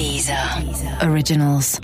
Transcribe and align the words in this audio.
Deezer. 0.00 0.58
Originals. 1.02 1.78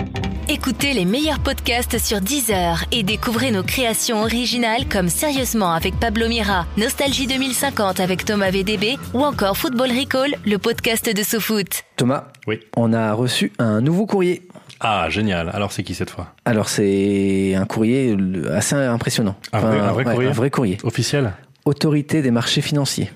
Écoutez 0.49 0.95
les 0.95 1.05
meilleurs 1.05 1.39
podcasts 1.39 1.99
sur 1.99 2.23
Deezer 2.23 2.83
et 2.91 3.03
découvrez 3.03 3.51
nos 3.51 3.63
créations 3.63 4.23
originales 4.23 4.89
comme 4.89 5.09
Sérieusement 5.11 5.73
avec 5.75 6.01
Pablo 6.01 6.27
Mira, 6.27 6.65
Nostalgie 6.79 7.27
2050 7.27 8.01
avec 8.01 8.25
Thomas 8.25 8.51
VDB 8.51 8.97
ou 9.13 9.21
encore 9.23 9.59
Football 9.59 9.91
Recall, 9.91 10.35
le 10.47 10.57
podcast 10.57 11.15
de 11.15 11.23
SoFoot. 11.23 11.85
Thomas, 11.97 12.25
Oui. 12.47 12.61
on 12.75 12.95
a 12.95 13.13
reçu 13.13 13.53
un 13.59 13.83
nouveau 13.83 14.07
courrier. 14.07 14.49
Ah, 14.81 15.09
génial. 15.11 15.51
Alors, 15.53 15.73
c'est 15.73 15.83
qui 15.83 15.95
cette 15.95 16.09
fois? 16.11 16.33
Alors 16.47 16.71
c'est 16.71 17.55
un 17.55 17.67
courrier 17.67 18.17
assez 18.55 18.77
impressionnant. 18.77 19.37
Un 19.53 19.61
vrai- 19.61 19.79
un 19.79 19.93
vrai 19.93 20.05
ouais, 20.07 20.13
courrier 20.15 20.31
Un 20.31 20.33
vrai 20.33 20.51
courrier. 20.51 20.79
Officiel? 20.85 21.33
Autorité 21.67 22.23
des 22.23 22.31
marchés 22.31 22.63
financiers. 22.63 23.11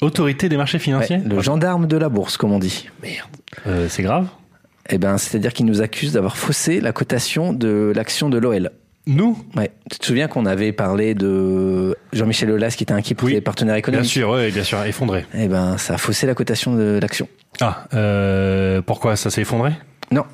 Autorité 0.00 0.48
des 0.48 0.56
marchés 0.56 0.78
financiers 0.78 1.16
Ouais, 1.16 1.22
le 1.28 1.40
gendarme 1.40 1.86
de 1.86 1.96
la 1.96 2.08
bourse, 2.08 2.36
comme 2.36 2.52
on 2.52 2.58
dit. 2.58 2.88
Merde. 3.02 3.28
Euh, 3.66 3.86
c'est 3.88 4.02
grave 4.02 4.28
Eh 4.90 4.98
ben, 4.98 5.16
c'est-à-dire 5.18 5.52
qu'il 5.52 5.66
nous 5.66 5.80
accuse 5.80 6.12
d'avoir 6.12 6.36
faussé 6.36 6.80
la 6.80 6.92
cotation 6.92 7.52
de 7.52 7.92
l'action 7.94 8.28
de 8.28 8.38
l'OL. 8.38 8.70
Nous 9.08 9.38
Ouais. 9.54 9.70
Tu 9.90 9.98
te 9.98 10.04
souviens 10.06 10.26
qu'on 10.26 10.46
avait 10.46 10.72
parlé 10.72 11.14
de 11.14 11.96
Jean-Michel 12.12 12.50
Aulas 12.50 12.74
qui 12.76 12.82
était 12.82 12.92
inquiet 12.92 13.14
pour 13.14 13.26
Oui. 13.26 13.34
ses 13.34 13.40
partenaires 13.40 13.74
Bien 13.74 13.78
économiques 13.78 14.10
sûr, 14.10 14.28
oui, 14.30 14.50
bien 14.50 14.64
sûr, 14.64 14.82
effondré. 14.84 15.24
Eh 15.32 15.46
ben, 15.46 15.78
ça 15.78 15.94
a 15.94 15.98
faussé 15.98 16.26
la 16.26 16.34
cotation 16.34 16.74
de 16.74 16.98
l'action. 17.00 17.28
Ah, 17.60 17.84
euh, 17.94 18.82
pourquoi 18.82 19.14
ça 19.16 19.30
s'est 19.30 19.42
effondré? 19.42 19.70
Non, 20.10 20.24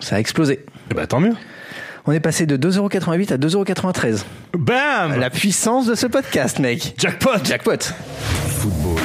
ça 0.00 0.16
a 0.16 0.18
explosé. 0.18 0.64
Eh 0.90 0.94
ben, 0.94 1.06
tant 1.06 1.20
mieux. 1.20 1.34
On 2.08 2.12
est 2.12 2.20
passé 2.20 2.46
de 2.46 2.56
2,88€ 2.56 3.32
à 3.32 3.36
2,93€. 3.36 4.22
Bam 4.56 5.18
La 5.18 5.28
puissance 5.28 5.86
de 5.86 5.96
ce 5.96 6.06
podcast, 6.06 6.60
mec. 6.60 6.94
Jackpot 6.98 7.42
Jackpot. 7.44 7.78
Football. 8.58 8.98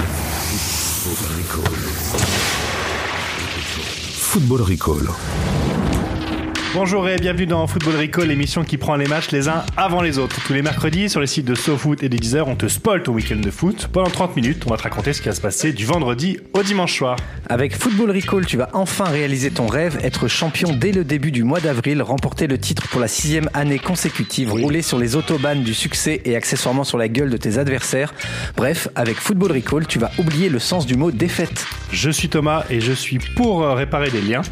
Football 1.01 1.31
Recall. 1.39 1.73
Football 4.13 4.61
Recall. 4.61 5.40
Bonjour 6.73 7.09
et 7.09 7.17
bienvenue 7.17 7.47
dans 7.47 7.67
Football 7.67 7.97
Recall, 7.97 8.29
l'émission 8.29 8.63
qui 8.63 8.77
prend 8.77 8.95
les 8.95 9.05
matchs 9.05 9.31
les 9.31 9.49
uns 9.49 9.65
avant 9.75 10.01
les 10.01 10.17
autres. 10.17 10.39
Tous 10.45 10.53
les 10.53 10.61
mercredis, 10.61 11.09
sur 11.09 11.19
les 11.19 11.27
sites 11.27 11.45
de 11.45 11.53
SoFoot 11.53 12.01
et 12.01 12.07
de 12.07 12.15
Deezer, 12.15 12.47
on 12.47 12.55
te 12.55 12.69
spoil 12.69 13.03
ton 13.03 13.11
week-end 13.11 13.35
de 13.35 13.51
foot. 13.51 13.89
Pendant 13.91 14.09
30 14.09 14.37
minutes, 14.37 14.63
on 14.65 14.69
va 14.69 14.77
te 14.77 14.83
raconter 14.83 15.11
ce 15.11 15.21
qui 15.21 15.27
va 15.27 15.35
se 15.35 15.41
passer 15.41 15.73
du 15.73 15.85
vendredi 15.85 16.39
au 16.53 16.63
dimanche 16.63 16.95
soir. 16.97 17.17
Avec 17.49 17.75
Football 17.75 18.11
Recall, 18.11 18.45
tu 18.45 18.55
vas 18.55 18.69
enfin 18.71 19.03
réaliser 19.03 19.51
ton 19.51 19.67
rêve, 19.67 19.99
être 20.01 20.29
champion 20.29 20.71
dès 20.71 20.93
le 20.93 21.03
début 21.03 21.31
du 21.31 21.43
mois 21.43 21.59
d'avril, 21.59 22.01
remporter 22.01 22.47
le 22.47 22.57
titre 22.57 22.87
pour 22.87 23.01
la 23.01 23.09
sixième 23.09 23.49
année 23.53 23.77
consécutive, 23.77 24.53
rouler 24.53 24.81
sur 24.81 24.97
les 24.97 25.17
autobahnes 25.17 25.63
du 25.63 25.73
succès 25.73 26.21
et 26.23 26.37
accessoirement 26.37 26.85
sur 26.85 26.97
la 26.97 27.09
gueule 27.09 27.31
de 27.31 27.37
tes 27.37 27.57
adversaires. 27.57 28.13
Bref, 28.55 28.87
avec 28.95 29.17
Football 29.17 29.51
Recall, 29.51 29.87
tu 29.87 29.99
vas 29.99 30.11
oublier 30.17 30.47
le 30.47 30.59
sens 30.59 30.85
du 30.85 30.95
mot 30.95 31.11
défaite. 31.11 31.65
Je 31.91 32.09
suis 32.09 32.29
Thomas 32.29 32.63
et 32.69 32.79
je 32.79 32.93
suis 32.93 33.19
pour 33.35 33.61
euh, 33.61 33.73
réparer 33.73 34.09
des 34.09 34.21
liens. 34.21 34.43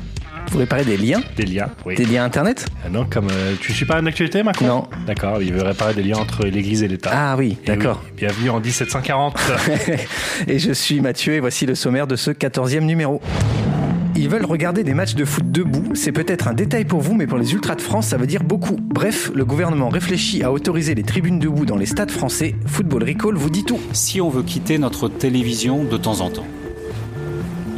Vous 0.51 0.57
réparez 0.57 0.83
des 0.83 0.97
liens 0.97 1.21
Des 1.35 1.45
liens, 1.45 1.69
oui. 1.85 1.95
Des 1.95 2.05
liens 2.05 2.23
internet 2.23 2.65
Ah 2.83 2.89
non, 2.89 3.05
comme 3.07 3.27
euh, 3.31 3.53
tu 3.59 3.71
suis 3.71 3.85
pas 3.85 3.99
une 3.99 4.07
actualité, 4.07 4.41
Macron 4.41 4.65
Non. 4.65 4.87
D'accord, 5.05 5.41
il 5.43 5.53
veut 5.53 5.61
réparer 5.61 5.93
des 5.93 6.01
liens 6.01 6.17
entre 6.17 6.45
l'Église 6.45 6.81
et 6.81 6.87
l'État. 6.87 7.11
Ah 7.13 7.35
oui, 7.37 7.57
d'accord. 7.65 8.01
oui, 8.03 8.11
bienvenue 8.17 8.49
en 8.49 8.59
1740. 8.59 9.37
et 10.47 10.57
je 10.57 10.71
suis 10.71 11.01
Mathieu 11.01 11.33
et 11.33 11.39
voici 11.39 11.67
le 11.67 11.75
sommaire 11.75 12.07
de 12.07 12.15
ce 12.15 12.31
14e 12.31 12.81
numéro. 12.81 13.21
Ils 14.15 14.27
veulent 14.27 14.45
regarder 14.45 14.83
des 14.83 14.93
matchs 14.93 15.15
de 15.15 15.23
foot 15.23 15.49
debout. 15.49 15.93
C'est 15.93 16.11
peut-être 16.11 16.47
un 16.47 16.53
détail 16.53 16.83
pour 16.83 16.99
vous, 16.99 17.13
mais 17.13 17.27
pour 17.27 17.37
les 17.37 17.53
Ultras 17.53 17.75
de 17.75 17.81
France, 17.81 18.07
ça 18.07 18.17
veut 18.17 18.27
dire 18.27 18.43
beaucoup. 18.43 18.75
Bref, 18.81 19.31
le 19.33 19.45
gouvernement 19.45 19.87
réfléchit 19.87 20.43
à 20.43 20.51
autoriser 20.51 20.95
les 20.95 21.03
tribunes 21.03 21.39
debout 21.39 21.65
dans 21.65 21.77
les 21.77 21.85
stades 21.85 22.11
français. 22.11 22.55
Football 22.65 23.03
Recall 23.03 23.35
vous 23.35 23.49
dit 23.49 23.63
tout. 23.63 23.79
si 23.93 24.19
on 24.19 24.29
veut 24.29 24.43
quitter 24.43 24.77
notre 24.77 25.07
télévision 25.09 25.83
de 25.83 25.95
temps 25.95 26.21
en 26.21 26.31
temps. 26.31 26.47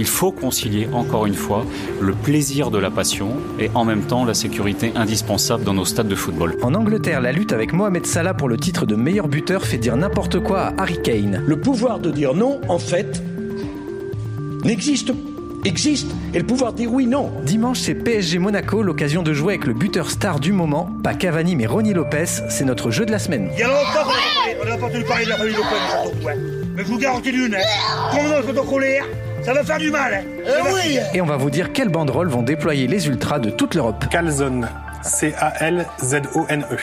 Il 0.01 0.07
faut 0.07 0.31
concilier 0.31 0.87
encore 0.93 1.27
une 1.27 1.35
fois 1.35 1.63
le 1.99 2.13
plaisir 2.13 2.71
de 2.71 2.79
la 2.79 2.89
passion 2.89 3.33
et 3.59 3.69
en 3.75 3.85
même 3.85 4.01
temps 4.01 4.25
la 4.25 4.33
sécurité 4.33 4.91
indispensable 4.95 5.63
dans 5.63 5.75
nos 5.75 5.85
stades 5.85 6.07
de 6.07 6.15
football. 6.15 6.57
En 6.63 6.73
Angleterre, 6.73 7.21
la 7.21 7.31
lutte 7.31 7.53
avec 7.53 7.71
Mohamed 7.71 8.07
Salah 8.07 8.33
pour 8.33 8.49
le 8.49 8.57
titre 8.57 8.87
de 8.87 8.95
meilleur 8.95 9.27
buteur 9.27 9.63
fait 9.63 9.77
dire 9.77 9.95
n'importe 9.95 10.39
quoi 10.39 10.61
à 10.61 10.81
Harry 10.81 10.99
Kane. 11.03 11.43
Le 11.45 11.61
pouvoir 11.61 11.99
de 11.99 12.09
dire 12.09 12.33
non, 12.33 12.59
en 12.67 12.79
fait, 12.79 13.21
n'existe 14.63 15.13
existe 15.65 16.09
et 16.33 16.39
le 16.39 16.47
pouvoir 16.47 16.73
de 16.73 16.77
dire 16.77 16.91
oui 16.91 17.05
non. 17.05 17.31
Dimanche, 17.43 17.81
c'est 17.81 17.93
PSG 17.93 18.39
Monaco, 18.39 18.81
l'occasion 18.81 19.21
de 19.21 19.33
jouer 19.33 19.53
avec 19.53 19.67
le 19.67 19.75
buteur 19.75 20.09
star 20.09 20.39
du 20.39 20.51
moment. 20.51 20.89
Pas 21.03 21.13
Cavani, 21.13 21.55
mais 21.55 21.67
Ronnie 21.67 21.93
Lopez. 21.93 22.25
C'est 22.49 22.65
notre 22.65 22.89
jeu 22.89 23.05
de 23.05 23.11
la 23.11 23.19
semaine. 23.19 23.51
Il 23.53 23.59
y 23.59 23.63
a 23.63 23.67
longtemps 23.67 24.03
qu'on 24.03 24.63
on 24.63 24.65
n'a 24.67 24.77
pas 24.77 24.85
entendu 24.87 25.03
parler 25.03 25.25
de 25.25 25.29
la 25.29 25.37
famille 25.37 25.53
Lopez. 25.53 26.35
Mais 26.75 26.83
je 26.83 26.87
vous 26.87 26.97
garantis 26.97 27.31
d'une, 27.31 27.53
hein. 27.53 27.59
Est 28.47 28.57
en 28.57 28.65
colère, 28.65 29.05
ça 29.43 29.53
va 29.53 29.63
faire 29.63 29.77
du 29.79 29.89
mal, 29.91 30.13
hein. 30.13 30.23
Eh 30.45 30.73
oui 30.73 30.99
Et 31.13 31.21
on 31.21 31.25
va 31.25 31.37
vous 31.37 31.49
dire 31.49 31.71
quelles 31.73 31.89
banderoles 31.89 32.27
vont 32.29 32.43
déployer 32.43 32.87
les 32.87 33.07
Ultras 33.07 33.39
de 33.39 33.49
toute 33.49 33.75
l'Europe. 33.75 34.05
Calzone. 34.09 34.67
C-A-L-Z-O-N-E. 35.03 36.77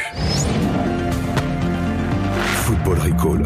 Football 2.65 2.99
Recall. 2.99 3.43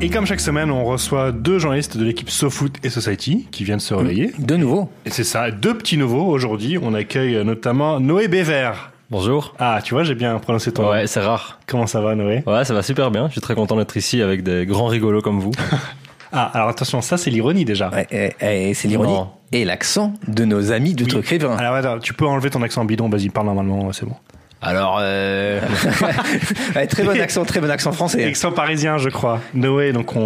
et 0.00 0.10
comme 0.10 0.26
chaque 0.26 0.40
semaine, 0.40 0.70
on 0.70 0.84
reçoit 0.84 1.32
deux 1.32 1.58
journalistes 1.58 1.96
de 1.96 2.04
l'équipe 2.04 2.28
SoFoot 2.30 2.72
et 2.84 2.90
Society 2.90 3.48
qui 3.50 3.64
viennent 3.64 3.80
se 3.80 3.94
relayer. 3.94 4.32
De 4.38 4.56
nouveau. 4.56 4.90
Et 5.06 5.10
c'est 5.10 5.24
ça, 5.24 5.50
deux 5.50 5.76
petits 5.76 5.96
nouveaux. 5.96 6.26
Aujourd'hui, 6.26 6.78
on 6.80 6.94
accueille 6.94 7.42
notamment 7.44 7.98
Noé 8.00 8.28
Bévert. 8.28 8.90
Bonjour. 9.10 9.54
Ah, 9.58 9.80
tu 9.82 9.94
vois, 9.94 10.02
j'ai 10.02 10.14
bien 10.14 10.38
prononcé 10.38 10.72
ton 10.72 10.82
nom. 10.82 10.90
Ouais, 10.90 11.06
c'est 11.06 11.20
rare. 11.20 11.60
Comment 11.66 11.86
ça 11.86 12.00
va, 12.00 12.14
Noé? 12.14 12.42
Ouais, 12.46 12.64
ça 12.64 12.74
va 12.74 12.82
super 12.82 13.10
bien. 13.10 13.26
Je 13.28 13.32
suis 13.32 13.40
très 13.40 13.54
content 13.54 13.76
d'être 13.76 13.96
ici 13.96 14.22
avec 14.22 14.42
des 14.42 14.66
grands 14.66 14.86
rigolos 14.86 15.22
comme 15.22 15.40
vous. 15.40 15.52
Ah, 16.36 16.50
alors 16.52 16.68
attention, 16.68 17.00
ça 17.00 17.16
c'est 17.16 17.30
l'ironie 17.30 17.64
déjà. 17.64 17.90
Ouais, 17.90 18.06
et- 18.10 18.68
et 18.70 18.74
c'est 18.74 18.88
l'ironie. 18.88 19.12
Non. 19.12 19.30
Et 19.52 19.64
l'accent 19.64 20.14
de 20.26 20.44
nos 20.44 20.72
amis 20.72 20.90
Oui. 20.90 20.94
d'outre-Crévin. 20.96 21.56
Alors 21.56 21.74
attends, 21.76 21.98
tu 22.00 22.12
peux 22.12 22.26
enlever 22.26 22.50
ton 22.50 22.62
accent 22.62 22.84
bidon, 22.84 23.08
vas-y, 23.08 23.28
parle 23.28 23.46
normalement, 23.46 23.92
c'est 23.92 24.04
bon. 24.04 24.16
Alors, 24.62 24.98
euh... 25.00 25.60
Ouais, 26.74 26.86
très 26.86 27.04
bon 27.04 27.20
accent, 27.20 27.44
très 27.44 27.60
bon 27.60 27.70
accent 27.70 27.92
français. 27.92 28.24
Accent 28.24 28.50
parisien, 28.50 28.96
je 28.98 29.10
crois. 29.10 29.40
Noé, 29.52 29.92
donc 29.92 30.16
on, 30.16 30.20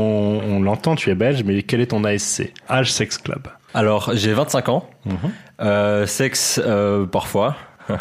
on 0.47 0.60
l'entend, 0.62 0.94
tu 0.94 1.10
es 1.10 1.14
belge, 1.16 1.42
mais 1.44 1.62
quel 1.62 1.80
est 1.80 1.86
ton 1.86 2.04
ASC 2.04 2.52
Âge 2.70 2.92
Sex 2.92 3.18
Club. 3.18 3.48
Alors, 3.74 4.12
j'ai 4.14 4.32
25 4.32 4.68
ans. 4.68 4.88
Euh, 5.60 6.06
sexe, 6.06 6.60
euh, 6.64 7.04
parfois. 7.04 7.56
Ah, 7.88 7.99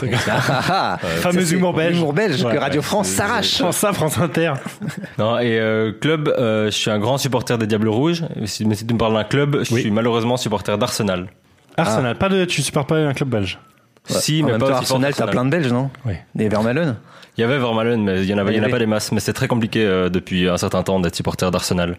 ah, 0.69 0.97
Fameux 0.97 1.41
ça, 1.41 1.47
c'est 1.47 1.55
humour 1.55 1.73
belge. 1.73 1.97
Humour 1.97 2.13
belge 2.13 2.43
Ouais, 2.43 2.53
que 2.53 2.57
Radio 2.59 2.81
ouais, 2.81 2.85
France 2.85 3.07
s'arrache. 3.07 3.57
France 3.59 3.77
ça, 3.77 3.93
France 3.93 4.17
Inter. 4.19 4.53
Non, 5.17 5.39
et 5.39 5.57
euh, 5.59 5.91
club, 5.93 6.27
euh, 6.37 6.65
je 6.65 6.71
suis 6.71 6.91
un 6.91 6.99
grand 6.99 7.17
supporter 7.17 7.57
des 7.57 7.67
Diables 7.67 7.87
Rouges. 7.89 8.23
Si- 8.45 8.65
Mais 8.65 8.75
si 8.75 8.85
tu 8.85 8.93
me 8.93 8.99
parles 8.99 9.13
d'un 9.13 9.23
club, 9.23 9.63
je 9.63 9.73
Oui. 9.73 9.81
suis 9.81 9.91
malheureusement 9.91 10.37
supporter 10.37 10.77
d'Arsenal. 10.77 11.27
Arsenal, 11.77 12.15
pas 12.17 12.29
de, 12.29 12.45
tu 12.45 12.61
supportes 12.61 12.89
pas 12.89 12.97
un 12.97 13.13
club 13.13 13.29
belge. 13.29 13.59
Si, 14.05 14.41
en 14.41 14.45
mais 14.45 14.51
même 14.53 14.61
pas 14.61 14.67
temps, 14.69 14.75
Arsenal, 14.77 15.13
t'as 15.13 15.27
plein 15.27 15.43
de 15.45 15.49
Belges, 15.49 15.71
non 15.71 15.89
Oui. 16.05 16.13
Des 16.33 16.47
Vermaelen 16.47 16.95
Il 17.37 17.41
y 17.41 17.43
avait 17.43 17.57
Vermaelen, 17.59 18.01
mais 18.03 18.21
il 18.23 18.29
y 18.29 18.33
en 18.33 18.37
avait, 18.37 18.53
il 18.53 18.57
y 18.57 18.61
en 18.61 18.63
a 18.63 18.69
pas 18.69 18.79
des 18.79 18.85
masses. 18.85 19.11
Mais 19.11 19.19
c'est 19.19 19.33
très 19.33 19.47
compliqué 19.49 19.83
euh, 19.85 20.07
depuis 20.09 20.47
un 20.47 20.57
certain 20.57 20.81
temps 20.81 20.99
d'être 21.01 21.15
supporter 21.15 21.51
d'Arsenal. 21.51 21.97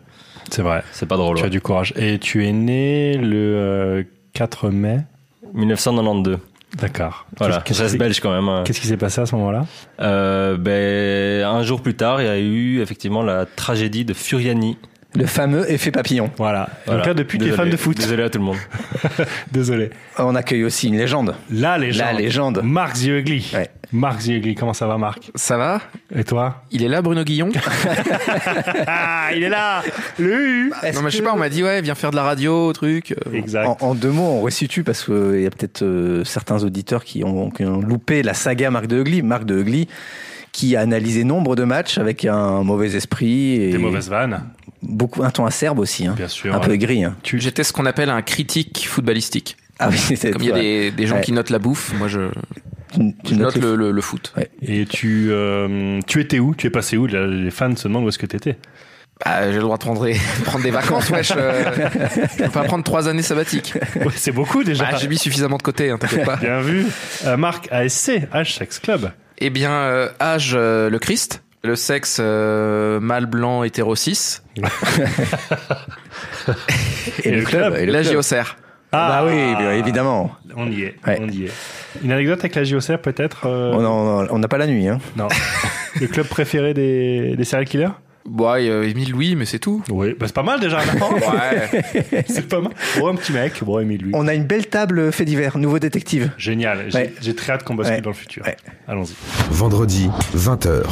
C'est 0.51 0.63
vrai. 0.63 0.83
C'est 0.93 1.07
pas 1.07 1.17
drôle. 1.19 1.37
Tu 1.37 1.43
as 1.43 1.45
ouais. 1.45 1.51
du 1.51 1.61
courage. 1.61 1.93
Et 1.97 2.19
tu 2.19 2.47
es 2.47 2.53
né 2.53 3.19
le 3.19 3.37
euh, 3.37 4.03
4 4.33 4.71
mai. 4.71 5.01
1992. 5.55 6.39
D'accord. 6.77 7.27
Voilà, 7.39 7.57
reste 7.83 7.93
qui- 7.93 7.99
belge 7.99 8.21
quand 8.21 8.31
même. 8.33 8.49
hein. 8.49 8.63
Qu'est-ce 8.65 8.81
qui 8.81 8.87
s'est 8.87 8.97
passé 8.97 9.21
à 9.21 9.27
ce 9.27 9.35
moment-là? 9.37 9.67
Euh, 10.01 10.57
ben, 10.57 11.45
un 11.47 11.63
jour 11.63 11.81
plus 11.81 11.95
tard, 11.95 12.21
il 12.21 12.27
y 12.27 12.29
a 12.29 12.39
eu 12.39 12.81
effectivement 12.81 13.23
la 13.23 13.47
tragédie 13.47 14.05
de 14.05 14.13
Furiani. 14.15 14.77
Le 15.15 15.25
fameux 15.27 15.71
effet 15.73 15.91
papillon. 15.91 16.31
Voilà. 16.37 16.69
Voilà. 16.85 17.01
Donc 17.01 17.07
là, 17.09 17.15
depuis, 17.15 17.39
tu 17.39 17.49
es 17.49 17.53
fan 17.53 17.71
de 17.71 17.77
foot. 17.79 17.97
Désolé 17.97 18.23
à 18.25 18.31
tout 18.31 18.39
le 18.39 18.45
monde. 18.45 18.59
Désolé. 19.53 19.91
On 20.19 20.35
accueille 20.35 20.65
aussi 20.65 20.89
une 20.89 20.99
légende. 20.99 21.35
La 21.51 21.79
légende. 21.79 22.07
La 22.07 22.13
légende. 22.13 22.61
Marc 22.63 22.97
Ziegli. 22.97 23.51
Ouais. 23.55 23.71
Marc 23.91 24.21
Ziegli, 24.21 24.55
comment 24.55 24.75
ça 24.75 24.87
va, 24.87 24.99
Marc? 24.99 25.31
Ça 25.35 25.57
va? 25.57 25.81
Et 26.15 26.25
toi? 26.25 26.63
Il 26.71 26.85
est 26.85 26.89
là, 26.89 27.01
Bruno 27.01 27.25
Guillon? 27.25 27.49
Ah, 28.87 29.31
il 29.35 29.43
est 29.43 29.49
là 29.49 29.83
Le 30.19 30.69
Non, 30.95 31.03
mais 31.03 31.11
je 31.11 31.17
sais 31.17 31.23
pas, 31.23 31.33
on 31.33 31.39
m'a 31.39 31.49
dit, 31.49 31.63
ouais, 31.63 31.81
viens 31.83 31.95
faire 31.95 32.11
de 32.11 32.17
la 32.17 32.23
radio, 32.23 32.73
truc. 32.73 33.13
euh, 33.27 33.33
Exact. 33.33 33.67
En, 33.67 33.77
en 33.81 33.95
deux 33.95 34.11
mots, 34.11 34.39
on 34.39 34.41
resitue 34.43 34.83
parce 34.85 35.05
qu'il 35.05 35.41
y 35.41 35.47
a 35.47 35.51
peut-être 35.51 35.83
euh, 35.83 36.25
certains 36.25 36.63
auditeurs 36.65 37.05
qui 37.05 37.25
ont, 37.25 37.51
qui 37.51 37.65
ont 37.65 37.81
loupé 37.81 38.23
la 38.23 38.35
saga 38.35 38.71
Marc 38.71 38.87
de 38.87 39.01
Hugli. 39.01 39.23
Marc 39.23 39.45
de 39.45 39.59
Hugli 39.61 39.89
qui 40.53 40.77
a 40.77 40.81
analysé 40.81 41.25
nombre 41.25 41.57
de 41.57 41.65
matchs 41.65 41.99
avec 41.99 42.25
un 42.25 42.63
mauvais 42.63 42.95
esprit 42.97 43.55
et 43.63 43.71
Des 43.73 43.79
mauvaises 43.79 44.09
vannes, 44.09 44.43
beaucoup 44.83 45.23
un 45.25 45.31
ton 45.31 45.45
acerbe 45.47 45.79
aussi, 45.79 46.07
hein. 46.07 46.15
bien 46.17 46.29
sûr. 46.29 46.55
un 46.55 46.61
peu 46.61 46.73
aigri. 46.73 47.05
hein. 47.05 47.17
Tu- 47.23 47.41
J'étais 47.41 47.65
ce 47.65 47.73
qu'on 47.73 47.87
appelle 47.87 48.11
un 48.11 48.23
critique 48.23 48.87
footballistique. 48.89 49.57
Ah 49.79 49.89
oui, 49.91 49.99
c'est 50.17 50.31
Comme 50.33 50.43
il 50.43 50.49
y 50.49 50.53
a 50.53 50.55
des, 50.55 50.91
des 50.91 51.07
gens 51.07 51.17
Ouais. 51.17 51.21
qui 51.23 51.33
notent 51.33 51.51
la 51.51 51.59
bouffe, 51.59 51.93
moi 51.99 52.09
je, 52.09 52.31
Tu- 52.93 52.99
tu 53.25 53.35
je 53.35 53.39
notes 53.39 53.55
note 53.57 53.63
le- 53.65 53.71
le, 53.71 53.77
le- 53.87 53.91
le 53.93 54.01
foot. 54.01 54.33
Et 54.63 54.87
tu, 54.87 55.29
euh, 55.31 56.01
tu 56.07 56.21
étais 56.21 56.39
où? 56.39 56.55
Tu 56.55 56.67
es 56.67 56.71
passé 56.71 56.97
où? 56.97 57.07
Les 57.07 57.51
fans 57.51 57.75
se 57.77 57.87
demandent 57.89 58.05
où 58.05 58.09
est-ce 58.09 58.19
que 58.19 58.27
tu 58.27 58.37
étais. 58.37 58.57
Bah, 59.25 59.49
j'ai 59.51 59.57
le 59.57 59.63
droit 59.63 59.77
de 59.77 59.83
prendre, 59.83 60.09
prendre 60.45 60.63
des 60.65 60.71
vacances, 60.71 61.11
wesh. 61.11 61.33
euh, 61.37 61.65
je 62.39 62.45
peux 62.45 62.51
pas 62.51 62.63
prendre 62.65 62.85
trois 62.85 63.09
années 63.09 63.23
sabbatiques. 63.23 63.75
Ouais, 63.97 64.13
c'est 64.15 64.31
beaucoup 64.33 64.63
déjà. 64.63 64.85
Bah, 64.93 64.97
j'ai 65.01 65.09
mis 65.09 65.19
suffisamment 65.19 65.57
de 65.57 65.63
côté, 65.63 65.91
hein, 65.91 65.99
t'inquiète 65.99 66.25
pas. 66.25 66.37
Bien 66.37 66.61
vu. 66.61 66.87
Euh, 67.27 67.37
Marc, 67.37 67.67
ASC, 67.73 68.11
H 68.33 68.57
Sex 68.59 68.79
Club. 68.79 69.11
Eh 69.39 69.51
bien, 69.51 69.73
euh, 69.73 70.09
âge, 70.21 70.53
euh, 70.55 70.89
le 70.89 70.99
Christ. 71.01 71.43
Le 71.65 71.75
sexe, 71.77 72.19
euh, 72.21 73.01
mâle 73.01 73.27
blanc, 73.27 73.63
hétéro 73.65 73.95
6. 73.97 74.43
Et 77.25 77.31
le 77.33 77.43
club, 77.43 77.75
et 77.77 77.85
le 77.87 77.93
La 77.93 78.03
club. 78.03 78.15
JOCR. 78.23 78.57
Ah, 78.93 79.09
bah 79.23 79.25
oui, 79.31 79.55
bien 79.57 79.73
évidemment. 79.73 80.31
On 80.57 80.71
y 80.71 80.83
est, 80.83 80.95
Ouais. 81.07 81.19
on 81.21 81.29
y 81.29 81.45
est. 81.45 81.53
Une 82.03 82.13
anecdote 82.13 82.39
avec 82.39 82.55
la 82.55 82.65
JOCR 82.65 82.99
peut-être 83.03 83.47
euh, 83.47 83.73
Oh 83.77 83.83
non, 83.83 84.05
non, 84.23 84.27
on 84.31 84.39
n'a 84.39 84.49
pas 84.49 84.57
la 84.57 84.67
nuit. 84.67 84.89
Hein. 84.89 84.99
Non. 85.17 85.29
Le 86.01 86.07
club 86.07 86.27
préféré 86.27 86.73
des, 86.75 87.35
des 87.37 87.45
serial 87.45 87.67
killers? 87.69 87.89
Bon, 88.29 88.55
il 88.57 88.67
y 88.67 88.71
a 88.71 88.83
Émile 88.85 89.11
Louis, 89.13 89.37
mais 89.37 89.45
c'est 89.47 89.59
tout. 89.59 89.83
Oui, 89.91 90.15
bah 90.19 90.27
c'est 90.27 90.35
pas 90.35 90.43
mal 90.43 90.61
déjà. 90.61 90.79
non 90.99 91.13
Ouais. 91.15 92.25
c'est 92.29 92.47
pas 92.49 92.61
mal. 92.61 92.73
Bon, 92.99 93.09
un 93.09 93.15
petit 93.17 93.33
mec, 93.33 93.63
bon, 93.63 93.79
Émile 93.81 94.03
lui. 94.03 94.11
On 94.15 94.29
a 94.29 94.35
une 94.35 94.45
belle 94.45 94.67
table 94.67 95.11
fait 95.13 95.25
divers, 95.25 95.59
nouveau 95.59 95.79
détective. 95.79 96.31
Génial. 96.39 96.87
J'ai 96.89 96.99
Ouais. 96.99 97.13
j'ai 97.21 97.35
très 97.35 97.53
hâte 97.53 97.65
qu'on 97.65 97.75
bascule 97.75 97.97
Ouais. 97.97 98.03
dans 98.03 98.11
le 98.11 98.15
futur. 98.17 98.45
Ouais. 98.45 98.57
Allons-y. 98.87 99.15
Vendredi, 99.51 100.11
20h. 100.37 100.83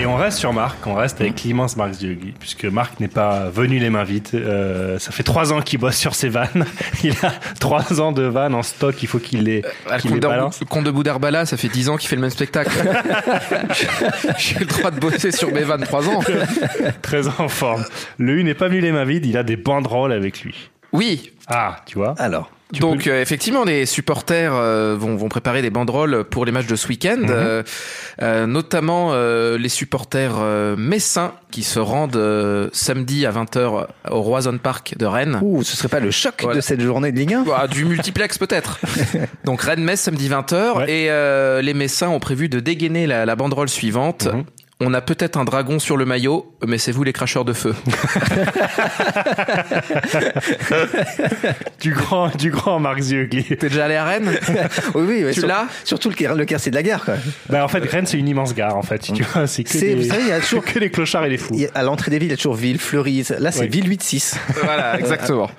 Et 0.00 0.06
on 0.06 0.16
reste 0.16 0.38
sur 0.38 0.52
Marc, 0.52 0.86
on 0.86 0.94
reste 0.94 1.20
avec 1.20 1.42
l'immense 1.42 1.76
Marc 1.76 1.92
Ziogli, 1.94 2.32
puisque 2.38 2.64
Marc 2.64 2.98
n'est 3.00 3.08
pas 3.08 3.50
venu 3.50 3.78
les 3.78 3.90
mains 3.90 4.04
vides. 4.04 4.28
Euh, 4.34 4.98
ça 4.98 5.12
fait 5.12 5.22
trois 5.22 5.52
ans 5.52 5.60
qu'il 5.60 5.78
bosse 5.78 5.96
sur 5.96 6.14
ses 6.14 6.28
vannes. 6.30 6.64
Il 7.04 7.12
a 7.22 7.32
trois 7.60 8.00
ans 8.00 8.12
de 8.12 8.22
vannes 8.22 8.54
en 8.54 8.62
stock, 8.62 9.02
il 9.02 9.06
faut 9.08 9.18
qu'il 9.18 9.42
les, 9.44 9.62
Ah, 9.88 9.96
le 9.96 10.00
qu'il 10.00 10.10
les 10.10 10.14
comte 10.16 10.22
de- 10.22 10.28
balance. 10.28 10.60
le 10.60 10.66
comte 10.66 10.84
de 10.84 10.90
Boudarbala, 10.90 11.44
ça 11.46 11.56
fait 11.56 11.68
10 11.68 11.88
ans 11.88 11.96
qu'il 11.96 12.08
fait 12.08 12.16
le 12.16 12.22
même 12.22 12.30
spectacle. 12.30 12.70
J'ai 14.38 14.58
le 14.60 14.66
droit 14.66 14.90
de 14.90 15.00
bosser 15.00 15.30
sur 15.32 15.52
mes 15.52 15.62
23 15.62 16.08
ans. 16.08 16.20
Très 17.02 17.28
en 17.28 17.48
forme. 17.48 17.84
Le 18.18 18.34
U 18.38 18.44
n'est 18.44 18.54
pas 18.54 18.68
venu 18.68 18.80
les 18.80 18.92
mains 18.92 19.04
vides, 19.04 19.26
il 19.26 19.36
a 19.36 19.42
des 19.42 19.56
banderoles 19.56 20.12
avec 20.12 20.42
lui. 20.42 20.70
Oui, 20.92 21.32
Ah, 21.48 21.76
tu 21.86 21.96
vois 21.96 22.14
Alors, 22.18 22.50
Donc 22.78 23.06
euh, 23.06 23.22
effectivement, 23.22 23.64
les 23.64 23.86
supporters 23.86 24.52
euh, 24.54 24.94
vont, 24.94 25.16
vont 25.16 25.30
préparer 25.30 25.62
des 25.62 25.70
banderoles 25.70 26.24
pour 26.24 26.44
les 26.44 26.52
matchs 26.52 26.66
de 26.66 26.76
ce 26.76 26.86
week-end, 26.88 27.16
Mhm. 27.18 27.26
euh, 27.30 27.62
euh, 28.20 28.46
notamment 28.46 29.08
euh, 29.12 29.56
les 29.56 29.70
supporters 29.70 30.34
euh, 30.38 30.76
messins 30.76 31.32
qui 31.50 31.62
se 31.62 31.78
rendent 31.78 32.16
euh, 32.16 32.68
samedi 32.74 33.24
à 33.24 33.30
20h 33.32 33.86
au 34.10 34.20
Roison 34.20 34.58
Park 34.58 34.94
de 34.98 35.06
Rennes. 35.06 35.38
ouh, 35.42 35.62
ce 35.62 35.78
serait 35.78 35.88
pas 35.88 36.00
le 36.00 36.10
choc 36.10 36.34
Voilà. 36.42 36.56
de 36.56 36.60
cette 36.60 36.82
journée 36.82 37.10
de 37.10 37.18
Ligue 37.18 37.34
1 37.34 37.42
Bah, 37.44 37.66
du 37.68 37.86
multiplex 37.86 38.36
peut-être. 38.36 38.78
Donc 39.44 39.62
Rennes-Metz 39.62 39.98
samedi 40.00 40.28
20h 40.28 40.76
Ouais. 40.76 40.90
et 40.90 41.10
euh, 41.10 41.62
les 41.62 41.72
Messins 41.72 42.08
ont 42.10 42.20
prévu 42.20 42.50
de 42.50 42.60
dégainer 42.60 43.06
la, 43.06 43.24
la 43.24 43.34
banderole 43.34 43.70
suivante. 43.70 44.26
Mhm. 44.30 44.44
On 44.84 44.94
a 44.94 45.00
peut-être 45.00 45.36
un 45.36 45.44
dragon 45.44 45.78
sur 45.78 45.96
le 45.96 46.04
maillot, 46.04 46.56
mais 46.66 46.76
c'est 46.76 46.90
vous 46.90 47.04
les 47.04 47.12
cracheurs 47.12 47.44
de 47.44 47.52
feu. 47.52 47.72
Du 51.80 51.92
grand, 51.94 52.34
du 52.36 52.50
grand 52.50 52.78
Marc 52.78 53.00
Ziogli. 53.00 53.44
T'es 53.44 53.68
déjà 53.68 53.84
allé 53.86 53.96
à 53.96 54.04
Rennes? 54.04 54.30
Oui, 54.94 55.04
oui, 55.08 55.24
ouais, 55.24 55.32
Tu 55.32 55.40
sur- 55.40 55.48
l'as? 55.48 55.66
Surtout 55.84 56.10
le, 56.10 56.34
le 56.36 56.44
quartier 56.44 56.70
de 56.70 56.76
la 56.76 56.82
gare. 56.82 57.04
Quoi. 57.04 57.14
Bah, 57.48 57.64
en 57.64 57.68
fait, 57.68 57.80
Rennes, 57.80 58.06
c'est 58.06 58.18
une 58.18 58.28
immense 58.28 58.54
gare, 58.54 58.76
en 58.76 58.82
fait. 58.82 58.98
Tu 59.00 59.22
vois, 59.22 59.46
c'est 59.46 59.64
que, 59.64 59.70
C'est- 59.70 59.80
des... 59.80 59.94
vous 59.94 60.04
savez, 60.08 60.22
il 60.22 60.28
y 60.28 60.32
a 60.32 60.40
toujours- 60.40 60.64
que 60.64 60.78
les 60.78 60.90
clochards 60.90 61.24
et 61.24 61.30
les 61.30 61.38
fous. 61.38 61.54
Il 61.54 61.60
y 61.62 61.66
a- 61.66 61.70
À 61.74 61.82
l'entrée 61.82 62.10
des 62.10 62.18
villes, 62.18 62.28
il 62.28 62.32
y 62.32 62.34
a 62.34 62.36
toujours 62.36 62.54
Ville, 62.54 62.78
Fleury. 62.78 63.24
Là, 63.38 63.50
c'est 63.52 63.60
Oui. 63.62 63.68
Ville 63.68 63.88
8-6. 63.88 64.36
Voilà, 64.62 64.98
exactement. 64.98 65.50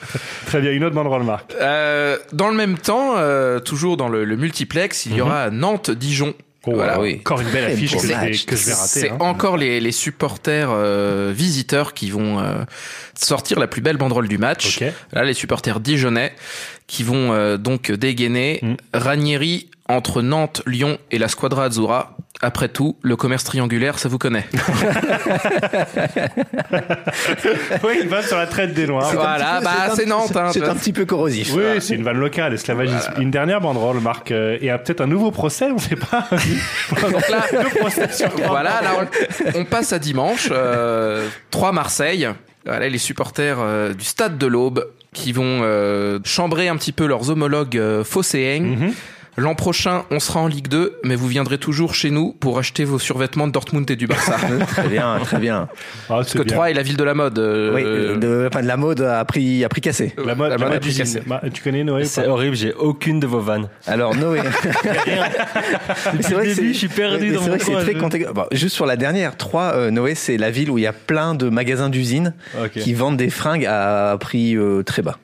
Très 0.45 0.61
bien, 0.61 0.71
une 0.71 0.83
autre 0.83 0.95
banderole, 0.95 1.23
Marc. 1.23 1.53
Euh, 1.59 2.17
dans 2.31 2.49
le 2.49 2.55
même 2.55 2.77
temps, 2.77 3.13
euh, 3.17 3.59
toujours 3.59 3.97
dans 3.97 4.09
le, 4.09 4.23
le 4.25 4.35
multiplex, 4.37 5.05
il 5.05 5.15
y 5.15 5.21
aura 5.21 5.49
Nantes-Dijon. 5.49 6.33
Oh, 6.65 6.75
Voilà, 6.75 6.93
alors, 6.93 7.03
oui. 7.03 7.17
Encore 7.19 7.41
une 7.41 7.49
belle 7.49 7.65
affiche 7.71 7.91
que, 7.95 8.01
je 8.01 8.07
vais- 8.07 8.15
match. 8.15 8.45
que 8.45 8.55
je 8.55 8.65
vais 8.67 8.73
rater. 8.73 8.87
C'est 8.87 9.09
hein. 9.11 9.17
encore 9.19 9.57
les, 9.57 9.81
les 9.81 9.91
supporters 9.91 10.69
euh, 10.71 11.33
visiteurs 11.35 11.93
qui 11.93 12.09
vont 12.09 12.39
euh, 12.39 12.63
sortir 13.15 13.59
la 13.59 13.67
plus 13.67 13.81
belle 13.81 13.97
banderole 13.97 14.27
du 14.29 14.37
match. 14.37 14.81
Ok. 14.81 14.87
Là, 15.11 15.23
les 15.25 15.33
supporters 15.33 15.79
dijonnais 15.81 16.33
qui 16.87 17.03
vont 17.03 17.33
euh, 17.33 17.57
donc 17.57 17.91
dégainer 17.91 18.59
Mm. 18.61 18.75
Ranieri 18.93 19.69
entre 19.89 20.21
Nantes, 20.21 20.61
Lyon 20.65 20.97
et 21.11 21.17
la 21.17 21.27
Squadra 21.27 21.65
Azzurra. 21.65 22.15
Après 22.41 22.67
tout, 22.67 22.97
le 23.01 23.15
commerce 23.15 23.43
triangulaire, 23.43 23.99
ça 23.99 24.09
vous 24.09 24.17
connaît. 24.17 24.45
oui, 27.83 27.99
il 28.01 28.09
va 28.09 28.23
sur 28.23 28.37
la 28.37 28.47
traite 28.47 28.73
des 28.73 28.87
Noirs. 28.87 29.11
Voilà, 29.13 29.61
bah 29.61 29.93
c'est 29.95 30.05
Nantes. 30.05 30.35
Hein, 30.35 30.49
C'est 30.51 30.63
un 30.63 30.75
petit 30.75 30.93
peu 30.93 31.05
corrosif. 31.05 31.53
Oui, 31.53 31.63
c'est 31.79 31.95
une 31.95 32.03
vanne 32.03 32.17
locale, 32.17 32.53
esclavagisme. 32.53 33.13
Une 33.19 33.31
dernière 33.31 33.61
banderole, 33.61 33.99
Marc, 33.99 34.31
euh, 34.31 34.57
et 34.61 34.69
peut-être 34.69 35.01
un 35.01 35.07
nouveau 35.07 35.31
procès, 35.31 35.67
on 35.71 35.75
ne 35.75 35.79
sait 35.79 35.95
pas. 35.95 36.27
Donc 37.01 37.29
là, 37.29 37.45
Deux 37.51 37.79
procès 37.79 38.11
sur 38.11 38.29
voilà, 38.47 38.81
là, 38.81 39.07
on, 39.55 39.61
on 39.61 39.65
passe 39.65 39.93
à 39.93 39.99
dimanche. 39.99 40.49
Euh, 40.51 41.27
3 41.51 41.71
Marseille. 41.71 42.27
Voilà, 42.65 42.87
les 42.87 42.97
supporters 42.97 43.57
euh, 43.59 43.93
du 43.93 44.05
stade 44.05 44.37
de 44.37 44.47
l'Aube 44.47 44.87
qui 45.13 45.33
vont 45.33 45.59
euh, 45.63 46.19
chambrer 46.23 46.69
un 46.69 46.77
petit 46.77 46.93
peu 46.93 47.05
leurs 47.05 47.29
homologues 47.29 47.77
euh, 47.77 48.03
phocéens. 48.03 48.61
Mhm. 48.61 48.93
L'an 49.35 49.55
prochain, 49.55 50.03
on 50.11 50.19
sera 50.19 50.41
en 50.41 50.47
Ligue 50.47 50.67
2, 50.67 50.99
mais 51.03 51.15
vous 51.15 51.27
viendrez 51.27 51.57
toujours 51.57 51.95
chez 51.95 52.11
nous 52.11 52.33
pour 52.33 52.59
acheter 52.59 52.83
vos 52.83 52.99
survêtements 52.99 53.47
de 53.47 53.51
Dortmund 53.51 53.89
et 53.89 53.95
du 53.95 54.05
Barça. 54.05 54.35
Très 54.67 54.87
bien, 54.87 55.17
très 55.23 55.39
bien. 55.39 55.67
Ah, 56.03 56.17
Parce 56.17 56.33
que 56.33 56.43
bien. 56.43 56.53
Troyes 56.53 56.69
est 56.69 56.73
la 56.75 56.83
ville 56.83 56.97
de 56.97 57.03
la 57.03 57.15
mode. 57.15 57.39
euh, 57.39 57.73
Oui, 57.73 57.81
euh, 57.83 58.15
de, 58.17 58.47
enfin, 58.47 58.61
de 58.61 58.67
la 58.67 58.77
mode 58.77 59.01
à 59.01 59.25
prix, 59.25 59.63
à 59.63 59.69
prix 59.69 59.81
cassé. 59.81 60.13
La 60.23 60.35
mode, 60.35 60.49
la 60.51 60.57
la 60.57 60.57
mode 60.57 60.67
mode 60.67 60.77
a 60.77 60.79
pris 60.79 60.89
d'usine. 60.89 61.03
cassé. 61.03 61.21
Ma- 61.25 61.41
Tu 61.49 61.63
connais 61.63 61.83
Noé 61.83 62.05
C'est 62.05 62.27
horrible, 62.27 62.55
j'ai 62.55 62.73
aucune 62.73 63.19
de 63.19 63.25
vos 63.25 63.39
vannes. 63.39 63.69
Alors, 63.87 64.15
Noé. 64.15 64.41
C'est 66.21 66.33
vrai 66.33 66.47
que 66.47 66.55
début, 66.55 66.73
je 66.73 66.77
suis 66.77 66.87
perdu 66.87 67.27
mais 67.29 67.31
dans 67.35 67.41
mon 67.41 67.47
vrai 67.47 67.57
que 67.57 67.65
c'est 67.65 67.71
très 67.73 67.93
je- 67.93 67.97
contexte- 67.99 68.31
bon, 68.33 68.45
juste 68.51 68.75
sur 68.75 68.85
la 68.85 68.95
dernière, 68.97 69.35
3, 69.37 69.89
Noé, 69.91 70.15
c'est 70.15 70.37
la 70.37 70.51
ville 70.51 70.69
où 70.69 70.77
il 70.77 70.81
y 70.83 70.87
a 70.87 70.93
plein 70.93 71.35
de 71.35 71.49
magasins 71.49 71.89
d'usines 71.89 72.33
qui 72.73 72.93
vendent 72.93 73.17
des 73.17 73.29
fringues 73.29 73.65
à 73.65 74.15
prix 74.19 74.55
euh, 74.55 74.83
très 74.83 75.01
bas. 75.01 75.17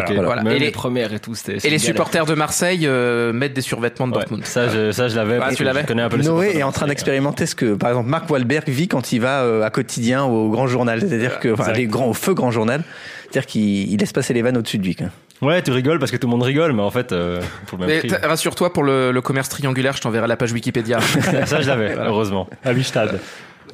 Ok, 0.00 0.12
Voilà. 0.12 0.42
Même 0.42 0.52
Et 0.56 0.58
les, 0.58 0.66
les- 0.66 0.70
premières 0.72 1.12
et 1.12 1.20
tout, 1.20 1.34
c'était. 1.34 1.52
Et 1.56 1.60
c'était 1.60 1.68
les 1.70 1.74
une 1.76 1.80
galère. 1.80 1.94
supporters 1.94 2.26
de 2.26 2.34
Marseille 2.34 2.86
euh, 2.86 3.32
mettent 3.32 3.52
des 3.54 3.60
survêtements 3.60 4.06
de 4.08 4.12
Ouais, 4.12 4.18
Dortmund. 4.20 4.44
ça, 4.44 4.68
je, 4.68 4.90
ça, 4.92 5.08
je 5.08 5.16
l'avais. 5.16 5.38
Ah, 5.42 5.54
tu 5.54 5.64
l'avais 5.64 5.82
Je 5.82 5.86
connais 5.86 6.02
un 6.02 6.08
peu 6.08 6.16
les 6.16 6.24
Noé 6.24 6.56
est 6.56 6.62
en 6.62 6.72
train 6.72 6.86
d'expérimenter 6.86 7.46
ce 7.46 7.54
que, 7.54 7.74
par 7.74 7.90
exemple, 7.90 8.08
Mark 8.08 8.28
Wahlberg 8.30 8.68
vit 8.68 8.88
quand 8.88 9.12
il 9.12 9.20
va 9.20 9.42
euh, 9.42 9.62
à 9.62 9.70
quotidien 9.70 10.24
au 10.24 10.50
grand 10.50 10.66
journal. 10.66 11.00
C'est-à-dire 11.00 11.38
que, 11.40 11.52
enfin, 11.52 11.72
les 11.72 11.86
grands, 11.86 12.08
au 12.08 12.14
feu 12.14 12.34
grand 12.34 12.50
journal. 12.50 12.82
C'est-à-dire 13.30 13.46
qu'il 13.46 13.92
il 13.92 13.98
laisse 13.98 14.12
passer 14.12 14.32
les 14.32 14.42
vannes 14.42 14.56
au-dessus 14.56 14.78
de 14.78 14.84
lui. 14.84 14.94
quoi. 14.94 15.06
Ouais, 15.42 15.60
tu 15.60 15.72
rigoles 15.72 15.98
parce 15.98 16.10
que 16.12 16.16
tout 16.16 16.28
le 16.28 16.30
monde 16.30 16.44
rigole, 16.44 16.72
mais 16.72 16.82
en 16.82 16.90
fait, 16.92 17.10
euh, 17.12 17.40
pour 17.66 17.78
le 17.78 17.86
même 17.86 18.00
Mais 18.02 18.16
rassure-toi, 18.26 18.72
pour 18.72 18.84
le, 18.84 19.10
le 19.10 19.20
commerce 19.20 19.48
triangulaire, 19.48 19.94
je 19.96 20.00
t'enverrai 20.00 20.28
la 20.28 20.36
page 20.36 20.52
Wikipédia. 20.52 21.00
ça, 21.46 21.60
je 21.60 21.66
l'avais, 21.66 21.94
heureusement. 21.98 22.48
À 22.64 22.72
Bistad. 22.72 23.18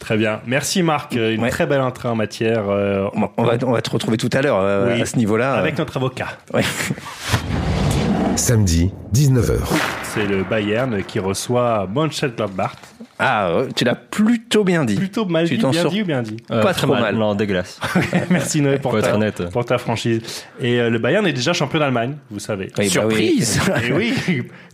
Très 0.00 0.16
bien. 0.16 0.40
Merci 0.46 0.82
Marc. 0.82 1.14
Euh, 1.14 1.32
Une 1.34 1.42
Ouais. 1.42 1.50
très 1.50 1.66
belle 1.66 1.80
entrée 1.82 2.08
en 2.08 2.16
matière. 2.16 2.64
euh, 2.68 3.08
On 3.14 3.20
va, 3.20 3.30
on 3.36 3.44
va, 3.44 3.52
on 3.66 3.70
va 3.72 3.82
te 3.82 3.90
retrouver 3.90 4.16
tout 4.16 4.30
à 4.32 4.42
l'heure 4.42 4.58
euh, 4.60 4.94
Oui. 4.94 5.00
à 5.02 5.06
ce 5.06 5.16
niveau-là. 5.16 5.52
Avec 5.54 5.78
notre 5.78 5.96
avocat. 5.98 6.26
Ouais. 6.52 6.62
Samedi, 8.36 8.92
19h. 9.14 9.58
C'est 10.02 10.26
le 10.26 10.42
Bayern 10.42 11.02
qui 11.04 11.18
reçoit 11.20 11.86
Mönchengladbach. 11.92 12.72
Ah, 13.22 13.64
tu 13.76 13.84
l'as 13.84 13.94
plutôt 13.94 14.64
bien 14.64 14.84
dit. 14.84 14.94
Plutôt 14.96 15.26
mal 15.26 15.46
Tu 15.46 15.56
dit, 15.56 15.62
t'en 15.62 15.70
bien 15.70 15.84
dit 15.84 16.02
ou 16.02 16.04
bien 16.06 16.22
dit 16.22 16.38
Euh, 16.50 16.62
Pas 16.62 16.72
très 16.72 16.86
trop 16.86 16.94
mal. 16.96 17.14
Non, 17.16 17.34
dégueulasse. 17.34 17.78
Merci 18.30 18.62
Noé 18.62 18.78
pour 18.78 18.98
ta, 18.98 19.14
honnête. 19.14 19.50
pour 19.50 19.64
ta 19.64 19.76
franchise. 19.76 20.22
Et 20.60 20.80
euh, 20.80 20.88
le 20.88 20.98
Bayern 20.98 21.26
est 21.26 21.32
déjà 21.34 21.52
champion 21.52 21.78
d'Allemagne, 21.78 22.16
vous 22.30 22.38
savez. 22.38 22.70
Oui, 22.78 22.90
bah 22.94 23.02
oui. 23.06 23.42
Surprise 23.42 23.60
Et 23.86 23.92
oui, 23.92 24.14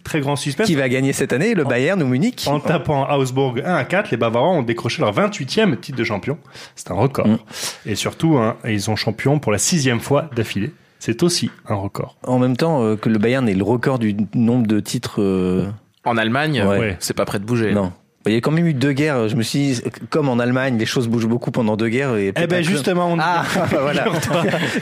très 0.04 0.20
grand 0.20 0.36
suspense. 0.36 0.66
Qui 0.66 0.76
va 0.76 0.88
gagner 0.88 1.12
cette 1.12 1.32
année, 1.32 1.54
le 1.54 1.64
Bayern 1.64 2.00
ou 2.02 2.06
Munich? 2.06 2.44
En 2.46 2.60
tapant 2.60 3.08
Augsbourg 3.12 3.56
1 3.64 3.74
à 3.74 3.84
4, 3.84 4.12
les 4.12 4.16
Bavarois 4.16 4.50
ont 4.52 4.62
décroché 4.62 5.02
leur 5.02 5.12
28e 5.12 5.76
titre 5.80 5.98
de 5.98 6.04
champion. 6.04 6.38
C'est 6.76 6.92
un 6.92 6.94
record. 6.94 7.26
Mm. 7.26 7.38
Et 7.86 7.94
surtout, 7.96 8.36
hein, 8.38 8.56
ils 8.64 8.82
sont 8.82 8.94
champions 8.94 9.40
pour 9.40 9.50
la 9.50 9.58
sixième 9.58 9.98
fois 10.00 10.30
d'affilée. 10.36 10.72
C'est 10.98 11.22
aussi 11.22 11.50
un 11.68 11.74
record. 11.74 12.16
En 12.22 12.38
même 12.38 12.56
temps 12.56 12.82
euh, 12.82 12.96
que 12.96 13.08
le 13.08 13.18
Bayern 13.18 13.48
est 13.48 13.54
le 13.54 13.64
record 13.64 13.98
du 13.98 14.16
nombre 14.34 14.66
de 14.66 14.80
titres. 14.80 15.20
euh, 15.20 15.66
En 16.04 16.16
Allemagne, 16.16 16.62
Ouais. 16.62 16.78
Ouais. 16.78 16.96
c'est 17.00 17.14
pas 17.14 17.24
prêt 17.24 17.38
de 17.38 17.44
bouger. 17.44 17.72
Non. 17.74 17.92
Il 18.26 18.32
y 18.32 18.36
a 18.36 18.40
quand 18.40 18.50
même 18.50 18.66
eu 18.66 18.74
deux 18.74 18.92
guerres. 18.92 19.28
Je 19.28 19.36
me 19.36 19.42
suis 19.42 19.58
dit, 19.58 19.82
comme 20.10 20.28
en 20.28 20.38
Allemagne, 20.38 20.78
les 20.78 20.86
choses 20.86 21.08
bougent 21.08 21.26
beaucoup 21.28 21.50
pendant 21.50 21.76
deux 21.76 21.88
guerres. 21.88 22.16
Et 22.16 22.32
Eh 22.36 22.46
ben 22.46 22.62
justement, 22.62 23.12
on 23.12 23.18
Ah, 23.20 23.44
voilà. 23.70 24.06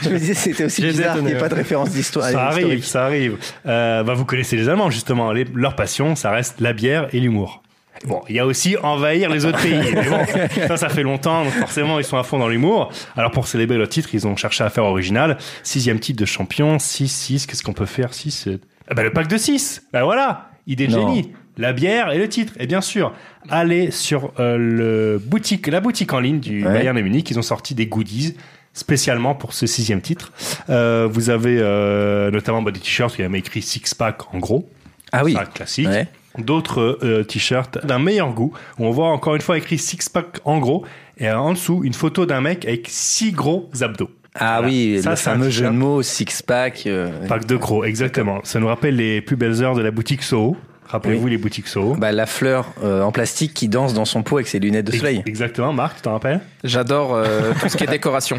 je 0.01 0.09
me 0.09 0.17
disais, 0.17 0.33
c'était 0.33 0.65
aussi 0.65 0.81
bizarre 0.81 1.15
qu'il 1.15 1.25
n'y 1.25 1.31
ait 1.31 1.37
pas 1.37 1.49
de 1.49 1.55
référence 1.55 1.89
d'histoire. 1.91 2.25
Ça 2.29 2.45
arrive, 2.47 2.61
historique. 2.63 2.83
ça 2.85 3.05
arrive. 3.05 3.37
Euh, 3.65 4.03
bah, 4.03 4.13
vous 4.13 4.25
connaissez 4.25 4.55
les 4.57 4.69
Allemands, 4.69 4.89
justement. 4.89 5.31
Les- 5.31 5.45
leur 5.53 5.75
passion, 5.75 6.15
ça 6.15 6.31
reste 6.31 6.59
la 6.61 6.73
bière 6.73 7.07
et 7.13 7.19
l'humour. 7.19 7.61
Bon, 8.07 8.21
il 8.27 8.35
y 8.35 8.39
a 8.39 8.45
aussi 8.45 8.75
envahir 8.83 9.29
les 9.29 9.45
autres 9.45 9.61
pays. 9.61 9.79
Mais 9.93 10.09
bon, 10.09 10.19
ça, 10.67 10.77
ça 10.77 10.89
fait 10.89 11.01
longtemps, 11.03 11.45
donc 11.45 11.53
forcément, 11.53 11.97
ils 11.97 12.03
sont 12.03 12.17
à 12.17 12.23
fond 12.23 12.37
dans 12.37 12.49
l'humour. 12.49 12.91
Alors, 13.15 13.31
pour 13.31 13.47
célébrer 13.47 13.77
leur 13.77 13.87
titre, 13.89 14.09
ils 14.13 14.27
ont 14.27 14.35
cherché 14.35 14.63
à 14.63 14.69
faire 14.69 14.83
original. 14.83 15.37
Sixième 15.63 15.99
titre 15.99 16.19
de 16.19 16.25
champion, 16.25 16.77
6, 16.77 17.07
6, 17.07 17.45
qu'est-ce 17.47 17.63
qu'on 17.63 17.73
peut 17.73 17.85
faire? 17.85 18.13
6 18.13 18.49
bah, 18.93 19.01
Le 19.01 19.11
pack 19.13 19.27
de 19.27 19.37
6 19.37 19.83
Bah 19.93 20.03
voilà, 20.03 20.49
idée 20.67 20.87
de 20.87 20.91
génie. 20.91 21.31
La 21.57 21.71
bière 21.73 22.11
et 22.11 22.17
le 22.17 22.27
titre. 22.27 22.53
Et 22.59 22.67
bien 22.67 22.81
sûr, 22.81 23.13
allez 23.49 23.91
sur 23.91 24.31
euh, 24.39 24.57
le 24.57 25.17
boutique, 25.23 25.67
la 25.67 25.79
boutique 25.79 26.11
en 26.13 26.19
ligne 26.19 26.39
du 26.39 26.65
Ouais. 26.65 26.73
Bayern 26.73 26.97
de 26.97 27.01
Munich. 27.01 27.29
Ils 27.31 27.39
ont 27.39 27.43
sorti 27.43 27.73
des 27.75 27.87
goodies 27.87 28.35
spécialement 28.73 29.35
pour 29.35 29.53
ce 29.53 29.65
sixième 29.67 30.01
titre. 30.01 30.31
Euh, 30.69 31.07
vous 31.09 31.29
avez 31.29 31.57
euh, 31.59 32.29
notamment 32.31 32.61
bah, 32.61 32.71
des 32.71 32.79
t-shirts 32.81 33.13
où 33.17 33.21
il 33.21 33.29
y 33.29 33.33
a 33.33 33.37
écrit 33.37 33.61
six 33.61 33.93
pack 33.93 34.33
en 34.33 34.39
gros. 34.39 34.69
Ah 35.11 35.23
oui. 35.23 35.37
Un 35.39 35.45
classique. 35.45 35.87
Ouais. 35.87 36.07
D'autres 36.37 36.99
t-shirts 37.29 37.85
d'un 37.85 37.99
meilleur 37.99 38.33
goût 38.33 38.51
où 38.77 38.85
on 38.85 38.91
voit 38.91 39.07
encore 39.07 39.35
une 39.35 39.41
fois 39.41 39.57
écrit 39.57 39.77
six 39.77 40.09
pack 40.09 40.39
en 40.43 40.57
gros 40.59 40.83
et 41.17 41.31
en 41.31 41.53
dessous 41.53 41.81
une 41.85 41.93
photo 41.93 42.25
d'un 42.25 42.41
mec 42.41 42.65
avec 42.65 42.87
six 42.89 43.31
gros 43.31 43.69
abdos. 43.79 44.09
Ah 44.37 44.55
Voilà. 44.59 44.67
oui, 44.67 44.99
Ça, 45.01 45.11
le 45.11 45.15
c'est 45.15 45.29
un 45.29 45.33
fameux 45.35 45.49
jeu 45.49 45.63
de 45.67 45.69
mots, 45.69 46.01
six-pack. 46.01 46.87
euh, 46.87 47.25
Pack 47.29 47.45
de 47.45 47.55
gros, 47.55 47.85
exactement. 47.85 48.41
Ça 48.43 48.59
nous 48.59 48.67
rappelle 48.67 48.97
les 48.97 49.21
plus 49.21 49.37
belles 49.37 49.63
heures 49.63 49.75
de 49.75 49.81
la 49.81 49.91
boutique 49.91 50.23
Soho. 50.23 50.57
Rappelez-vous 50.87 51.27
les 51.27 51.37
boutiques 51.37 51.67
Soho. 51.67 51.95
Bah, 51.95 52.11
la 52.11 52.25
fleur 52.25 52.71
euh, 52.83 53.01
en 53.01 53.11
plastique 53.11 53.53
qui 53.53 53.67
danse 53.67 53.93
dans 53.93 54.05
son 54.05 54.21
pot 54.23 54.37
avec 54.37 54.47
ses 54.47 54.59
lunettes 54.59 54.85
de 54.85 54.91
soleil. 54.95 55.23
Exactement, 55.25 55.73
Marc, 55.73 55.97
tu 55.97 56.01
t'en 56.03 56.11
rappelles? 56.13 56.41
J'adore 56.63 57.15
euh, 57.15 57.51
tout 57.61 57.69
ce 57.69 57.75
qui 57.77 57.83
est 57.83 57.87
décoration. 57.87 58.37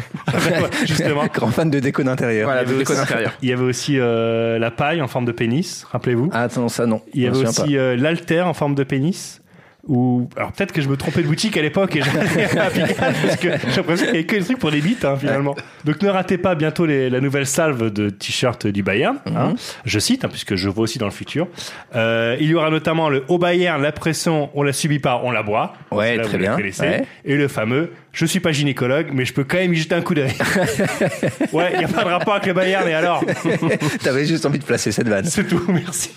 Justement. 0.85 1.25
Grand 1.33 1.47
fan 1.51 1.69
de 1.69 1.79
déco 1.79 2.03
d'intérieur. 2.03 2.45
Voilà, 2.47 2.63
Il 2.63 2.65
y 2.65 2.67
de 2.67 2.71
avait 2.75 2.79
déco 2.79 2.93
aussi- 2.93 3.01
d'intérieur. 3.01 3.33
Il 3.41 3.49
y 3.49 3.53
avait 3.53 3.63
aussi 3.63 3.99
euh, 3.99 4.59
la 4.59 4.71
paille 4.71 5.01
en 5.01 5.07
forme 5.07 5.25
de 5.25 5.31
pénis, 5.31 5.85
rappelez-vous. 5.91 6.29
Ah, 6.33 6.43
attends, 6.43 6.69
ça 6.69 6.85
non. 6.85 7.01
Il 7.13 7.21
y 7.21 7.27
avait 7.27 7.37
aussi 7.45 7.77
euh, 7.77 7.95
l'alter 7.97 8.41
en 8.41 8.53
forme 8.53 8.75
de 8.75 8.83
pénis. 8.83 9.41
Ou 9.87 10.27
alors 10.35 10.51
peut-être 10.51 10.73
que 10.73 10.81
je 10.81 10.89
me 10.89 10.97
trompais 10.97 11.21
de 11.21 11.27
boutique 11.27 11.55
à 11.55 11.61
l'époque 11.61 11.95
et 11.95 12.01
j'allais 12.01 12.59
à 12.59 12.69
Pigalle 12.69 13.13
parce 13.23 13.35
que 13.37 13.47
j'ai 13.69 13.75
l'impression 13.77 14.05
qu'il 14.05 14.15
y 14.15 14.17
avait 14.17 14.25
que 14.25 14.35
des 14.35 14.43
trucs 14.43 14.59
pour 14.59 14.69
les 14.69 14.81
bites 14.81 15.05
hein, 15.05 15.15
finalement. 15.17 15.55
Donc 15.85 16.01
ne 16.01 16.09
ratez 16.09 16.37
pas 16.37 16.55
bientôt 16.55 16.85
les- 16.85 17.09
la 17.09 17.21
nouvelle 17.21 17.45
salve 17.45 17.89
de 17.93 18.09
t-shirts 18.09 18.67
du 18.67 18.83
Bayern. 18.83 19.17
hein. 19.33 19.55
Je 19.85 19.99
cite 19.99 20.25
hein, 20.25 20.29
puisque 20.29 20.55
je 20.55 20.67
vois 20.67 20.83
aussi 20.83 20.99
dans 20.99 21.05
le 21.05 21.11
futur. 21.11 21.47
Euh, 21.95 22.35
il 22.39 22.47
y 22.49 22.53
aura 22.55 22.69
notamment 22.69 23.07
le 23.09 23.23
au 23.29 23.37
Bayern 23.37 23.81
la 23.81 23.91
pression 23.93 24.49
on 24.55 24.63
la 24.63 24.73
subit 24.73 24.99
pas 24.99 25.21
on 25.23 25.31
la 25.31 25.41
boit. 25.43 25.73
Ouais, 25.91 26.17
très 26.19 26.37
bien. 26.37 26.57
Ouais. 26.57 27.05
Et 27.23 27.35
le 27.35 27.47
fameux 27.47 27.91
je 28.11 28.25
suis 28.25 28.39
pas 28.41 28.51
gynécologue 28.51 29.07
mais 29.13 29.23
je 29.23 29.33
peux 29.33 29.45
quand 29.45 29.57
même 29.57 29.73
y 29.73 29.77
jeter 29.77 29.95
un 29.95 30.01
coup 30.01 30.15
d'œil. 30.15 30.33
ouais, 31.53 31.71
il 31.75 31.81
y 31.81 31.85
a 31.85 31.87
pas 31.87 32.03
de 32.03 32.09
rapport 32.09 32.33
avec 32.33 32.47
le 32.47 32.53
Bayern 32.53 32.87
et 32.89 32.93
alors. 32.93 33.23
T'avais 34.03 34.25
juste 34.25 34.45
envie 34.45 34.59
de 34.59 34.65
placer 34.65 34.91
cette 34.91 35.07
vanne. 35.07 35.23
c'est 35.25 35.47
tout 35.47 35.63
merci. 35.69 36.11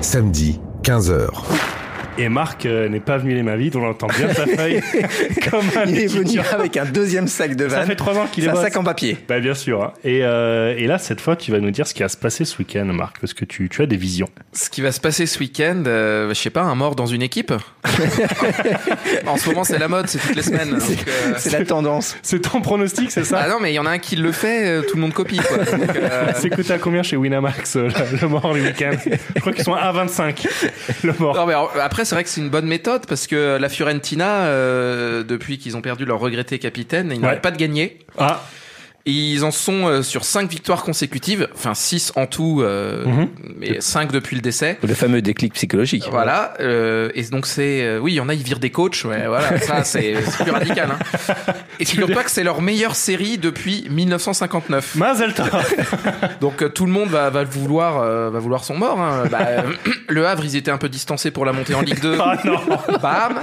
Samedi, 0.00 0.60
15h. 0.86 1.85
Et 2.18 2.28
Marc 2.28 2.64
euh, 2.66 2.88
n'est 2.88 3.00
pas 3.00 3.18
venu 3.18 3.34
les 3.34 3.42
ma 3.42 3.56
vie, 3.56 3.70
on 3.74 3.84
entend 3.86 4.06
bien 4.06 4.32
sa 4.32 4.46
feuille 4.46 4.80
comme 5.50 5.60
un 5.76 5.84
Il 5.86 5.98
est 6.00 6.06
venu 6.06 6.40
avec 6.52 6.76
un 6.76 6.84
deuxième 6.86 7.28
sac 7.28 7.54
de 7.56 7.68
Ça 7.68 7.76
vanne. 7.78 7.86
fait 7.86 7.96
trois 7.96 8.16
ans 8.18 8.26
qu'il 8.30 8.44
est 8.44 8.46
C'est 8.48 8.52
un 8.58 8.62
sac 8.62 8.76
en 8.76 8.84
papier. 8.84 9.18
Bah 9.28 9.38
bien 9.40 9.54
sûr. 9.54 9.82
hein. 9.82 9.92
Et, 10.04 10.20
euh, 10.24 10.74
et 10.78 10.86
là, 10.86 10.98
cette 10.98 11.20
fois, 11.20 11.36
tu 11.36 11.52
vas 11.52 11.58
nous 11.60 11.70
dire 11.70 11.86
ce 11.86 11.92
qui 11.94 12.02
va 12.02 12.08
se 12.08 12.16
passer 12.16 12.44
ce 12.44 12.56
week-end, 12.58 12.86
Marc, 12.86 13.18
parce 13.20 13.34
que 13.34 13.44
tu, 13.44 13.68
tu 13.68 13.82
as 13.82 13.86
des 13.86 13.96
visions. 13.96 14.28
Ce 14.52 14.70
qui 14.70 14.80
va 14.80 14.92
se 14.92 15.00
passer 15.00 15.26
ce 15.26 15.38
week-end, 15.38 15.82
euh, 15.86 16.28
je 16.30 16.34
sais 16.34 16.50
pas, 16.50 16.62
un 16.62 16.74
mort 16.74 16.96
dans 16.96 17.06
une 17.06 17.22
équipe. 17.22 17.52
en 19.26 19.36
ce 19.36 19.48
moment, 19.48 19.64
c'est 19.64 19.78
la 19.78 19.88
mode, 19.88 20.08
c'est 20.08 20.18
toutes 20.18 20.36
les 20.36 20.42
semaines. 20.42 20.70
donc, 20.70 20.80
euh, 20.82 21.34
C'est 21.38 21.50
la 21.52 21.64
tendance. 21.64 22.16
C'est 22.22 22.40
ton 22.40 22.60
pronostic, 22.60 23.10
c'est 23.10 23.24
ça 23.24 23.42
Ah 23.44 23.48
non, 23.48 23.58
mais 23.60 23.72
il 23.72 23.74
y 23.74 23.78
en 23.78 23.86
a 23.86 23.90
un 23.90 23.98
qui 23.98 24.16
le 24.16 24.32
fait, 24.32 24.66
euh, 24.66 24.82
tout 24.82 24.96
le 24.96 25.02
monde 25.02 25.12
copie. 25.12 25.36
Quoi. 25.38 25.58
Donc, 25.58 25.96
euh, 25.96 26.32
C'est 26.34 26.50
coûté 26.50 26.72
à 26.72 26.78
combien 26.78 27.02
chez 27.02 27.16
Winamax, 27.16 27.76
euh, 27.76 27.88
le, 28.12 28.18
le 28.22 28.28
mort 28.28 28.52
les 28.54 28.62
week-ends 28.62 28.96
Je 29.34 29.40
crois 29.40 29.52
qu'ils 29.52 29.64
sont 29.64 29.74
à 29.74 29.90
25, 29.92 30.46
le 31.04 31.12
mort. 31.18 31.36
Non, 31.36 31.46
mais 31.46 31.52
alors, 31.52 31.72
après, 31.80 32.04
c'est 32.06 32.14
vrai 32.14 32.24
que 32.24 32.30
c'est 32.30 32.40
une 32.40 32.48
bonne 32.48 32.66
méthode 32.66 33.06
parce 33.06 33.26
que 33.26 33.58
la 33.58 33.68
Fiorentina, 33.68 34.46
euh, 34.46 35.24
depuis 35.24 35.58
qu'ils 35.58 35.76
ont 35.76 35.82
perdu 35.82 36.04
leur 36.04 36.20
regretté 36.20 36.58
capitaine, 36.58 37.10
ils 37.12 37.20
n'arrêtent 37.20 37.42
pas 37.42 37.50
de 37.50 37.58
gagner. 37.58 37.98
Ah, 38.16 38.42
Ils 39.06 39.44
en 39.44 39.50
sont 39.52 39.86
euh, 39.86 40.02
sur 40.02 40.24
5 40.24 40.50
victoires 40.50 40.82
consécutives, 40.82 41.48
enfin 41.54 41.74
6 41.74 42.12
en 42.16 42.26
tout, 42.26 42.60
euh, 42.62 43.04
Mhm. 43.06 43.28
mais 43.56 43.80
5 43.80 44.10
depuis 44.10 44.34
le 44.36 44.42
décès. 44.42 44.78
Le 44.82 44.94
fameux 44.94 45.22
déclic 45.22 45.52
psychologique. 45.54 46.04
Voilà, 46.10 46.54
euh, 46.60 47.10
et 47.14 47.22
donc 47.24 47.46
c'est 47.46 47.98
oui, 47.98 48.12
il 48.12 48.16
y 48.16 48.20
en 48.20 48.28
a 48.28 48.34
ils 48.34 48.42
virent 48.42 48.58
des 48.58 48.70
coachs, 48.70 49.04
ouais, 49.04 49.24
voilà, 49.28 49.58
ça 49.60 49.84
c'est 49.84 50.14
plus 50.42 50.50
radical. 50.50 50.90
Hein. 50.92 51.34
Et 51.78 51.84
figure-toi 51.84 52.24
que 52.24 52.30
c'est 52.30 52.42
leur 52.42 52.62
meilleure 52.62 52.96
série 52.96 53.36
depuis 53.36 53.86
1959. 53.90 54.94
Mazel. 54.96 55.34
Donc 56.40 56.72
tout 56.72 56.86
le 56.86 56.92
monde 56.92 57.10
va, 57.10 57.28
va 57.28 57.44
vouloir 57.44 57.98
euh, 58.00 58.30
va 58.30 58.38
vouloir 58.38 58.64
son 58.64 58.76
mort. 58.78 58.98
Hein. 58.98 59.24
Bah, 59.30 59.38
euh, 59.42 59.62
le 60.08 60.26
Havre, 60.26 60.44
ils 60.44 60.56
étaient 60.56 60.70
un 60.70 60.78
peu 60.78 60.88
distancés 60.88 61.30
pour 61.30 61.44
la 61.44 61.52
montée 61.52 61.74
en 61.74 61.82
Ligue 61.82 62.00
2. 62.00 62.16
Ah 62.18 62.38
non. 62.44 62.60
Bam. 63.02 63.40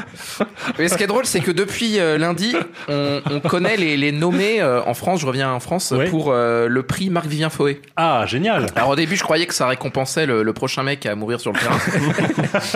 Mais 0.80 0.88
ce 0.88 0.98
qui 0.98 1.04
est 1.04 1.08
drôle, 1.08 1.26
c'est 1.26 1.42
que 1.42 1.52
depuis 1.52 2.00
euh, 2.00 2.18
lundi, 2.18 2.56
on, 2.90 3.22
on 3.30 3.40
connaît 3.40 3.78
les, 3.78 3.98
les 3.98 4.12
nommés 4.12 4.64
en 4.64 4.94
France. 4.96 5.22
Je 5.22 5.28
reviens 5.28 5.53
en 5.54 5.60
France 5.60 5.94
pour 6.10 6.32
euh, 6.32 6.68
le 6.68 6.84
prix 6.84 7.10
Marc 7.10 7.28
Vivien 7.28 7.50
Foé. 7.50 7.82
Ah, 7.96 8.26
génial. 8.28 8.68
Alors 8.76 8.90
au 8.90 8.96
début, 8.96 9.16
je 9.16 9.24
croyais 9.24 9.46
que 9.46 9.54
ça 9.54 9.68
récompensait 9.68 10.26
le, 10.26 10.44
le 10.44 10.54
prochain 10.54 10.84
mec 10.84 11.06
à 11.06 11.16
mourir 11.16 11.40
sur 11.40 11.52
le 11.54 11.60
terrain. 11.60 11.78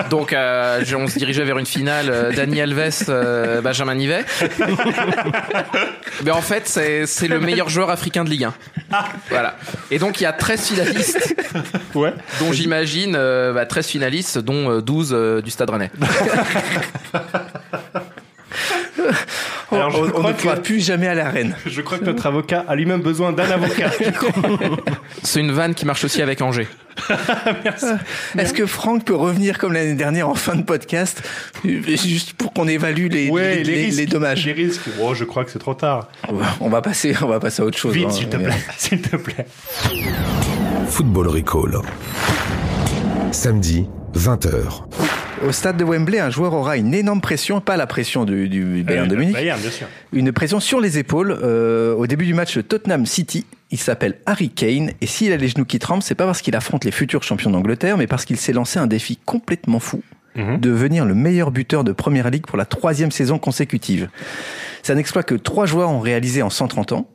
Donc 0.10 0.34
euh, 0.34 0.84
on 0.96 1.08
se 1.08 1.18
dirigeait 1.18 1.44
vers 1.44 1.58
une 1.58 1.66
finale 1.66 2.08
euh, 2.10 2.32
Dani 2.32 2.62
Alves, 2.62 3.06
euh, 3.10 3.62
Benjamin 3.62 3.96
Nivet. 3.96 4.24
Mais 6.24 6.32
en 6.32 6.42
fait, 6.42 6.68
c'est 6.68 7.28
le 7.28 7.40
meilleur 7.40 7.70
joueur 7.70 7.90
africain 7.90 8.24
de 8.24 8.30
Ligue 8.30 8.46
1. 8.46 8.54
Voilà. 9.30 9.56
Et 9.92 10.00
donc 10.00 10.20
il 10.20 10.24
y 10.24 10.28
a 10.28 10.34
13 10.34 10.68
finalistes, 10.68 11.36
Ouais. 11.96 12.14
dont 12.40 12.52
j'imagine 12.54 13.14
bah, 13.14 13.66
13 13.66 13.88
finalistes, 13.88 14.38
dont 14.40 14.70
euh, 14.70 14.82
12 14.82 15.12
euh, 15.14 15.42
du 15.42 15.52
Stade 15.52 15.70
Rennais. 15.70 15.92
On 20.02 20.06
ne 20.28 20.34
pourra 20.34 20.56
que- 20.56 20.62
plus 20.62 20.80
jamais 20.86 21.08
à 21.08 21.16
l'arène. 21.16 21.56
Je 21.66 21.82
crois 21.82 21.98
que 21.98 22.06
notre 22.06 22.26
avocat 22.26 22.64
a 22.68 22.76
lui-même 22.76 23.02
besoin 23.02 23.32
d'un 23.32 23.50
avocat. 23.50 23.92
C'est 25.24 25.40
une 25.40 25.52
vanne 25.52 25.74
qui 25.74 25.86
marche 25.86 26.04
aussi 26.04 26.22
avec 26.22 26.42
Angers. 26.42 26.68
Est-ce 28.38 28.54
que 28.54 28.66
Franck 28.66 29.06
peut 29.06 29.16
revenir 29.16 29.58
comme 29.60 29.74
l'année 29.74 29.94
dernière 29.94 30.28
en 30.30 30.36
fin 30.36 30.56
de 30.56 30.64
podcast, 30.64 31.22
juste 31.64 32.34
pour 32.34 32.54
qu'on 32.54 32.68
évalue 32.68 33.08
les, 33.10 33.30
Ouais, 33.30 33.58
les, 33.58 33.64
les, 33.64 33.76
les- 33.76 33.86
risques. 33.86 33.98
les 34.00 34.06
dommages 34.08 34.46
Les 34.46 34.54
risques. 34.54 34.82
Oh, 35.02 35.14
je 35.14 35.24
crois 35.24 35.46
que 35.46 35.52
c'est 35.52 35.60
trop 35.60 35.74
tard. 35.76 36.08
On 36.60 36.70
va 36.70 36.82
passer, 36.82 37.14
on 37.22 37.28
va 37.28 37.40
passer 37.40 37.62
à 37.62 37.66
autre 37.66 37.78
chose. 37.78 37.94
Vite, 37.94 38.08
hein. 38.08 38.12
s'il 38.12 38.30
te 38.30 38.38
plaît. 38.38 38.56
S'il 38.78 39.02
te 39.02 39.16
plaît. 39.16 39.46
Football 40.90 41.28
Recall. 41.28 41.82
Samedi, 43.32 43.88
20h. 44.16 45.27
Au 45.46 45.52
stade 45.52 45.78
de 45.78 45.84
Wembley, 45.84 46.20
un 46.20 46.30
joueur 46.32 46.54
aura 46.54 46.78
une 46.78 46.94
énorme 46.94 47.22
pression, 47.22 47.62
pas 47.62 47.78
la 47.78 47.86
pression 47.86 48.26
du, 48.26 48.50
du 48.50 48.84
Bayern 48.84 49.06
Euh, 49.06 49.10
de 49.10 49.16
Munich, 49.16 49.34
Bayern, 49.36 49.60
bien 49.62 49.70
sûr. 49.70 49.88
une 50.12 50.32
pression 50.32 50.60
sur 50.60 50.80
les 50.82 50.98
épaules 50.98 51.38
euh, 51.44 51.94
au 51.94 52.08
début 52.08 52.26
du 52.26 52.34
match 52.34 52.58
Tottenham 52.68 53.06
City. 53.06 53.46
Il 53.70 53.78
s'appelle 53.78 54.16
Harry 54.26 54.50
Kane 54.50 54.92
et 55.00 55.06
s'il 55.06 55.32
a 55.32 55.38
les 55.38 55.48
genoux 55.48 55.66
qui 55.66 55.78
tremblent, 55.78 56.02
c'est 56.02 56.16
pas 56.16 56.26
parce 56.26 56.42
qu'il 56.42 56.56
affronte 56.56 56.86
les 56.86 56.92
futurs 56.92 57.22
champions 57.24 57.52
d'Angleterre, 57.52 57.98
mais 57.98 58.08
parce 58.08 58.26
qu'il 58.26 58.38
s'est 58.38 58.54
lancé 58.54 58.80
un 58.80 58.88
défi 58.88 59.18
complètement 59.26 59.80
fou 59.80 60.02
Mhm. 60.36 60.60
devenir 60.60 61.04
le 61.06 61.16
meilleur 61.16 61.50
buteur 61.50 61.84
de 61.84 61.92
Première 61.92 62.30
Ligue 62.30 62.46
pour 62.46 62.58
la 62.60 62.66
troisième 62.66 63.10
saison 63.10 63.40
consécutive. 63.40 64.08
C'est 64.84 64.94
un 64.94 64.98
exploit 64.98 65.24
que 65.24 65.34
trois 65.34 65.66
joueurs 65.66 65.90
ont 65.90 66.00
réalisé 66.00 66.44
en 66.44 66.52
130 66.52 66.92
ans. 66.92 67.10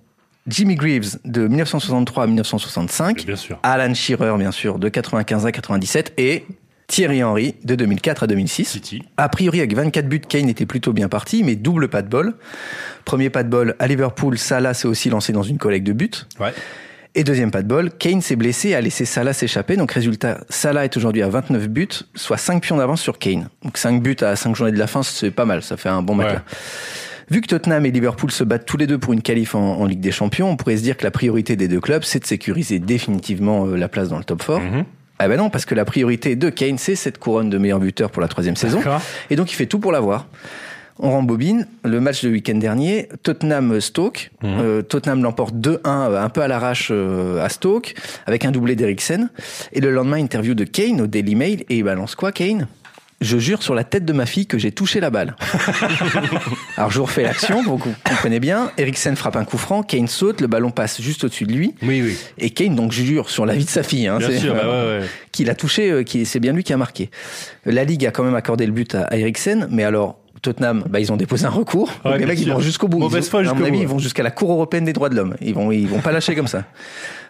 Jimmy 0.49 0.75
Greaves 0.75 1.19
de 1.25 1.47
1963 1.47 2.25
à 2.25 2.27
1965, 2.27 3.25
Bien 3.25 3.37
sûr. 3.37 3.61
Alan 3.63 3.95
Shearer 3.95 4.37
bien 4.39 4.51
sûr 4.51 4.81
de 4.81 4.89
95 4.89 5.47
à 5.47 5.53
97 5.53 6.15
et 6.19 6.45
Thierry 6.93 7.25
Henry 7.25 7.55
de 7.65 7.75
2004 7.75 8.25
à 8.25 8.27
2006. 8.27 8.65
City. 8.67 9.03
A 9.17 9.31
priori, 9.31 9.61
avec 9.61 9.75
24 9.75 10.07
buts, 10.07 10.21
Kane 10.21 10.51
était 10.51 10.67
plutôt 10.67 10.93
bien 10.93 11.09
parti, 11.09 11.43
mais 11.43 11.57
double 11.57 11.89
pas 11.89 12.03
de 12.03 12.09
bol. 12.09 12.35
Premier 13.07 13.31
pas 13.31 13.45
de 13.45 13.49
bol 13.49 13.75
à 13.79 13.87
Liverpool, 13.87 14.37
Salah 14.37 14.75
s'est 14.75 14.87
aussi 14.87 15.09
lancé 15.09 15.33
dans 15.33 15.43
une 15.43 15.57
collecte 15.57 15.87
de 15.87 15.95
buts. 15.95 16.11
Ouais. 16.39 16.53
Et 17.15 17.25
deuxième 17.25 17.51
pas 17.51 17.63
de 17.63 17.67
bol, 17.69 17.91
Kane 17.99 18.21
s'est 18.21 18.37
blessé 18.37 18.69
et 18.69 18.75
a 18.75 18.83
laissé 18.83 19.07
Salah 19.07 19.33
s'échapper. 19.33 19.77
Donc 19.79 19.91
résultat, 19.93 20.41
Salah 20.51 20.85
est 20.85 20.95
aujourd'hui 20.99 21.23
à 21.23 21.31
29 21.31 21.67
buts, 21.69 21.89
soit 22.15 22.37
5 22.37 22.61
pions 22.61 22.77
d'avance 22.77 23.01
sur 23.01 23.19
Kane. 23.19 23.49
Donc 23.65 23.79
5 23.79 24.03
buts 24.03 24.17
à 24.21 24.37
5 24.37 24.55
journées 24.55 24.73
de 24.73 24.79
la 24.79 24.87
fin, 24.87 25.03
c'est 25.03 25.31
pas 25.31 25.47
mal, 25.47 25.63
ça 25.63 25.79
fait 25.79 25.89
un 25.89 26.03
bon 26.03 26.13
Ouais. 26.19 26.25
matelas. 26.25 26.43
Vu 27.31 27.41
que 27.41 27.47
Tottenham 27.47 27.87
et 27.87 27.91
Liverpool 27.91 28.31
se 28.31 28.45
battent 28.45 28.67
tous 28.67 28.77
les 28.77 28.87
deux 28.87 28.99
pour 28.99 29.15
une 29.15 29.23
qualif 29.23 29.55
en, 29.55 29.79
en 29.81 29.87
Ligue 29.87 30.01
des 30.01 30.13
Champions, 30.13 30.51
on 30.51 30.57
pourrait 30.57 30.77
se 30.77 30.83
dire 30.83 30.99
que 30.99 31.05
la 31.05 31.11
priorité 31.11 31.57
des 31.57 31.69
deux 31.69 31.81
clubs, 31.81 32.03
c'est 32.05 32.19
de 32.19 32.27
sécuriser 32.27 32.79
définitivement 32.81 33.65
euh, 33.67 33.77
la 33.77 33.89
place 33.89 34.11
dans 34.11 34.19
le 34.19 34.25
top 34.25 34.45
4. 34.45 34.61
Mhm. 34.61 34.85
Ah 35.19 35.29
ben 35.29 35.37
non, 35.37 35.51
parce 35.51 35.65
que 35.65 35.75
la 35.75 35.85
priorité 35.85 36.35
de 36.37 36.51
Kane, 36.51 36.79
c'est 36.79 36.97
cette 36.97 37.19
couronne 37.19 37.51
de 37.51 37.59
meilleur 37.59 37.79
buteur 37.79 38.11
pour 38.11 38.23
la 38.23 38.29
troisième 38.29 38.57
saison. 38.57 38.81
Et 39.31 39.37
donc 39.37 39.53
il 39.53 39.55
fait 39.55 39.67
tout 39.67 39.79
pour 39.79 39.93
l'avoir. 39.93 40.27
On 40.99 41.11
rembobine 41.11 41.67
le 41.85 42.01
match 42.01 42.23
de 42.23 42.31
week-end 42.31 42.55
dernier, 42.55 43.09
Tottenham-Stoke. 43.23 44.31
Mhm. 44.43 44.51
Euh, 44.61 44.83
Tottenham 44.83 45.23
l'emporte 45.23 45.55
2-1, 45.55 45.79
euh, 45.87 46.23
un 46.23 46.29
peu 46.29 46.43
à 46.43 46.49
l'arrache 46.49 46.89
euh, 46.91 47.43
à 47.43 47.49
Stoke, 47.49 47.95
avec 48.27 48.45
un 48.45 48.51
doublé 48.51 48.77
d'Eriksen. 48.77 49.31
Et 49.73 49.81
le 49.81 49.91
lendemain, 49.91 50.19
interview 50.19 50.55
de 50.55 50.65
Kane 50.65 51.01
au 51.01 51.07
Daily 51.07 51.35
Mail, 51.35 51.65
et 51.69 51.79
il 51.79 51.83
balance 51.83 52.15
quoi, 52.15 52.31
Kane? 52.31 52.69
Je 53.23 53.39
jure 53.39 53.63
sur 53.63 53.75
la 53.75 53.85
tête 53.85 54.05
de 54.05 54.13
ma 54.13 54.27
fille 54.27 54.47
que 54.47 54.59
j'ai 54.59 54.73
touché 54.73 55.01
la 55.01 55.11
balle. 55.11 55.37
Alors 56.77 56.91
je 56.91 56.99
vous 56.99 57.05
refais 57.05 57.23
l'action, 57.23 57.63
vous 57.63 57.79
comprenez 57.79 58.41
bien. 58.41 58.71
Eriksen 58.79 59.17
frappe 59.17 59.37
un 59.37 59.45
coup 59.45 59.59
franc, 59.59 59.83
Kane 59.83 60.09
saute, 60.09 60.41
le 60.41 60.47
ballon 60.47 60.71
passe 60.71 61.01
juste 61.01 61.25
au-dessus 61.25 61.45
de 61.45 61.53
lui. 61.53 61.75
Oui, 61.83 62.03
oui. 62.03 62.17
Et 62.39 62.51
Kane 62.51 62.75
donc 62.75 62.93
jure 62.93 63.31
sur 63.31 63.47
la 63.47 63.55
vie 63.55 63.65
de 63.65 63.71
sa 63.71 63.83
fille. 63.83 64.07
Hein, 64.07 64.19
Bien 64.19 64.29
c'est- 64.29 64.39
sûr, 64.39 64.55
bah 64.55 64.65
ouais, 64.67 65.01
ouais. 65.01 65.07
qu'il 65.33 65.51
a 65.51 65.55
touché, 65.55 65.91
euh, 65.91 66.03
qui 66.03 66.25
c'est 66.27 66.41
bien 66.41 66.53
lui 66.53 66.65
qui 66.65 66.73
a 66.73 66.77
marqué. 66.77 67.11
La 67.67 67.85
Ligue 67.85 68.07
a 68.07 68.11
quand 68.11 68.25
même 68.25 68.35
accordé 68.35 68.67
le 68.67 68.73
but 68.73 68.95
à, 68.95 69.03
à 69.05 69.17
Eriksen, 69.17 69.69
mais 69.71 69.85
alors 69.85 70.19
Tottenham, 70.43 70.85
bah, 70.91 70.99
ils 71.01 71.13
ont 71.13 71.17
déposé 71.17 71.47
un 71.47 71.51
recours. 71.51 71.89
Ouais, 72.05 72.11
Donc 72.13 72.21
les 72.21 72.27
mecs, 72.27 72.41
ils 72.41 72.53
vont 72.53 72.61
jusqu'au 72.61 72.89
bout. 72.89 72.99
Mauvaise 72.99 73.25
Ils- 73.27 73.31
foi 73.31 73.41
à 73.41 73.43
mon 73.45 73.49
jusqu'au 73.51 73.65
avis, 73.65 73.77
bout, 73.77 73.83
ils 73.83 73.89
vont 73.89 73.99
jusqu'à 73.99 74.23
la 74.23 74.31
Cour 74.33 74.51
européenne 74.53 74.85
des 74.85 74.93
droits 74.93 75.09
de 75.09 75.15
l'homme. 75.17 75.35
Ils 75.41 75.55
vont, 75.55 75.71
ils 75.73 75.87
vont 75.89 76.01
pas 76.01 76.13
lâcher 76.13 76.35
comme 76.35 76.49
ça. 76.49 76.65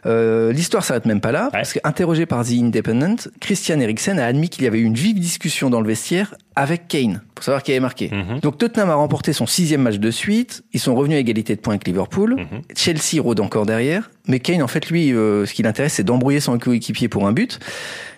Euh, 0.07 0.53
L'histoire 0.53 0.83
s'arrête 0.85 1.07
même 1.07 1.21
pas 1.21 1.31
là, 1.31 1.49
parce 1.53 1.73
qu'interrogé 1.75 2.27
par 2.27 2.45
The 2.45 2.53
Independent, 2.61 3.29
Christian 3.41 3.79
Eriksen 3.79 4.19
a 4.19 4.27
admis 4.27 4.49
qu'il 4.49 4.65
y 4.65 4.67
avait 4.67 4.79
eu 4.81 4.85
une 4.85 4.95
vive 4.95 5.21
discussion 5.21 5.71
dans 5.71 5.81
le 5.81 5.87
vestiaire 5.87 6.35
avec 6.57 6.89
Kane, 6.89 7.23
pour 7.35 7.45
savoir 7.45 7.63
qui 7.63 7.71
avait 7.73 7.81
marqué. 7.81 8.11
Mhm. 8.13 8.41
Donc 8.41 8.59
Tottenham 8.59 8.91
a 8.91 8.95
remporté 8.95 9.33
son 9.33 9.47
sixième 9.47 9.83
match 9.83 9.97
de 9.97 10.11
suite, 10.11 10.65
ils 10.73 10.81
sont 10.81 10.95
revenus 10.95 11.17
à 11.17 11.21
égalité 11.21 11.55
de 11.57 11.61
points 11.61 11.75
avec 11.75 11.87
Liverpool, 11.87 12.37
Mhm. 12.37 12.63
Chelsea 12.77 13.21
rôde 13.23 13.41
encore 13.41 13.67
derrière, 13.67 14.11
mais 14.29 14.39
Kane, 14.41 14.63
en 14.63 14.69
fait, 14.69 14.89
lui, 14.91 15.13
euh, 15.15 15.47
ce 15.47 15.55
qui 15.55 15.63
l'intéresse, 15.63 15.95
c'est 15.95 16.05
d'embrouiller 16.05 16.41
son 16.41 16.59
coéquipier 16.59 17.09
pour 17.09 17.27
un 17.27 17.33
but. 17.33 17.59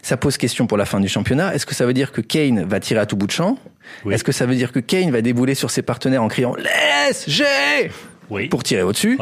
Ça 0.03 0.17
pose 0.17 0.37
question 0.37 0.67
pour 0.67 0.77
la 0.79 0.85
fin 0.85 1.01
du 1.01 1.09
championnat. 1.09 1.55
Est-ce 1.55 1.65
que 1.67 1.75
ça 1.75 1.87
veut 1.87 1.95
dire 1.95 2.13
que 2.13 2.21
Kane 2.21 2.65
va 2.65 2.81
tirer 2.81 3.01
à 3.01 3.07
tout 3.07 3.17
bout 3.17 3.27
de 3.27 3.33
champ? 3.33 3.59
Oui. 4.05 4.15
Est-ce 4.15 4.25
que 4.25 4.33
ça 4.33 4.47
veut 4.47 4.55
dire 4.55 4.73
que 4.73 4.81
Kane 4.81 5.11
va 5.11 5.23
débouler 5.23 5.55
sur 5.55 5.71
ses 5.71 5.83
partenaires 5.83 6.23
en 6.23 6.29
criant 6.29 6.55
«Laisse, 6.57 7.25
j'ai!» 7.29 7.91
Oui. 8.31 8.49
pour 8.49 8.63
tirer 8.63 8.81
au-dessus, 8.83 9.19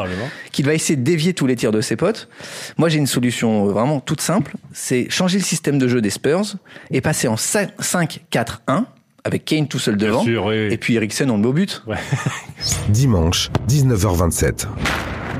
qu'il 0.53 0.65
va 0.65 0.73
essayer 0.73 0.95
de 0.95 1.03
dévier 1.03 1.33
tous 1.33 1.45
les 1.45 1.57
tirs 1.57 1.73
de 1.73 1.81
ses 1.81 1.97
potes. 1.97 2.29
Moi, 2.77 2.87
j'ai 2.87 2.99
une 2.99 3.05
solution 3.05 3.67
euh, 3.67 3.71
vraiment 3.73 3.99
toute 3.99 4.21
simple, 4.21 4.53
c'est 4.71 5.09
changer 5.09 5.37
le 5.37 5.43
système 5.43 5.77
de 5.77 5.89
jeu 5.89 5.99
des 5.99 6.09
Spurs 6.09 6.55
et 6.89 7.01
passer 7.01 7.27
en 7.27 7.35
5-4-1 7.35 8.85
avec 9.23 9.45
Kane 9.45 9.67
tout 9.67 9.79
seul 9.79 9.97
devant 9.97 10.21
sûr, 10.23 10.45
oui, 10.45 10.67
oui. 10.67 10.73
et 10.73 10.77
puis 10.77 10.95
Eriksen 10.95 11.29
on 11.29 11.37
le 11.37 11.43
beau 11.43 11.53
but. 11.53 11.83
Dimanche, 12.89 13.49
19h27. 13.67 14.67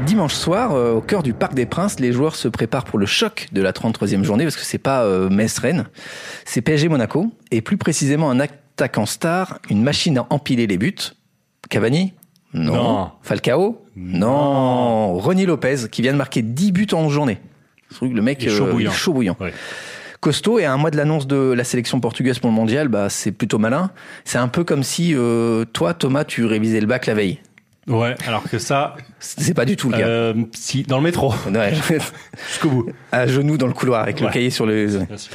Dimanche 0.06 0.34
soir, 0.34 0.74
euh, 0.74 0.94
au 0.94 1.02
cœur 1.02 1.24
du 1.24 1.34
Parc 1.34 1.54
des 1.54 1.66
Princes, 1.66 2.00
les 2.00 2.12
joueurs 2.12 2.36
se 2.36 2.48
préparent 2.48 2.84
pour 2.86 3.00
le 3.00 3.06
choc 3.06 3.48
de 3.52 3.62
la 3.62 3.72
33e 3.72 4.24
journée 4.24 4.44
parce 4.44 4.56
que 4.56 4.64
c'est 4.64 4.78
pas 4.78 5.04
euh, 5.04 5.30
Metz-Rennes, 5.30 5.86
c'est 6.46 6.62
PSG-Monaco 6.62 7.32
et 7.52 7.62
plus 7.62 7.78
précisément 7.78 8.30
un 8.30 8.40
attaquant 8.40 9.06
star, 9.06 9.60
une 9.70 9.84
machine 9.84 10.18
à 10.18 10.28
empiler 10.30 10.68
les 10.68 10.78
buts. 10.78 10.96
Cavani 11.70 12.14
Non. 12.54 12.74
Non. 12.74 13.12
Falcao 13.22 13.86
Non. 13.96 15.18
Ronny 15.18 15.46
Lopez 15.46 15.88
qui 15.90 16.02
vient 16.02 16.14
de 16.14 16.18
marquer 16.18 16.42
10 16.42 16.72
buts 16.72 16.88
en 16.92 17.08
journée. 17.10 17.40
Le 18.02 18.22
mec 18.22 18.44
est 18.44 18.50
chaud 18.50 18.66
euh, 18.66 18.72
bouillant. 18.72 18.92
est 18.92 18.96
chaud 18.96 19.14
bouillant. 19.14 19.38
Ouais. 19.40 19.54
Costaud 20.24 20.58
et 20.58 20.64
à 20.64 20.72
un 20.72 20.78
mois 20.78 20.90
de 20.90 20.96
l'annonce 20.96 21.28
de 21.28 21.52
la 21.52 21.66
sélection 21.66 22.00
portugaise 22.00 22.40
pour 22.40 22.50
le 22.50 22.56
mondial, 22.56 22.88
bah 22.88 23.10
c'est 23.10 23.34
plutôt 23.34 23.60
malin. 23.60 23.92
C'est 24.24 24.38
un 24.38 24.48
peu 24.48 24.64
comme 24.64 24.82
si 24.82 25.14
euh, 25.14 25.66
toi 25.66 25.94
Thomas 25.94 26.24
tu 26.24 26.46
révisais 26.46 26.80
le 26.80 26.88
bac 26.88 27.06
la 27.08 27.14
veille. 27.14 27.40
Ouais, 27.88 28.16
alors 28.26 28.44
que 28.44 28.58
ça, 28.60 28.96
C'est 29.20 29.54
pas 29.54 29.66
du 29.66 29.76
tout 29.76 29.90
le 29.90 29.98
cas. 29.98 30.08
euh, 30.08 30.34
si, 30.54 30.84
dans 30.84 30.96
le 31.00 31.04
métro, 31.04 31.34
Ouais. 31.54 31.74
jusqu'au 32.50 32.70
bout. 32.70 32.86
à 33.12 33.28
genoux 33.28 33.58
dans 33.58 33.68
le 33.68 33.74
couloir 33.74 34.02
avec 34.04 34.22
le 34.22 34.30
cahier 34.30 34.50
sur 34.50 34.66
les. 34.66 34.88
Bien 34.88 35.18
sûr. 35.18 35.34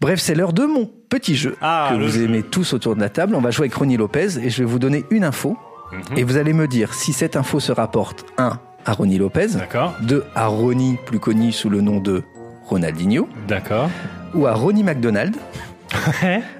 Bref, 0.00 0.20
c'est 0.20 0.36
l'heure 0.36 0.52
de 0.52 0.64
mon 0.66 0.88
petit 1.08 1.34
jeu 1.34 1.56
Ah, 1.60 1.90
que 1.90 2.00
vous 2.00 2.08
jeu. 2.08 2.22
aimez 2.24 2.44
tous 2.44 2.72
autour 2.74 2.94
de 2.94 3.00
la 3.00 3.08
table. 3.08 3.34
On 3.34 3.40
va 3.40 3.50
jouer 3.50 3.64
avec 3.64 3.74
Ronnie 3.74 3.96
Lopez 3.96 4.38
et 4.40 4.50
je 4.50 4.58
vais 4.58 4.64
vous 4.64 4.78
donner 4.78 5.04
une 5.10 5.24
info 5.24 5.56
Mhm. 5.92 6.18
et 6.18 6.22
vous 6.24 6.36
allez 6.36 6.52
me 6.52 6.68
dire 6.68 6.94
si 6.94 7.12
cette 7.12 7.34
info 7.36 7.58
se 7.60 7.70
rapporte 7.72 8.24
1 8.38 8.58
à 8.86 8.92
Ronnie 8.94 9.18
Lopez, 9.18 9.48
D'accord, 9.54 9.94
2 10.02 10.24
à 10.34 10.46
Ronnie 10.46 10.96
plus 11.06 11.18
connu 11.20 11.52
sous 11.52 11.68
le 11.68 11.80
nom 11.82 11.98
de 12.00 12.22
Ronaldinho 12.66 13.28
d'accord. 13.48 13.88
ou 14.34 14.46
à 14.46 14.54
Ronnie 14.54 14.82
McDonald 14.84 15.36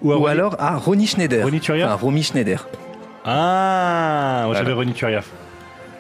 Ou, 0.03 0.13
à 0.13 0.17
ou 0.17 0.21
Ronny- 0.21 0.29
alors 0.31 0.57
à 0.59 0.77
Ronnie 0.77 1.07
Schneider. 1.07 1.45
Ronny 1.45 1.61
Turiaf 1.61 1.87
Enfin, 1.93 2.05
Romy 2.05 2.23
Schneider. 2.23 2.69
Ah, 3.25 4.43
moi 4.47 4.55
j'avais 4.55 4.65
Voilà. 4.73 4.77
Ronny 4.77 4.93
Turiaf. 4.93 5.29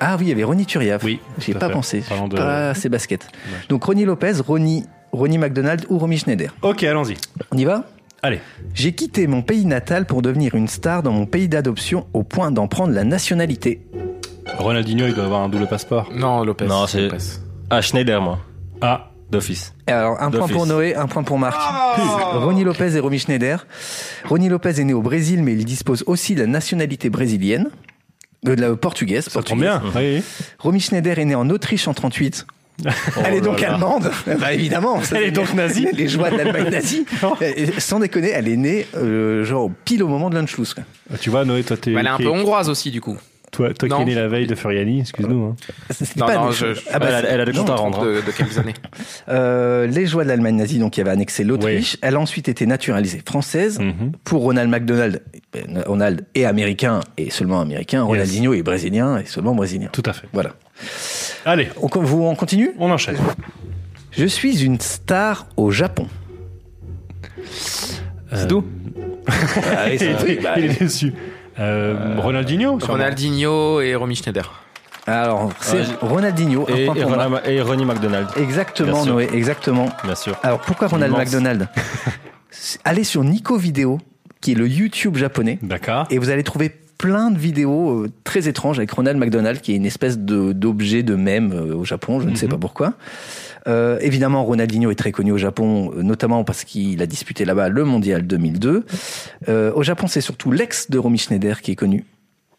Ah 0.01 0.17
oui, 0.19 0.25
il 0.27 0.29
y 0.31 0.33
avait 0.33 0.45
Ronnie 0.45 0.67
Turiaf. 0.67 1.03
Oui, 1.05 1.21
J'y 1.39 1.53
ai 1.53 1.55
tout 1.55 1.59
à 1.59 1.61
pas 1.61 1.67
fait. 1.69 1.73
pensé. 1.73 2.01
Je 2.03 2.09
Parlant 2.09 2.25
suis 2.25 2.31
de- 2.31 2.37
pas 2.37 2.71
assez 2.71 2.89
basket. 2.89 3.29
Donc 3.69 3.85
Ronnie 3.85 4.05
Lopez, 4.05 4.33
Ronnie, 4.47 4.85
Ronnie 5.13 5.39
McDonald 5.39 5.87
ou 5.89 5.99
Romy 5.99 6.19
Schneider. 6.19 6.53
Ok, 6.63 6.83
allons-y. 6.83 7.15
On 7.53 7.57
y 7.57 7.65
va? 7.65 7.85
Allez. 8.23 8.41
J'ai 8.75 8.93
quitté 8.93 9.27
mon 9.27 9.43
pays 9.43 9.65
natal 9.65 10.05
pour 10.07 10.21
devenir 10.23 10.55
une 10.55 10.69
star 10.69 11.03
dans 11.03 11.13
mon 11.13 11.27
pays 11.27 11.49
d'adoption 11.49 12.07
au 12.13 12.23
point 12.25 12.51
d'en 12.51 12.67
prendre 12.69 12.93
la 12.93 13.05
nationalité. 13.05 13.81
Ronaldinho, 14.59 15.07
il 15.07 15.15
doit 15.15 15.25
avoir 15.25 15.43
un 15.43 15.49
double 15.49 15.67
passeport. 15.67 16.11
Non, 16.15 16.45
Lopez. 16.45 16.67
Non, 16.67 16.87
c'est- 16.87 17.03
Lopez. 17.03 17.17
Ah, 17.71 17.81
Schneider, 17.81 18.21
moi. 18.21 18.39
Ah, 18.81 19.12
D'office. 19.33 19.73
Alors, 19.87 20.21
un 20.23 20.31
point 20.31 20.47
pour 20.47 20.67
Noé, 20.67 20.95
un 20.95 21.07
point 21.07 21.23
pour 21.23 21.39
Marc. 21.39 21.59
Ronnie 22.35 22.65
Lopez 22.65 22.95
et 22.97 23.01
Romy 23.01 23.19
Schneider. 23.19 23.67
Ronnie 24.27 24.51
Lopez 24.51 24.79
est 24.79 24.85
né 24.85 24.93
au 24.93 25.01
Brésil, 25.01 25.43
mais 25.43 25.55
il 25.55 25.65
dispose 25.65 26.05
aussi 26.07 26.35
de 26.35 26.41
la 26.43 26.47
nationalité 26.47 27.09
brésilienne. 27.09 27.71
Euh, 28.47 28.57
de 28.57 28.61
la 28.61 28.77
portugaise. 28.77 29.25
ça 29.25 29.43
tombe 29.43 29.61
portugaise. 29.62 29.93
bien. 29.95 30.17
Oui. 30.19 30.23
Romy 30.59 30.81
Schneider 30.81 31.19
est 31.19 31.25
née 31.25 31.35
en 31.35 31.49
Autriche 31.49 31.89
en 31.89 31.95
38. 31.95 32.45
Elle 33.25 33.35
est 33.35 33.41
donc 33.41 33.61
là 33.61 33.69
là. 33.69 33.75
allemande 33.75 34.11
Bah 34.41 34.53
évidemment 34.53 35.03
ça, 35.03 35.17
Elle 35.17 35.29
est 35.29 35.31
donc 35.31 35.55
nazie 35.55 35.87
Les 35.93 36.09
joies 36.09 36.31
de 36.31 36.37
l'Allemagne 36.39 36.71
nazie 36.71 37.07
Et 37.41 37.81
Sans 37.81 38.01
déconner, 38.01 38.31
elle 38.31 38.49
est 38.49 38.57
née 38.57 38.87
euh, 38.97 39.45
genre 39.45 39.71
pile 39.85 40.03
au 40.03 40.09
moment 40.09 40.29
de 40.31 40.35
l'Anschluss. 40.35 40.75
Ah, 41.12 41.17
Tu 41.19 41.31
vois, 41.31 41.45
Noé, 41.45 41.62
toi, 41.62 41.77
t'es. 41.77 41.91
Mais 41.91 42.01
elle 42.01 42.07
est 42.07 42.11
un 42.11 42.19
peu 42.19 42.29
hongroise 42.29 42.69
aussi, 42.69 42.91
du 42.91 43.01
coup. 43.01 43.17
Toi, 43.53 43.75
toi 43.75 43.87
qui 43.87 43.95
es 44.03 44.05
né 44.07 44.15
la 44.15 44.29
veille 44.29 44.47
de 44.47 44.55
Furiani, 44.55 45.01
excuse-nous. 45.01 45.45
hein. 45.45 45.57
C'est 45.91 46.17
Non, 46.17 46.27
pas 46.27 46.37
non, 46.37 46.49
des- 46.49 46.55
je- 46.57 46.73
je- 46.73 46.81
Ah 46.91 46.99
bah, 46.99 47.07
elle, 47.11 47.15
a, 47.27 47.29
elle 47.29 47.41
a 47.43 47.45
des 47.45 47.53
non, 47.53 47.59
comptes 47.61 47.71
à 47.71 47.75
rendre. 47.75 48.05
De, 48.07 48.15
de 48.23 48.31
quelques 48.35 48.57
années. 48.59 48.73
Euh, 49.29 49.87
les 49.87 50.07
joies 50.07 50.25
de 50.25 50.29
l'Allemagne 50.29 50.57
nazie, 50.57 50.79
donc 50.79 50.93
qui 50.95 51.01
avait 51.03 51.11
annexé 51.11 51.45
l'Autriche. 51.45 51.97
Elle 52.03 52.17
a 52.17 52.21
ensuite 52.21 52.49
été 52.49 52.65
naturalisée 52.67 53.23
française. 53.25 53.79
Mhm. 53.79 54.13
Pour 54.25 54.43
Ronald 54.43 54.71
McDonald, 54.71 55.23
Ronald 55.87 56.25
est 56.35 56.45
américain 56.47 57.01
et 57.19 57.31
seulement 57.31 57.61
américain. 57.61 58.03
Ronaldinho 58.03 58.55
est 58.55 58.63
brésilien 58.63 59.19
et 59.19 59.27
seulement 59.27 59.55
brésilien. 59.55 59.89
Tout 59.93 60.03
à 60.07 60.13
fait. 60.15 60.27
Voilà. 60.33 60.55
Allez, 61.45 61.69
On, 61.81 61.89
vous, 62.01 62.23
on 62.25 62.35
continue? 62.35 62.71
On 62.79 62.91
enchaîne. 62.91 63.17
Je 64.13 64.25
suis 64.27 64.65
une 64.65 64.81
star 64.81 65.47
au 65.57 65.71
Japon. 65.71 66.09
C'est 68.33 68.49
tout 68.49 68.65
Ah 69.29 69.85
oui, 69.87 69.91
il, 69.93 69.99
c'est 69.99 70.12
un 70.12 70.17
truc, 70.17 70.31
est, 70.31 70.43
bah, 70.43 70.55
il 70.57 70.65
est 70.65 70.79
déçu. 70.81 71.12
Euh, 71.59 72.17
Ronaldinho 72.19 72.79
sûrement. 72.81 72.95
Ronaldinho 72.95 73.81
et 73.81 73.95
Romy 73.95 74.17
Schneider. 74.17 74.53
Alors, 75.07 75.51
c'est 75.61 75.83
Ronaldinho. 76.01 76.65
un 76.71 76.75
Et, 76.77 76.87
point 76.87 76.95
et, 76.95 77.01
pour 77.03 77.11
Marc. 77.11 77.23
Ronald- 77.29 77.47
et 77.49 77.61
Ronnie 77.61 77.85
McDonald, 77.85 78.29
Exactement. 78.37 79.05
Noé, 79.05 79.29
exactement. 79.33 79.88
bien 80.05 80.15
sûr. 80.15 80.37
Alors, 80.43 80.61
pourquoi 80.61 80.88
Ronald 80.88 81.12
Immense. 81.12 81.25
McDonald 81.27 81.69
Allez 82.85 83.05
sur 83.05 83.25
Nico 83.25 83.57
Vidéo, 83.57 83.99
qui 84.41 84.53
est 84.53 84.55
le 84.55 84.69
YouTube 84.69 85.17
japonais. 85.17 85.59
D'accord. 85.62 86.07
Et 86.11 86.19
vous 86.19 86.31
allez 86.31 86.45
trouver 86.45 86.71
plein 86.99 87.31
de 87.33 87.38
vidéos 87.38 88.05
euh, 88.05 88.11
très 88.23 88.47
étranges 88.47 88.79
avec 88.79 88.93
Ronald 88.93 89.19
McDonald, 89.19 89.61
qui 89.61 89.73
est 89.73 89.77
une 89.77 89.87
espèce 89.87 90.19
de- 90.19 90.53
d'objet 90.53 91.03
de 91.03 91.17
mème 91.17 91.53
euh, 91.53 91.75
au 91.75 91.85
Japon, 91.85 92.21
je 92.21 92.29
ne 92.29 92.37
sais 92.37 92.47
pas 92.47 92.59
pourquoi. 92.59 92.93
Euh, 93.68 93.98
évidemment, 94.01 94.44
Ronaldinho 94.44 94.90
est 94.90 94.96
très 94.96 95.12
connu 95.12 95.31
au 95.33 95.38
Japon, 95.38 95.92
euh, 95.96 96.03
notamment 96.03 96.42
parce 96.44 96.64
qu'il 96.64 97.01
a 97.01 97.07
disputé 97.07 97.44
là-bas 97.44 97.68
le 97.68 97.85
Mondial 97.85 98.27
2002. 98.27 98.85
Euh, 99.48 99.72
au 99.75 99.83
Japon, 99.83 100.07
c'est 100.09 100.20
surtout 100.20 100.51
l'ex 100.51 100.90
de 100.90 100.98
Romy 100.98 101.18
Schneider 101.18 101.61
qui 101.61 101.70
est 101.72 101.77
connu. 101.77 102.05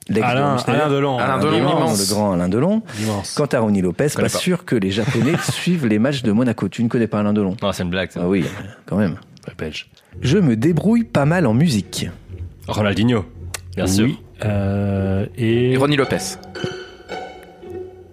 L'ex 0.09 0.19
de 0.19 0.31
Alain. 0.31 0.57
Alain 0.67 0.89
Delon. 0.89 1.17
Alain 1.17 1.37
le 1.37 2.09
grand 2.13 2.33
Alain 2.33 2.49
Delon. 2.49 2.81
Immense. 3.01 3.35
Quant 3.35 3.45
à 3.45 3.59
Ronny 3.59 3.81
Lopez, 3.81 4.07
pas, 4.15 4.27
sûr 4.29 4.65
que 4.65 4.75
les 4.75 4.91
Japonais 4.91 5.33
suivent 5.51 5.87
les 5.87 5.99
matchs 5.99 6.23
de 6.23 6.31
Monaco. 6.31 6.67
Tu 6.69 6.83
ne 6.83 6.89
connais 6.89 7.07
pas 7.07 7.19
Alain 7.19 7.33
Delon 7.33 7.55
Non, 7.61 7.71
c'est 7.71 7.83
une 7.83 7.89
blague. 7.89 8.11
ça. 8.11 8.21
Ah 8.23 8.27
oui, 8.27 8.45
quand 8.85 8.97
même. 8.97 9.15
Belge. 9.57 9.89
Je 10.21 10.37
me 10.37 10.55
débrouille 10.55 11.03
pas 11.03 11.25
mal 11.25 11.45
en 11.47 11.53
musique. 11.53 12.09
Ronaldinho, 12.67 13.25
bien 13.75 13.87
sûr. 13.87 14.05
Oui. 14.05 14.19
Euh, 14.45 15.25
et. 15.37 15.71
Et 15.73 15.77
Ronny 15.77 15.95
Lopez. 15.97 16.17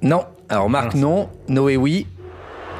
Non. 0.02 0.24
Alors 0.48 0.68
Marc, 0.70 0.92
Ah. 0.94 0.98
non. 0.98 1.28
Noé, 1.48 1.76
oui. 1.76 2.06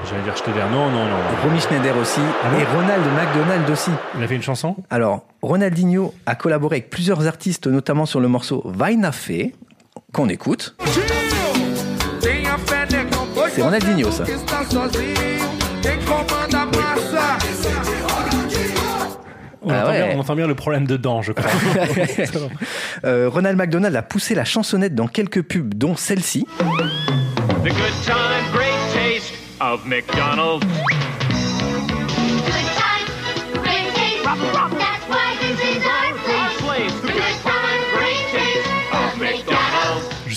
J'allais 0.09 0.23
dire 0.23 0.37
Schneider. 0.37 0.69
Non, 0.71 0.91
non, 0.91 1.05
non. 1.05 1.17
Romy 1.45 1.61
Schneider 1.61 1.97
aussi. 1.99 2.21
Ah 2.43 2.59
et 2.59 2.65
Ronald 2.77 3.05
McDonald 3.15 3.71
aussi. 3.71 3.91
Il 4.17 4.23
a 4.25 4.27
fait 4.29 4.37
une 4.37 4.43
chanson 4.43 4.77
Alors, 4.91 5.25
Ronaldinho 5.43 6.15
a 6.27 6.35
collaboré 6.35 6.77
avec 6.77 6.91
plusieurs 6.91 7.27
artistes, 7.27 7.67
notamment 7.67 8.07
sur 8.07 8.21
le 8.21 8.29
morceau 8.29 8.63
Vaina 8.65 9.13
Fé, 9.13 9.55
qu'on 10.13 10.29
écoute. 10.29 10.75
C'est 13.53 13.63
Ronaldinho, 13.63 14.11
ça. 14.11 14.25
on, 19.63 19.71
Ah 19.71 19.81
entend 19.83 19.91
ouais. 19.91 20.07
bien, 20.07 20.17
on 20.17 20.21
entend 20.21 20.35
bien 20.37 20.47
le 20.47 20.55
problème 20.55 20.87
dedans, 20.87 21.23
je 21.23 21.33
crois. 21.33 21.51
Euh, 23.07 23.31
Ronald 23.31 23.57
McDonald 23.57 23.97
a 23.97 24.03
poussé 24.03 24.35
la 24.35 24.45
chansonnette 24.45 24.95
dans 24.95 25.07
quelques 25.07 25.41
pubs, 25.43 25.73
dont 25.75 25.97
celle-ci. 25.97 26.47
The 26.59 26.65
good 27.65 27.73
time, 28.05 28.15
of 29.61 29.87
McDonald's. 29.87 30.65
Good 34.41 34.80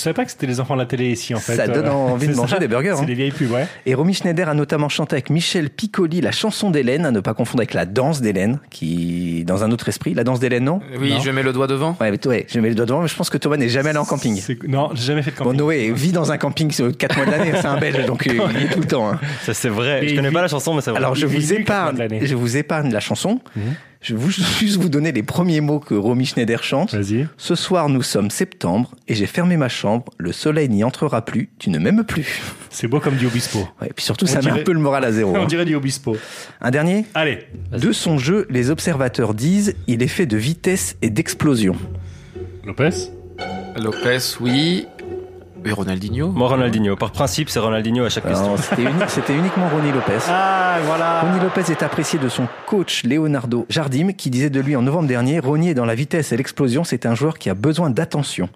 savais 0.04 0.14
pas 0.14 0.26
que 0.26 0.32
c'était 0.32 0.48
les 0.48 0.60
enfants 0.60 0.76
de 0.76 0.80
la 0.80 0.86
télé 0.86 1.10
ici, 1.12 1.34
en 1.36 1.40
fait. 1.40 1.56
Ça 1.56 1.68
donne 1.68 1.86
Euh, 1.88 1.92
envie 1.92 2.28
de 2.28 2.36
manger 2.36 2.54
ça. 2.56 2.60
des 2.60 2.68
burgers, 2.68 2.94
C'est 2.96 3.02
hein. 3.04 3.06
des 3.06 3.14
vieilles 3.14 3.32
pubs, 3.32 3.52
ouais. 3.52 3.68
Et 3.86 3.94
Romy 3.96 4.14
Schneider 4.14 4.48
a 4.50 4.54
notamment 4.54 4.90
chanté 4.90 5.16
avec 5.16 5.30
Michel 5.30 5.70
Piccoli 5.70 6.22
la 6.22 6.32
chanson 6.32 6.70
d'Hélène, 6.70 7.06
à 7.06 7.12
ne 7.12 7.20
pas 7.20 7.34
confondre 7.34 7.62
avec 7.62 7.74
la 7.74 7.86
danse 7.86 8.22
d'Hélène, 8.22 8.60
qui, 8.70 9.44
dans 9.46 9.64
un 9.64 9.72
autre 9.72 9.90
esprit. 9.90 10.14
La 10.14 10.24
danse 10.24 10.40
d'Hélène, 10.40 10.64
non? 10.66 10.80
Oui, 11.00 11.12
Non. 11.14 11.20
je 11.22 11.30
mets 11.32 11.44
le 11.44 11.54
doigt 11.54 11.68
devant. 11.68 11.98
Ouais, 12.02 12.12
mais 12.12 12.28
ouais, 12.28 12.46
je 12.50 12.60
mets 12.60 12.70
le 12.70 12.76
doigt 12.76 12.86
devant, 12.86 13.02
mais 13.02 13.08
je 13.08 13.16
pense 13.16 13.30
que 13.30 13.38
Thomas 13.38 13.58
n'est 13.58 13.70
jamais 13.70 13.90
allé 13.90 14.00
en 14.00 14.06
camping. 14.06 14.42
Non, 14.68 14.90
j'ai 14.94 15.04
jamais 15.06 15.22
fait 15.22 15.32
de 15.32 15.38
Bon, 15.38 15.46
camping. 15.46 15.60
Noé 15.60 15.92
vit 15.94 16.12
dans 16.12 16.32
un 16.32 16.38
camping 16.38 16.72
sur 16.72 16.96
4 16.96 17.16
mois 17.18 17.26
de 17.26 17.32
l'année, 17.32 17.52
c'est 17.56 17.66
un 17.66 17.78
belge, 17.80 18.06
donc 18.06 18.28
euh, 18.28 18.34
il 18.56 18.64
est 18.64 18.70
tout 18.70 18.80
le 18.80 18.86
temps. 18.88 19.10
hein. 19.12 19.20
Ça, 19.44 19.54
c'est 19.54 19.70
vrai. 19.70 20.04
Et 20.06 20.10
Je 20.10 20.16
connais 20.16 20.30
il 20.30 20.34
pas 20.34 20.40
vit- 20.40 20.44
la 20.44 20.48
chanson, 20.50 20.74
mais 20.74 20.82
c'est 20.82 20.92
vrai. 20.92 21.00
Alors 21.00 21.16
je 21.16 21.26
vit 21.26 21.38
vous 21.40 21.54
épargne, 21.54 22.08
je 22.22 22.36
vous 22.36 22.58
épargne 22.58 22.92
la 22.92 23.00
chanson. 23.00 23.40
Je 24.04 24.14
vais 24.16 24.20
vous- 24.22 24.30
juste 24.60 24.78
vous 24.80 24.90
donner 24.90 25.12
les 25.12 25.24
premiers 25.24 25.62
mots 25.62 25.80
que 25.80 25.94
Romy 25.96 26.26
Schneider 26.26 26.62
chante. 26.64 26.94
Vas-y. 26.94 27.28
Ce 27.38 27.56
soir, 27.56 27.88
nous 27.90 28.04
sommes 28.04 28.30
septembre 28.30 28.94
et 29.08 29.16
j'ai 29.16 29.26
fermé 29.26 29.56
ma 29.58 29.70
chambre. 29.70 30.12
Le 30.18 30.32
soleil 30.34 30.68
n'y 30.70 30.84
entrera 30.84 31.24
plus. 31.26 31.50
Tu 31.58 31.70
ne 31.70 31.80
m'aimes 31.80 32.04
plus. 32.04 32.42
C'est 32.70 32.88
beau 32.88 33.00
comme 33.00 33.16
du 33.16 33.26
Obispo. 33.28 33.60
Ouais, 33.82 33.88
et 33.90 33.94
puis 33.94 34.04
surtout, 34.04 34.26
On 34.26 34.28
ça 34.28 34.36
met 34.40 34.42
dirait- 34.42 34.60
un 34.60 34.64
peu 34.64 34.74
le 34.74 34.80
moral 34.80 35.06
à 35.06 35.12
zéro. 35.12 35.32
On 35.36 35.44
hein. 35.44 35.46
dirait 35.46 35.66
du 35.66 35.74
Obispo. 35.76 36.18
Un 36.62 36.70
dernier? 36.72 37.06
Allez. 37.16 37.40
De 37.72 37.92
son 37.92 38.18
jeu, 38.20 38.46
les 38.50 38.70
observateurs 38.70 39.34
disent 39.34 39.74
il 39.88 40.04
est 40.04 40.08
fait 40.08 40.26
de 40.26 40.38
vitesse 40.38 40.98
et 41.02 41.10
d'explosion. 41.10 41.76
Lopez? 42.66 42.90
Lopez, 43.82 44.20
oui. 44.42 44.86
Et 45.66 45.72
Ronaldinho. 45.72 46.30
Moi, 46.30 46.48
Ronaldinho. 46.48 46.96
Par 46.96 47.12
principe, 47.12 47.50
c'est 47.50 47.60
Ronaldinho 47.60 48.04
à 48.06 48.10
chaque 48.10 48.28
question. 48.28 48.56
C'était 48.58 48.82
uni- 48.84 48.92
c'était 49.08 49.34
uniquement 49.36 49.68
Ronny 49.70 49.92
Lopez. 49.92 50.20
Ah, 50.30 50.78
voilà. 50.86 51.22
Ronny 51.22 51.40
Lopez 51.40 51.72
est 51.72 51.84
apprécié 51.84 52.20
de 52.20 52.30
son 52.30 52.48
coach 52.66 53.04
Leonardo 53.04 53.66
Jardim 53.70 54.12
qui 54.14 54.30
disait 54.30 54.50
de 54.50 54.60
lui 54.60 54.76
en 54.76 54.82
novembre 54.82 55.08
dernier 55.08 55.40
Ronny 55.40 55.70
est 55.70 55.74
dans 55.74 55.86
la 55.86 55.96
vitesse 55.96 56.32
et 56.32 56.38
l'explosion, 56.38 56.84
c'est 56.84 57.06
un 57.06 57.16
joueur 57.16 57.38
qui 57.38 57.50
a 57.50 57.54
besoin 57.54 57.90
d'attention. 57.90 58.50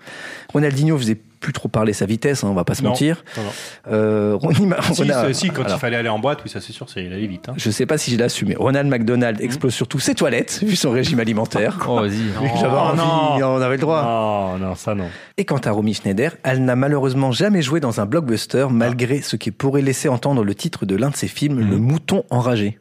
Ronaldinho 0.54 0.98
faisait 0.98 1.18
plus 1.40 1.54
trop 1.54 1.68
parler 1.68 1.94
sa 1.94 2.06
vitesse, 2.06 2.44
hein, 2.44 2.48
on 2.50 2.54
va 2.54 2.64
pas 2.64 2.76
se 2.76 2.82
Non. 2.84 2.90
mentir. 2.90 3.24
Non, 3.38 3.44
non. 3.44 3.50
Euh, 3.92 4.36
Ronnie 4.36 4.66
Ma- 4.66 4.82
Si, 4.82 5.02
Ronald- 5.04 5.34
si, 5.36 5.50
quand 5.50 5.64
alors, 5.64 5.78
il 5.78 5.80
fallait 5.80 5.96
aller 5.98 6.10
en 6.10 6.20
boîte, 6.20 6.40
oui, 6.44 6.50
ça 6.50 6.62
c'est 6.62 6.74
sûr, 6.74 6.90
c'est 6.90 7.04
il 7.04 7.14
allait 7.14 7.28
vite. 7.28 7.50
Hein. 7.50 7.54
Je 7.58 7.70
sais 7.70 7.86
pas 7.86 7.98
si 7.98 8.12
je 8.12 8.18
l'assume, 8.18 8.50
mais 8.50 8.56
Ronald 8.56 8.90
McDonald 8.90 9.40
explose 9.42 9.74
surtout 9.74 10.00
ses 10.00 10.16
toilettes, 10.16 10.62
vu 10.64 10.76
son 10.76 10.92
régime 10.92 11.20
alimentaire. 11.20 11.78
Oh, 11.88 11.98
vas-y. 12.02 12.18
J'avais 12.60 12.68
Oh, 12.74 12.78
envie, 12.78 12.98
non. 13.42 13.48
on 13.56 13.62
avait 13.62 13.76
le 13.76 13.82
droit. 13.82 14.02
Non, 14.04 14.58
non, 14.58 14.76
ça 14.76 14.96
non. 14.96 15.08
Et 15.38 15.46
quant 15.46 15.58
à 15.58 15.72
Romy 15.72 15.94
Schneider, 15.94 16.32
elle 16.44 16.64
n'a 16.66 16.76
malheureusement 16.76 17.32
jamais 17.32 17.62
joué 17.62 17.80
dans 17.80 18.02
un 18.02 18.06
blockbuster, 18.06 18.68
malgré 18.72 19.22
ce 19.22 19.36
qui 19.36 19.52
pourrait 19.52 19.82
laisser 19.82 20.10
entendre 20.10 20.44
le 20.44 20.56
titre 20.56 20.86
de 20.86 20.96
l'un 20.96 21.10
de 21.10 21.16
ses 21.16 21.28
films, 21.28 21.60
Le 21.60 21.78
Mouton 21.78 22.24
enragé. 22.30 22.80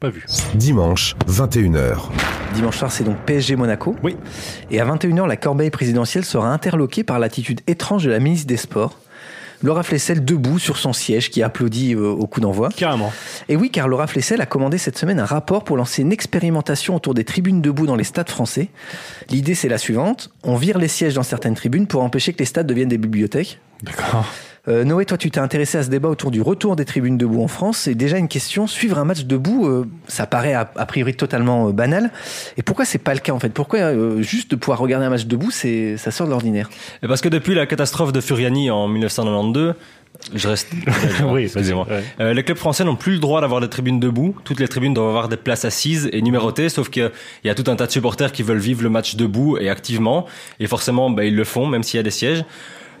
Pas 0.00 0.08
vu. 0.08 0.24
Dimanche, 0.54 1.14
21h. 1.28 2.08
Dimanche 2.54 2.78
soir, 2.78 2.90
c'est 2.90 3.04
donc 3.04 3.16
PSG 3.26 3.56
Monaco. 3.56 3.96
Oui. 4.02 4.16
Et 4.70 4.80
à 4.80 4.84
21h, 4.84 5.26
la 5.26 5.36
corbeille 5.36 5.70
présidentielle 5.70 6.24
sera 6.24 6.48
interloquée 6.52 7.04
par 7.04 7.18
l'attitude 7.18 7.60
étrange 7.66 8.04
de 8.04 8.10
la 8.10 8.18
ministre 8.18 8.46
des 8.46 8.56
Sports. 8.56 8.98
Laura 9.62 9.82
Flessel 9.82 10.24
debout 10.24 10.58
sur 10.58 10.78
son 10.78 10.92
siège 10.92 11.30
qui 11.30 11.42
applaudit 11.42 11.94
euh, 11.94 12.08
au 12.08 12.26
coup 12.26 12.40
d'envoi. 12.40 12.70
Carrément. 12.74 13.12
Et 13.48 13.56
oui, 13.56 13.70
car 13.70 13.88
Laura 13.88 14.06
Flessel 14.06 14.40
a 14.40 14.46
commandé 14.46 14.78
cette 14.78 14.96
semaine 14.96 15.20
un 15.20 15.26
rapport 15.26 15.64
pour 15.64 15.76
lancer 15.76 16.02
une 16.02 16.12
expérimentation 16.12 16.96
autour 16.96 17.12
des 17.12 17.24
tribunes 17.24 17.60
debout 17.60 17.86
dans 17.86 17.96
les 17.96 18.04
stades 18.04 18.30
français. 18.30 18.68
L'idée, 19.28 19.54
c'est 19.54 19.68
la 19.68 19.78
suivante. 19.78 20.30
On 20.44 20.56
vire 20.56 20.78
les 20.78 20.88
sièges 20.88 21.14
dans 21.14 21.22
certaines 21.22 21.54
tribunes 21.54 21.86
pour 21.86 22.02
empêcher 22.02 22.32
que 22.32 22.38
les 22.38 22.46
stades 22.46 22.66
deviennent 22.66 22.88
des 22.88 22.98
bibliothèques. 22.98 23.60
D'accord. 23.82 24.26
Euh, 24.68 24.84
Noé, 24.84 25.06
toi, 25.06 25.16
tu 25.16 25.30
t'es 25.30 25.40
intéressé 25.40 25.78
à 25.78 25.82
ce 25.82 25.88
débat 25.88 26.08
autour 26.08 26.30
du 26.30 26.42
retour 26.42 26.76
des 26.76 26.84
tribunes 26.84 27.16
debout 27.16 27.42
en 27.42 27.48
France. 27.48 27.78
C'est 27.78 27.94
déjà 27.94 28.18
une 28.18 28.28
question. 28.28 28.66
Suivre 28.66 28.98
un 28.98 29.04
match 29.04 29.24
debout, 29.24 29.66
euh, 29.66 29.86
ça 30.06 30.26
paraît 30.26 30.52
a, 30.52 30.70
a 30.76 30.86
priori 30.86 31.14
totalement 31.14 31.68
euh, 31.68 31.72
banal. 31.72 32.10
Et 32.58 32.62
pourquoi 32.62 32.84
c'est 32.84 32.98
pas 32.98 33.14
le 33.14 33.20
cas 33.20 33.32
en 33.32 33.40
fait? 33.40 33.48
Pourquoi 33.50 33.78
euh, 33.80 34.20
juste 34.22 34.50
de 34.50 34.56
pouvoir 34.56 34.78
regarder 34.78 35.06
un 35.06 35.10
match 35.10 35.24
debout, 35.24 35.50
c'est 35.50 35.96
ça 35.96 36.10
sort 36.10 36.26
de 36.26 36.32
l'ordinaire? 36.32 36.68
Et 37.02 37.08
parce 37.08 37.22
que 37.22 37.28
depuis 37.28 37.54
la 37.54 37.66
catastrophe 37.66 38.12
de 38.12 38.20
Furiani 38.20 38.70
en 38.70 38.86
1992, 38.88 39.74
je 40.34 40.48
reste. 40.48 40.68
Oui, 41.24 41.44
excusez-moi. 41.44 41.86
ouais. 41.88 42.04
Euh, 42.20 42.34
les 42.34 42.42
clubs 42.42 42.58
français 42.58 42.84
n'ont 42.84 42.96
plus 42.96 43.14
le 43.14 43.18
droit 43.20 43.40
d'avoir 43.40 43.62
des 43.62 43.68
tribunes 43.68 43.98
debout. 43.98 44.36
Toutes 44.44 44.60
les 44.60 44.68
tribunes 44.68 44.92
doivent 44.92 45.08
avoir 45.08 45.28
des 45.28 45.38
places 45.38 45.64
assises 45.64 46.10
et 46.12 46.20
numérotées, 46.20 46.68
sauf 46.68 46.90
qu'il 46.90 47.10
y 47.44 47.48
a 47.48 47.54
tout 47.54 47.70
un 47.70 47.76
tas 47.76 47.86
de 47.86 47.92
supporters 47.92 48.30
qui 48.30 48.42
veulent 48.42 48.58
vivre 48.58 48.82
le 48.82 48.90
match 48.90 49.16
debout 49.16 49.56
et 49.58 49.70
activement. 49.70 50.26
Et 50.58 50.66
forcément, 50.66 51.08
bah, 51.08 51.24
ils 51.24 51.34
le 51.34 51.44
font, 51.44 51.66
même 51.66 51.82
s'il 51.82 51.96
y 51.96 52.00
a 52.00 52.02
des 52.02 52.10
sièges. 52.10 52.44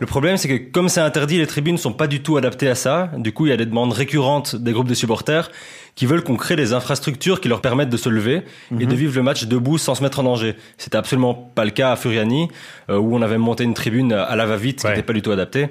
Le 0.00 0.06
problème, 0.06 0.36
c'est 0.38 0.48
que 0.48 0.70
comme 0.72 0.88
c'est 0.88 1.00
interdit, 1.00 1.36
les 1.38 1.46
tribunes 1.46 1.76
sont 1.78 1.92
pas 1.92 2.06
du 2.06 2.20
tout 2.22 2.36
adaptées 2.38 2.68
à 2.68 2.74
ça. 2.74 3.10
Du 3.18 3.32
coup, 3.32 3.46
il 3.46 3.50
y 3.50 3.52
a 3.52 3.56
des 3.58 3.66
demandes 3.66 3.92
récurrentes 3.92 4.56
des 4.56 4.72
groupes 4.72 4.88
de 4.88 4.94
supporters 4.94 5.50
qui 5.94 6.06
veulent 6.06 6.24
qu'on 6.24 6.36
crée 6.36 6.56
des 6.56 6.72
infrastructures 6.72 7.40
qui 7.40 7.48
leur 7.48 7.60
permettent 7.60 7.90
de 7.90 7.96
se 7.98 8.08
lever 8.08 8.42
et 8.78 8.86
de 8.86 8.94
vivre 8.94 9.14
le 9.14 9.22
match 9.22 9.44
debout 9.44 9.76
sans 9.76 9.94
se 9.94 10.02
mettre 10.02 10.20
en 10.20 10.22
danger. 10.22 10.56
C'était 10.78 10.96
absolument 10.96 11.34
pas 11.34 11.64
le 11.66 11.70
cas 11.72 11.92
à 11.92 11.96
Furiani, 11.96 12.48
euh, 12.88 12.96
où 12.96 13.14
on 13.14 13.20
avait 13.20 13.36
monté 13.38 13.64
une 13.64 13.74
tribune 13.74 14.12
à 14.12 14.34
la 14.36 14.46
va-vite 14.46 14.80
qui 14.80 14.86
n'était 14.86 15.02
pas 15.02 15.12
du 15.12 15.20
tout 15.20 15.32
adaptée. 15.32 15.68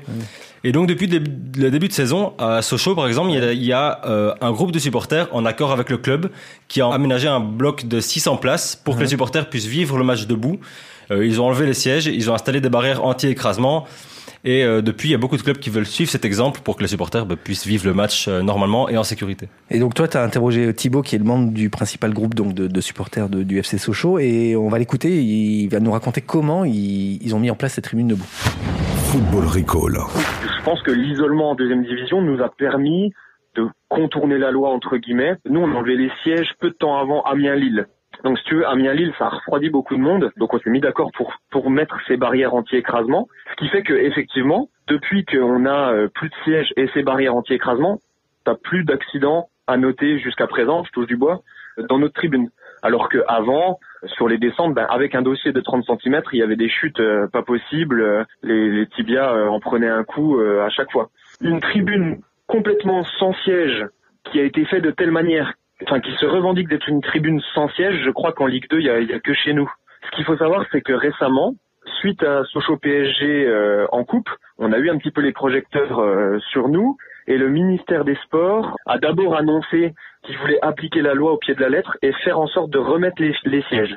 Et 0.64 0.72
donc 0.74 0.88
depuis 0.88 1.08
le 1.08 1.72
début- 1.72 1.88
de 1.88 1.94
saison, 1.94 2.34
à 2.38 2.62
Sochaux 2.62 2.94
par 2.94 3.08
exemple, 3.08 3.32
il 3.32 3.40
y 3.40 3.42
a, 3.44 3.54
il 3.54 3.64
y 3.64 3.74
a, 3.74 4.02
euh, 4.06 4.34
un 4.42 4.52
groupe 4.52 4.72
de 4.74 4.78
supporters 4.80 5.28
en 5.32 5.46
accord 5.46 5.72
avec 5.72 5.90
le 5.90 5.98
club 5.98 6.30
qui 6.68 6.82
a 6.82 6.88
aménagé 6.90 7.28
un 7.28 7.40
bloc 7.40 7.88
de 7.88 8.00
600 8.02 8.38
places 8.38 8.76
pour 8.76 8.96
que 8.98 9.02
les 9.02 9.08
supporters 9.08 9.50
puissent 9.50 9.66
vivre 9.66 9.98
le 9.98 10.04
match 10.04 10.28
debout. 10.28 10.60
Euh, 11.12 11.26
ils 11.26 11.42
ont 11.42 11.46
enlevé 11.46 11.66
les 11.66 11.74
sièges, 11.74 12.06
ils 12.06 12.30
ont 12.30 12.36
installé 12.36 12.62
des 12.62 12.70
barrières 12.70 13.04
anti-écrasement. 13.04 13.88
Et 14.46 14.64
euh, 14.64 14.82
depuis, 14.82 15.10
il 15.10 15.12
y 15.12 15.16
a 15.16 15.18
beaucoup 15.18 15.36
de 15.38 15.42
clubs 15.42 15.58
qui 15.58 15.70
veulent 15.70 15.86
suivre 15.86 16.10
cet 16.10 16.24
exemple 16.24 16.62
pour 16.64 16.78
que 16.78 16.82
les 16.82 16.88
supporters 16.88 17.26
bah, 17.26 17.36
puissent 17.36 17.68
vivre 17.68 17.86
le 17.86 17.94
match 17.94 18.28
euh, 18.28 18.42
normalement 18.42 18.88
et 18.88 18.98
en 18.98 19.04
sécurité. 19.04 19.50
Et 19.70 19.80
donc 19.80 19.94
toi, 19.96 20.08
tu 20.08 20.16
as 20.18 20.24
interrogé 20.24 20.74
Thibaut, 20.74 21.02
qui 21.02 21.16
est 21.16 21.20
le 21.20 21.26
membre 21.26 21.52
du 21.52 21.70
principal 21.70 22.14
groupe 22.14 22.34
donc 22.36 22.54
de, 22.54 22.68
de 22.68 22.82
supporters 22.82 23.28
de- 23.30 23.44
du 23.44 23.60
FC 23.60 23.78
Sochaux, 23.78 24.18
et 24.20 24.56
on 24.56 24.70
va 24.70 24.80
l'écouter. 24.80 25.22
Il 25.22 25.68
va 25.70 25.80
nous 25.82 25.92
raconter 25.92 26.22
comment 26.22 26.64
ils, 26.64 27.22
ils 27.22 27.36
ont 27.36 27.40
mis 27.40 27.50
en 27.52 27.56
place 27.56 27.74
cette 27.74 27.84
tribune 27.86 28.08
debout. 28.08 28.28
Football 29.12 29.46
Recall. 29.48 29.98
Je 30.44 30.64
pense 30.64 30.82
que 30.84 30.92
l'isolement 30.92 31.52
en 31.52 31.56
deuxième 31.56 31.84
division 31.84 32.22
nous 32.22 32.42
a 32.42 32.50
permis 32.50 33.12
de 33.56 33.64
contourner 33.90 34.38
la 34.38 34.52
loi 34.52 34.70
entre 34.70 34.98
guillemets. 34.98 35.34
Nous, 35.50 35.60
on 35.60 35.72
a 35.72 35.76
enlevé 35.76 35.98
les 35.98 36.12
sièges 36.24 36.50
peu 36.60 36.70
de 36.70 36.76
temps 36.76 36.98
avant 36.98 37.24
Amiens-Lille. 37.24 37.88
Donc, 38.24 38.38
si 38.38 38.44
tu 38.46 38.56
veux, 38.56 38.68
Amiens-Lille, 38.68 39.14
ça 39.18 39.26
a 39.26 39.30
refroidi 39.30 39.70
beaucoup 39.70 39.96
de 39.96 40.02
monde. 40.02 40.32
Donc, 40.38 40.54
on 40.54 40.60
s'est 40.60 40.70
mis 40.70 40.82
d'accord 40.82 41.12
pour 41.14 41.34
pour 41.52 41.70
mettre 41.70 41.98
ces 42.08 42.18
barrières 42.18 42.54
anti-écrasement, 42.54 43.28
ce 43.52 43.56
qui 43.56 43.70
fait 43.70 43.84
que 43.84 43.94
effectivement, 43.94 44.70
depuis 44.88 45.26
qu'on 45.26 45.66
a 45.66 45.94
euh, 45.94 46.08
plus 46.08 46.30
de 46.30 46.36
sièges 46.44 46.74
et 46.78 46.88
ces 46.94 47.04
barrières 47.04 47.36
anti-écrasement, 47.36 48.00
t'as 48.46 48.56
plus 48.56 48.84
d'accidents 48.84 49.50
à 49.68 49.78
noter 49.78 50.20
jusqu'à 50.20 50.48
présent. 50.48 50.84
Je 50.84 50.92
touche 50.92 51.08
du 51.08 51.18
bois 51.18 51.42
dans 51.78 52.00
notre 52.00 52.16
tribune. 52.16 52.50
Alors 52.82 53.10
que 53.10 53.20
avant, 53.28 53.80
sur 54.16 54.28
les 54.28 54.38
descentes, 54.38 54.74
ben, 54.74 54.88
avec 54.90 55.14
un 55.16 55.22
dossier 55.22 55.52
de 55.52 55.60
30 55.60 55.84
cm, 55.86 56.22
il 56.32 56.40
y 56.40 56.44
avait 56.44 56.56
des 56.56 56.70
chutes 56.70 57.00
euh, 57.00 57.28
pas 57.28 57.42
possibles. 57.42 58.02
euh, 58.02 58.24
les, 58.44 58.70
les 58.70 58.88
tibias 58.88 59.34
euh, 59.34 59.48
en 59.48 59.60
prenaient 59.60 59.90
un 59.90 60.04
coup 60.04 60.40
euh, 60.40 60.66
à 60.66 60.70
chaque 60.70 60.92
fois. 60.92 61.10
Une 61.42 61.60
tribune 61.60 62.20
complètement 62.48 63.04
sans 63.20 63.34
siège 63.44 63.86
qui 64.32 64.40
a 64.40 64.44
été 64.44 64.66
faite 64.66 64.84
de 64.84 64.92
telle 64.92 65.12
manière, 65.12 65.54
enfin 65.84 66.00
qui 66.00 66.12
se 66.16 66.26
revendique 66.26 66.68
d'être 66.68 66.90
une 66.90 67.02
tribune 67.02 67.42
sans 67.54 67.70
siège, 67.70 68.02
je 68.04 68.10
crois 68.10 68.34
qu'en 68.34 68.46
Ligue 68.46 68.70
2, 68.70 68.80
il 68.80 68.86
y 68.86 68.90
a, 68.90 69.00
y 69.00 69.14
a 69.14 69.20
que 69.20 69.34
chez 69.34 69.54
nous. 69.54 69.72
Ce 70.06 70.16
qu'il 70.16 70.26
faut 70.26 70.38
savoir, 70.38 70.66
c'est 70.72 70.82
que 70.82 70.94
récemment, 70.94 71.54
suite 72.00 72.24
à 72.24 72.44
Sochaux 72.46 72.78
PSG 72.78 73.48
euh, 73.48 73.86
en 73.92 74.04
coupe, 74.04 74.30
on 74.58 74.72
a 74.72 74.78
eu 74.78 74.90
un 74.90 74.98
petit 74.98 75.12
peu 75.12 75.22
les 75.22 75.32
projecteurs 75.32 76.00
euh, 76.00 76.40
sur 76.52 76.70
nous 76.70 76.98
et 77.28 77.38
le 77.38 77.50
ministère 77.50 78.06
des 78.06 78.16
Sports 78.26 78.76
a 78.86 78.98
d'abord 78.98 79.38
annoncé 79.38 79.94
qu'il 80.24 80.38
voulait 80.38 80.60
appliquer 80.62 81.02
la 81.02 81.14
loi 81.14 81.34
au 81.34 81.38
pied 81.38 81.54
de 81.54 81.62
la 81.62 81.70
lettre 81.70 81.98
et 82.02 82.12
faire 82.24 82.40
en 82.40 82.48
sorte 82.48 82.72
de 82.72 82.80
remettre 82.80 83.22
les, 83.22 83.36
les 83.46 83.62
sièges. 83.64 83.96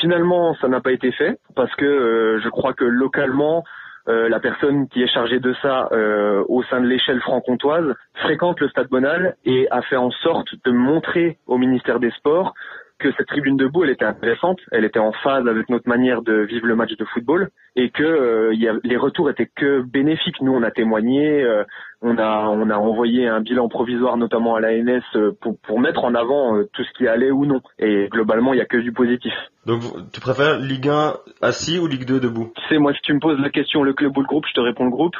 Finalement, 0.00 0.54
ça 0.56 0.68
n'a 0.68 0.80
pas 0.80 0.92
été 0.92 1.12
fait 1.12 1.38
parce 1.54 1.72
que 1.76 1.84
euh, 1.84 2.40
je 2.42 2.48
crois 2.48 2.72
que 2.72 2.84
localement, 2.84 3.62
euh, 4.08 4.28
la 4.28 4.40
personne 4.40 4.88
qui 4.88 5.02
est 5.02 5.12
chargée 5.12 5.38
de 5.38 5.54
ça 5.62 5.88
euh, 5.92 6.44
au 6.48 6.62
sein 6.64 6.80
de 6.80 6.86
l'échelle 6.86 7.20
franc-comtoise 7.20 7.94
fréquente 8.14 8.60
le 8.60 8.68
Stade 8.68 8.88
Bonal 8.88 9.36
et 9.44 9.68
a 9.70 9.82
fait 9.82 9.96
en 9.96 10.10
sorte 10.10 10.48
de 10.64 10.72
montrer 10.72 11.38
au 11.46 11.56
ministère 11.56 12.00
des 12.00 12.10
Sports 12.10 12.54
que 12.98 13.10
cette 13.16 13.26
tribune 13.26 13.56
debout, 13.56 13.84
elle 13.84 13.90
était 13.90 14.04
intéressante, 14.04 14.58
elle 14.70 14.84
était 14.84 14.98
en 14.98 15.12
phase 15.12 15.46
avec 15.46 15.68
notre 15.68 15.88
manière 15.88 16.22
de 16.22 16.42
vivre 16.42 16.66
le 16.66 16.76
match 16.76 16.92
de 16.96 17.04
football 17.06 17.48
et 17.76 17.90
que 17.90 18.02
euh, 18.02 18.54
y 18.54 18.68
a- 18.68 18.74
les 18.84 18.96
retours 18.96 19.30
étaient 19.30 19.50
que 19.54 19.82
bénéfiques. 19.82 20.40
Nous, 20.40 20.52
on 20.52 20.62
a 20.62 20.70
témoigné, 20.70 21.42
euh, 21.42 21.64
on 22.02 22.18
a 22.18 22.46
on 22.48 22.68
a 22.70 22.76
envoyé 22.76 23.26
un 23.28 23.40
bilan 23.40 23.68
provisoire 23.68 24.16
notamment 24.16 24.54
à 24.56 24.60
l'ANS 24.60 25.02
euh, 25.16 25.32
pour 25.40 25.58
pour 25.60 25.80
mettre 25.80 26.04
en 26.04 26.14
avant 26.14 26.56
euh, 26.56 26.68
tout 26.72 26.82
ce 26.84 26.92
qui 26.98 27.06
allait 27.08 27.30
ou 27.30 27.46
non. 27.46 27.60
Et 27.78 28.08
globalement, 28.10 28.52
il 28.54 28.58
y 28.58 28.62
a 28.62 28.66
que 28.66 28.76
du 28.78 28.92
positif. 28.92 29.32
Donc 29.66 29.82
tu 30.12 30.20
préfères 30.20 30.58
Ligue 30.58 30.88
1 30.88 31.14
assis 31.40 31.78
ou 31.78 31.86
Ligue 31.86 32.04
2 32.06 32.20
debout? 32.20 32.52
Tu 32.56 32.62
sais, 32.68 32.78
moi, 32.78 32.92
si 32.94 33.00
tu 33.02 33.12
me 33.14 33.20
poses 33.20 33.38
la 33.38 33.50
question 33.50 33.82
le 33.82 33.92
club 33.94 34.16
ou 34.16 34.20
le 34.20 34.26
groupe, 34.26 34.44
je 34.48 34.54
te 34.54 34.60
réponds 34.60 34.84
le 34.84 34.90
groupe. 34.90 35.16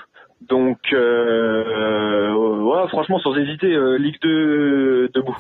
Donc, 0.49 0.79
euh, 0.93 2.33
ouais, 2.35 2.89
franchement, 2.89 3.19
sans 3.21 3.37
hésiter, 3.37 3.67
euh, 3.67 3.97
Ligue 3.99 4.17
2 4.23 5.11
debout. 5.15 5.37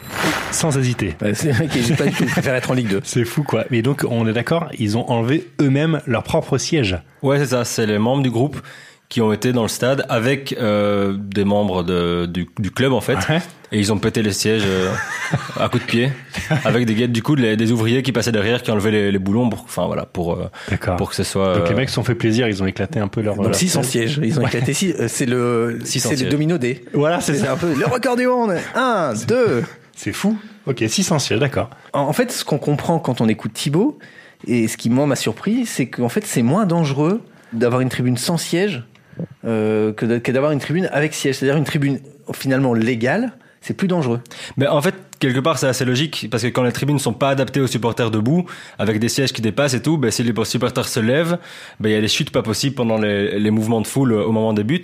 Sans 0.50 0.76
hésiter. 0.76 1.14
c'est 1.34 1.50
vrai 1.52 1.66
qu'il 1.66 1.80
n'hésite 1.80 1.98
pas 1.98 2.06
du 2.06 2.12
tout, 2.14 2.24
préfère 2.30 2.54
être 2.54 2.70
en 2.70 2.74
Ligue 2.74 2.88
2. 2.88 3.00
C'est 3.04 3.24
fou 3.24 3.42
quoi. 3.42 3.64
Mais 3.70 3.82
donc 3.82 4.04
on 4.08 4.26
est 4.26 4.32
d'accord, 4.32 4.68
ils 4.78 4.96
ont 4.96 5.08
enlevé 5.10 5.48
eux-mêmes 5.60 6.00
leur 6.06 6.22
propre 6.22 6.58
siège. 6.58 6.98
Ouais, 7.22 7.38
c'est 7.38 7.46
ça. 7.46 7.64
C'est 7.64 7.86
les 7.86 7.98
membres 7.98 8.22
du 8.22 8.30
groupe 8.30 8.56
qui 9.12 9.20
ont 9.20 9.30
été 9.30 9.52
dans 9.52 9.60
le 9.60 9.68
stade 9.68 10.06
avec 10.08 10.56
euh, 10.58 11.14
des 11.18 11.44
membres 11.44 11.82
de, 11.82 12.24
du, 12.24 12.48
du 12.58 12.70
club 12.70 12.94
en 12.94 13.02
fait. 13.02 13.18
Et 13.70 13.78
ils 13.78 13.92
ont 13.92 13.98
pété 13.98 14.22
les 14.22 14.32
sièges 14.32 14.62
euh, 14.64 14.90
à 15.60 15.68
coups 15.68 15.82
de 15.84 15.86
pied 15.88 16.12
avec 16.64 16.86
des 16.86 16.94
guettes 16.94 17.12
du 17.12 17.22
coup 17.22 17.34
les- 17.34 17.54
des 17.58 17.72
ouvriers 17.72 18.02
qui 18.02 18.10
passaient 18.10 18.32
derrière 18.32 18.62
qui 18.62 18.70
enlevaient 18.70 18.90
les, 18.90 19.12
les 19.12 19.18
boulons 19.18 19.50
pour 19.50 19.64
enfin 19.64 19.84
voilà 19.86 20.06
pour 20.06 20.32
euh, 20.32 20.48
pour 20.96 21.10
que 21.10 21.14
ce 21.16 21.24
soit 21.24 21.56
Donc 21.58 21.68
les 21.68 21.74
euh, 21.74 21.76
mecs 21.76 21.90
se 21.90 21.94
sont 21.96 22.04
fait 22.04 22.14
plaisir, 22.14 22.48
ils 22.48 22.62
ont 22.62 22.66
éclaté 22.66 23.00
un 23.00 23.08
peu 23.08 23.20
leur. 23.20 23.36
Donc 23.36 23.44
leur 23.46 23.54
600 23.54 23.82
siège. 23.82 24.14
sièges, 24.14 24.20
ils 24.26 24.38
ont 24.38 24.42
Ouais. 24.44 24.48
éclaté 24.48 24.72
six- 24.72 24.94
euh, 24.98 25.08
C'est 25.08 25.26
le, 25.26 25.78
600 25.84 26.08
c'est 26.16 26.24
le 26.24 26.30
domino 26.30 26.56
D. 26.56 26.82
Voilà, 26.94 27.20
c'est 27.20 27.34
ça. 27.34 27.52
un 27.52 27.56
peu 27.56 27.74
le 27.74 27.84
record 27.84 28.16
du 28.16 28.26
monde. 28.26 28.54
Un, 28.74 29.12
deux. 29.28 29.62
C'est 29.94 30.12
fou. 30.12 30.38
Ok, 30.66 30.82
600 30.88 31.18
sièges, 31.18 31.38
d'accord. 31.40 31.68
En 31.92 32.00
en 32.00 32.12
fait, 32.14 32.32
ce 32.32 32.46
qu'on 32.46 32.56
comprend 32.58 32.98
quand 32.98 33.20
on 33.20 33.28
écoute 33.28 33.52
Thibaut, 33.52 33.98
et 34.46 34.68
ce 34.68 34.78
qui 34.78 34.88
moi 34.88 35.06
m'a 35.06 35.16
surpris, 35.16 35.66
c'est 35.66 35.86
qu'en 35.86 36.08
fait 36.08 36.24
c'est 36.26 36.42
moins 36.42 36.64
dangereux 36.64 37.20
d'avoir 37.52 37.82
une 37.82 37.90
tribune 37.90 38.16
sans 38.16 38.38
siège 38.38 38.84
euh, 39.44 39.92
que 39.92 40.32
d'avoir 40.32 40.52
une 40.52 40.60
tribune 40.60 40.88
avec 40.92 41.14
siège. 41.14 41.36
C'est-à-dire 41.36 41.56
une 41.56 41.64
tribune 41.64 42.00
finalement 42.32 42.74
légale, 42.74 43.32
c'est 43.60 43.74
plus 43.74 43.88
dangereux. 43.88 44.20
Mais 44.56 44.66
en 44.66 44.82
fait, 44.82 44.94
quelque 45.20 45.38
part, 45.38 45.56
c'est 45.56 45.68
assez 45.68 45.84
logique 45.84 46.26
parce 46.30 46.42
que 46.42 46.48
quand 46.48 46.64
les 46.64 46.72
tribunes 46.72 46.98
sont 46.98 47.12
pas 47.12 47.30
adaptées 47.30 47.60
aux 47.60 47.68
supporters 47.68 48.10
debout, 48.10 48.44
avec 48.78 48.98
des 48.98 49.08
sièges 49.08 49.32
qui 49.32 49.40
dépassent 49.40 49.74
et 49.74 49.80
tout, 49.80 49.96
ben, 49.96 50.10
si 50.10 50.24
les 50.24 50.44
supporters 50.44 50.88
se 50.88 51.00
lèvent, 51.00 51.38
ben, 51.78 51.88
il 51.88 51.92
y 51.92 51.96
a 51.96 52.00
des 52.00 52.08
chutes 52.08 52.30
pas 52.30 52.42
possibles 52.42 52.74
pendant 52.74 52.98
les, 52.98 53.50
mouvements 53.50 53.80
de 53.80 53.86
foule 53.86 54.12
au 54.12 54.32
moment 54.32 54.52
des 54.52 54.64
buts. 54.64 54.82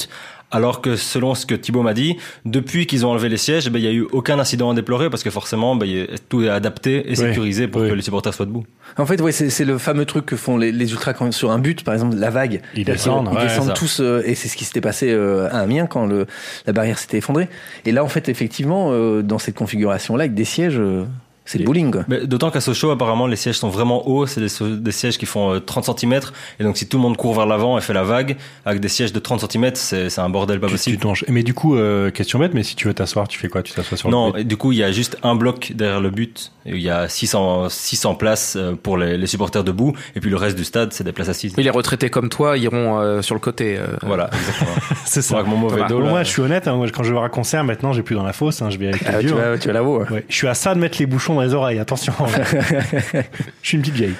Alors 0.50 0.80
que 0.80 0.96
selon 0.96 1.34
ce 1.34 1.44
que 1.44 1.54
Thibaut 1.54 1.82
m'a 1.82 1.92
dit, 1.92 2.16
depuis 2.46 2.86
qu'ils 2.86 3.04
ont 3.04 3.10
enlevé 3.10 3.28
les 3.28 3.36
sièges, 3.36 3.68
ben, 3.70 3.78
il 3.78 3.84
y 3.84 3.88
a 3.88 3.92
eu 3.92 4.06
aucun 4.12 4.38
incident 4.38 4.70
à 4.70 4.74
déplorer 4.74 5.10
parce 5.10 5.22
que 5.22 5.28
forcément, 5.28 5.76
ben, 5.76 5.86
a- 5.86 6.16
tout 6.30 6.42
est 6.42 6.48
adapté 6.48 7.04
et 7.06 7.10
Oui, 7.10 7.16
sécurisé 7.16 7.68
pour 7.68 7.82
que 7.82 7.92
les 7.92 8.00
supporters 8.02 8.32
soient 8.32 8.46
debout. 8.46 8.64
En 8.96 9.04
fait, 9.04 9.20
ouais, 9.20 9.32
c'est 9.32 9.64
le 9.66 9.76
fameux 9.76 10.06
truc 10.06 10.24
que 10.24 10.36
font 10.36 10.56
les, 10.56 10.72
les 10.72 10.90
ultras 10.92 11.12
quand 11.12 11.30
sur 11.32 11.50
un 11.50 11.58
but, 11.58 11.84
par 11.84 11.92
exemple 11.92 12.16
la 12.16 12.30
vague. 12.30 12.62
Ils 12.74 12.84
descendent, 12.84 13.28
Ils 13.32 13.36
ouais, 13.36 13.42
descendent 13.44 13.74
tous, 13.74 14.00
euh, 14.00 14.22
et 14.24 14.34
c'est 14.34 14.48
ce 14.48 14.56
qui 14.56 14.64
s'était 14.64 14.80
passé 14.80 15.10
euh, 15.10 15.48
à 15.52 15.58
Amiens 15.58 15.86
quand 15.86 16.06
le, 16.06 16.26
la 16.66 16.72
barrière 16.72 16.98
s'était 16.98 17.18
effondrée. 17.18 17.48
Et 17.84 17.92
là, 17.92 18.02
en 18.02 18.08
fait, 18.08 18.30
effectivement, 18.30 18.88
euh, 18.92 19.22
dans 19.22 19.38
cette 19.38 19.54
configuration-là, 19.56 20.22
avec 20.22 20.34
des 20.34 20.44
sièges, 20.46 20.78
euh, 20.78 21.04
C'est 21.50 21.58
le 21.58 21.64
bowling. 21.64 21.90
quoi. 21.90 22.04
Mais 22.08 22.26
D'autant 22.26 22.50
qu'à 22.50 22.60
Sochaux, 22.60 22.90
apparemment, 22.90 23.26
les 23.26 23.36
sièges 23.36 23.56
sont 23.56 23.70
vraiment 23.70 24.06
hauts. 24.08 24.26
C'est 24.26 24.40
des, 24.40 24.92
sièges 24.92 25.16
qui 25.16 25.24
font 25.26 25.54
euh, 25.54 25.60
30 25.60 25.98
cm. 25.98 26.20
Et 26.60 26.64
donc, 26.64 26.76
si 26.76 26.86
tout 26.88 26.98
le 26.98 27.02
monde 27.02 27.16
court 27.16 27.34
vers 27.34 27.46
l'avant 27.46 27.78
et 27.78 27.80
fait 27.80 27.94
la 27.94 28.02
vague, 28.02 28.36
avec 28.66 28.80
des 28.80 28.88
sièges 28.88 29.12
de 29.14 29.18
30 29.18 29.50
cm, 29.50 29.70
c'est 29.74 30.18
un 30.18 30.28
bordel 30.28 30.60
pas 30.60 30.66
Tu, 30.66 30.72
possible. 30.72 30.98
tu. 31.14 31.24
Mais 31.32 31.42
du 31.42 31.54
coup, 31.54 31.74
euh, 31.76 32.10
question 32.10 32.38
bête, 32.38 32.52
mais 32.52 32.62
si 32.62 32.76
tu 32.76 32.86
veux 32.86 32.92
t'asseoir, 32.94 33.28
tu 33.28 33.38
fais 33.38 33.48
quoi? 33.48 33.62
Tu 33.62 33.72
t'assois 33.72 33.96
sur 33.96 34.10
Non, 34.10 34.32
le 34.34 34.40
et 34.40 34.44
du 34.44 34.56
coup, 34.58 34.72
il 34.72 34.78
y 34.78 34.82
a 34.82 34.92
juste 34.92 35.16
un 35.22 35.34
bloc 35.34 35.72
derrière 35.74 36.00
le 36.00 36.10
but. 36.10 36.52
Et 36.66 36.72
Il 36.72 36.82
y 36.82 36.90
a 36.90 37.08
600, 37.08 37.70
600 37.70 38.14
places 38.16 38.56
euh, 38.56 38.74
pour 38.74 38.98
les, 38.98 39.16
les 39.16 39.26
supporters 39.26 39.64
debout. 39.64 39.94
Et 40.16 40.20
puis 40.20 40.28
le 40.28 40.36
reste 40.36 40.56
du 40.58 40.64
stade, 40.64 40.92
c'est 40.92 41.04
des 41.04 41.12
places 41.12 41.30
assises. 41.30 41.54
Oui, 41.56 41.64
les 41.64 41.70
retraités 41.70 42.10
comme 42.10 42.28
toi 42.28 42.58
iront 42.58 42.98
euh, 43.00 43.22
sur 43.22 43.34
le 43.34 43.40
côté. 43.40 43.76
euh, 43.78 43.86
Voilà, 44.02 44.28
exactement. 44.34 44.70
C'est 45.06 45.22
ça. 45.22 45.36
Avec 45.36 45.46
mon 45.48 45.56
mauvais 45.56 45.82
dos, 45.88 46.00
là. 46.00 46.08
moi, 46.10 46.22
je 46.24 46.28
suis 46.28 46.42
honnête, 46.42 46.68
hein, 46.68 46.74
moi, 46.76 46.86
quand 46.92 47.02
je 47.02 47.08
vais 47.08 47.12
voir 47.14 47.24
un 47.24 47.28
concert, 47.30 47.64
maintenant, 47.64 47.92
j'ai 47.94 48.02
plus 48.02 48.16
dans 48.16 48.22
la 48.24 48.34
fosse, 48.34 48.60
hein, 48.60 48.68
je 48.68 48.76
vais 48.78 48.88
avec 48.88 49.00
les 49.00 49.06
Ah, 49.08 49.18
vieux. 49.20 49.30
tu, 49.30 49.34
hein. 49.34 49.50
vas, 49.52 49.58
tu 49.58 49.70
vas 49.70 49.80
voir. 49.80 50.10
Ouais. 50.12 50.24
Je 50.28 50.34
suis 50.34 50.46
à 50.48 50.52
ça 50.54 50.74
de 50.74 50.80
mettre 50.80 50.98
les 50.98 51.06
bouchons 51.06 51.37
dans 51.38 51.44
les 51.44 51.54
oreilles, 51.54 51.78
attention. 51.78 52.12
je 52.26 53.22
suis 53.62 53.76
une 53.76 53.82
petite 53.82 53.94
vieille. 53.94 54.14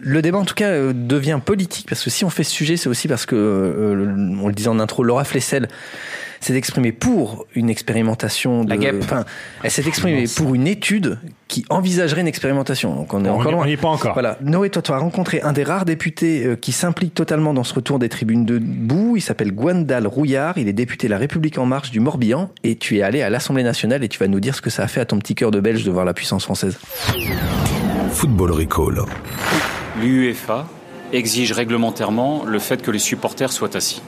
Le 0.00 0.22
débat, 0.22 0.38
en 0.38 0.44
tout 0.44 0.54
cas, 0.54 0.68
euh, 0.68 0.92
devient 0.94 1.40
politique 1.44 1.86
parce 1.88 2.02
que 2.04 2.10
si 2.10 2.24
on 2.24 2.30
fait 2.30 2.44
ce 2.44 2.50
sujet, 2.52 2.76
c'est 2.76 2.88
aussi 2.88 3.08
parce 3.08 3.26
que, 3.26 3.36
euh, 3.36 4.14
on 4.42 4.48
le 4.48 4.54
disait 4.54 4.68
en 4.68 4.78
intro, 4.80 5.02
Laura 5.02 5.24
Flessel 5.24 5.68
s'est 6.40 6.54
exprimée 6.56 6.90
pour 6.90 7.46
une 7.54 7.70
expérimentation. 7.70 8.64
De, 8.64 8.70
La 8.70 8.76
guêpe. 8.76 8.96
Enfin, 9.00 9.24
elle 9.62 9.70
s'est 9.70 9.86
exprimée 9.86 10.24
pour 10.36 10.56
une 10.56 10.66
étude 10.66 11.18
qui 11.46 11.64
envisagerait 11.70 12.20
une 12.20 12.26
expérimentation. 12.26 12.96
Donc 12.96 13.14
on 13.14 13.24
est 13.24 13.28
On 13.28 13.34
encore 13.34 13.52
y- 13.52 13.54
loin. 13.54 13.62
on 13.62 13.66
n'y 13.66 13.72
est 13.72 13.76
pas 13.76 13.88
encore. 13.88 14.12
Voilà. 14.14 14.38
Noé, 14.42 14.68
toi, 14.68 14.82
tu 14.82 14.90
as 14.90 14.96
rencontré 14.98 15.40
un 15.42 15.52
des 15.52 15.62
rares 15.62 15.84
députés 15.84 16.44
euh, 16.44 16.56
qui 16.56 16.72
s'implique 16.72 17.14
totalement 17.14 17.54
dans 17.54 17.62
ce 17.62 17.72
retour 17.74 18.00
des 18.00 18.08
tribunes 18.08 18.44
debout. 18.44 19.14
Il 19.16 19.20
s'appelle 19.20 19.52
Gwendal 19.52 20.08
Rouillard. 20.08 20.58
Il 20.58 20.66
est 20.66 20.72
député 20.72 21.06
de 21.06 21.12
La 21.12 21.18
République 21.18 21.58
En 21.58 21.66
Marche 21.66 21.92
du 21.92 22.00
Morbihan. 22.00 22.50
Et 22.64 22.74
tu 22.74 22.96
es 22.98 23.02
allé 23.02 23.22
à 23.22 23.30
l'Assemblée 23.30 23.62
nationale 23.62 24.02
et 24.02 24.08
tu 24.08 24.18
vas 24.18 24.26
nous 24.26 24.40
dire 24.40 24.56
ce 24.56 24.60
que 24.62 24.70
ça 24.70 24.82
a 24.82 24.88
fait 24.88 25.00
à 25.00 25.04
ton 25.04 25.18
petit 25.20 25.36
cœur 25.36 25.52
de 25.52 25.60
Belge 25.60 25.84
de 25.84 25.92
voir 25.92 26.04
la 26.04 26.12
puissance 26.14 26.42
française. 26.44 26.76
Football 28.12 28.52
Recall. 28.52 29.04
L'UEFA 30.00 30.66
exige 31.12 31.52
réglementairement 31.52 32.44
le 32.44 32.58
fait 32.58 32.82
que 32.82 32.90
les 32.90 32.98
supporters 32.98 33.50
soient 33.50 33.74
assis. 33.74 34.02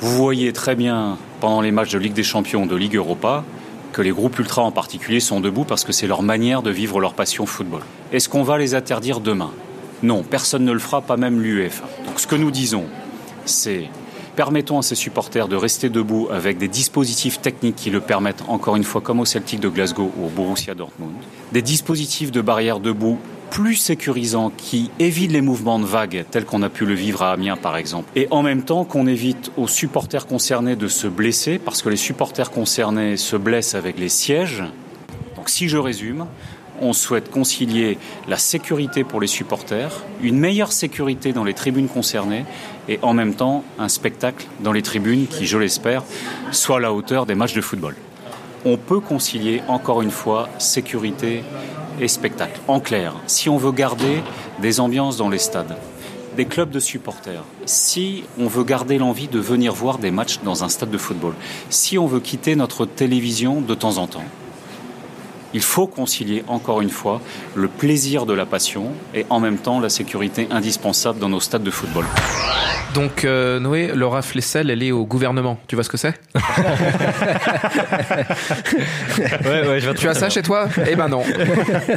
Vous 0.00 0.14
voyez 0.14 0.52
très 0.52 0.76
bien 0.76 1.16
pendant 1.40 1.60
les 1.60 1.72
matchs 1.72 1.92
de 1.92 1.98
Ligue 1.98 2.12
des 2.12 2.22
Champions, 2.22 2.66
de 2.66 2.76
Ligue 2.76 2.96
Europa, 2.96 3.44
que 3.92 4.02
les 4.02 4.10
groupes 4.10 4.38
ultras 4.38 4.62
en 4.62 4.70
particulier 4.70 5.20
sont 5.20 5.40
debout 5.40 5.64
parce 5.64 5.84
que 5.84 5.92
c'est 5.92 6.06
leur 6.06 6.22
manière 6.22 6.62
de 6.62 6.70
vivre 6.70 7.00
leur 7.00 7.14
passion 7.14 7.46
football. 7.46 7.80
Est-ce 8.12 8.28
qu'on 8.28 8.42
va 8.42 8.58
les 8.58 8.74
interdire 8.74 9.20
demain? 9.20 9.50
Non, 10.02 10.22
personne 10.22 10.64
ne 10.64 10.72
le 10.72 10.78
fera, 10.78 11.00
pas 11.00 11.16
même 11.16 11.40
l'UEFA. 11.40 11.88
Donc 12.06 12.20
ce 12.20 12.26
que 12.26 12.36
nous 12.36 12.50
disons, 12.50 12.84
c'est 13.46 13.88
permettons 14.36 14.78
à 14.78 14.82
ces 14.82 14.94
supporters 14.94 15.48
de 15.48 15.56
rester 15.56 15.90
debout 15.90 16.28
avec 16.30 16.56
des 16.56 16.68
dispositifs 16.68 17.42
techniques 17.42 17.76
qui 17.76 17.90
le 17.90 18.00
permettent, 18.00 18.42
encore 18.48 18.76
une 18.76 18.84
fois, 18.84 19.02
comme 19.02 19.20
au 19.20 19.26
Celtic 19.26 19.60
de 19.60 19.68
Glasgow 19.68 20.10
ou 20.16 20.26
au 20.26 20.28
Borussia 20.28 20.74
Dortmund, 20.74 21.12
des 21.52 21.60
dispositifs 21.60 22.30
de 22.30 22.40
barrière 22.40 22.80
debout 22.80 23.18
plus 23.50 23.74
sécurisants 23.74 24.52
qui 24.56 24.90
évitent 24.98 25.32
les 25.32 25.40
mouvements 25.40 25.78
de 25.78 25.84
vagues 25.84 26.24
tels 26.30 26.44
qu'on 26.44 26.62
a 26.62 26.68
pu 26.68 26.86
le 26.86 26.94
vivre 26.94 27.22
à 27.22 27.32
Amiens 27.32 27.56
par 27.56 27.76
exemple. 27.76 28.08
Et 28.14 28.28
en 28.30 28.42
même 28.42 28.62
temps 28.62 28.84
qu'on 28.84 29.06
évite 29.06 29.50
aux 29.56 29.68
supporters 29.68 30.26
concernés 30.26 30.76
de 30.76 30.88
se 30.88 31.08
blesser 31.08 31.58
parce 31.58 31.82
que 31.82 31.88
les 31.88 31.96
supporters 31.96 32.50
concernés 32.50 33.16
se 33.16 33.36
blessent 33.36 33.74
avec 33.74 33.98
les 33.98 34.08
sièges. 34.08 34.62
Donc 35.36 35.48
si 35.48 35.68
je 35.68 35.76
résume, 35.76 36.26
on 36.80 36.92
souhaite 36.92 37.30
concilier 37.30 37.98
la 38.28 38.38
sécurité 38.38 39.04
pour 39.04 39.20
les 39.20 39.26
supporters, 39.26 40.02
une 40.22 40.38
meilleure 40.38 40.72
sécurité 40.72 41.32
dans 41.32 41.44
les 41.44 41.54
tribunes 41.54 41.88
concernées 41.88 42.46
et 42.88 42.98
en 43.02 43.12
même 43.12 43.34
temps 43.34 43.64
un 43.78 43.88
spectacle 43.88 44.46
dans 44.60 44.72
les 44.72 44.82
tribunes 44.82 45.26
qui, 45.26 45.46
je 45.46 45.58
l'espère, 45.58 46.04
soit 46.52 46.76
à 46.76 46.80
la 46.80 46.92
hauteur 46.92 47.26
des 47.26 47.34
matchs 47.34 47.54
de 47.54 47.60
football. 47.60 47.96
On 48.64 48.76
peut 48.76 49.00
concilier 49.00 49.62
encore 49.68 50.02
une 50.02 50.10
fois 50.10 50.48
sécurité 50.58 51.42
et 52.00 52.08
spectacle. 52.08 52.60
En 52.68 52.80
clair, 52.80 53.14
si 53.26 53.48
on 53.48 53.56
veut 53.56 53.72
garder 53.72 54.22
des 54.60 54.80
ambiances 54.80 55.16
dans 55.16 55.28
les 55.28 55.38
stades, 55.38 55.76
des 56.36 56.46
clubs 56.46 56.70
de 56.70 56.80
supporters, 56.80 57.44
si 57.66 58.24
on 58.38 58.46
veut 58.46 58.64
garder 58.64 58.98
l'envie 58.98 59.28
de 59.28 59.38
venir 59.38 59.74
voir 59.74 59.98
des 59.98 60.10
matchs 60.10 60.40
dans 60.44 60.64
un 60.64 60.68
stade 60.68 60.90
de 60.90 60.98
football, 60.98 61.34
si 61.68 61.98
on 61.98 62.06
veut 62.06 62.20
quitter 62.20 62.56
notre 62.56 62.86
télévision 62.86 63.60
de 63.60 63.74
temps 63.74 63.98
en 63.98 64.06
temps, 64.06 64.24
il 65.54 65.62
faut 65.62 65.86
concilier 65.86 66.44
encore 66.48 66.80
une 66.80 66.90
fois 66.90 67.20
le 67.54 67.68
plaisir 67.68 68.26
de 68.26 68.32
la 68.32 68.46
passion 68.46 68.92
et 69.14 69.26
en 69.30 69.40
même 69.40 69.58
temps 69.58 69.80
la 69.80 69.88
sécurité 69.88 70.48
indispensable 70.50 71.18
dans 71.18 71.28
nos 71.28 71.40
stades 71.40 71.62
de 71.62 71.70
football. 71.70 72.04
Donc, 72.94 73.24
euh, 73.24 73.60
Noé, 73.60 73.92
Laura 73.94 74.20
Flessel, 74.20 74.68
elle 74.70 74.82
est 74.82 74.90
au 74.90 75.04
gouvernement. 75.04 75.60
Tu 75.68 75.76
vois 75.76 75.84
ce 75.84 75.88
que 75.88 75.96
c'est 75.96 76.14
Ouais, 79.44 79.68
ouais, 79.68 79.80
je 79.80 79.88
vais 79.88 79.94
Tu 79.94 80.08
as 80.08 80.14
ça 80.14 80.28
chez 80.28 80.42
toi? 80.42 80.68
Eh 80.88 80.96
ben 80.96 81.08
non. 81.08 81.22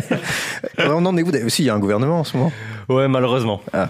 on 0.78 1.04
en 1.06 1.18
est 1.18 1.24
où 1.24 1.32
d'ailleurs? 1.32 1.48
Aussi, 1.48 1.63
il 1.63 1.66
y 1.66 1.70
a 1.70 1.74
un 1.74 1.80
gouvernement 1.80 2.20
en 2.20 2.24
ce 2.24 2.38
moment. 2.38 2.52
Ouais, 2.89 3.08
malheureusement. 3.08 3.62
Ah, 3.74 3.89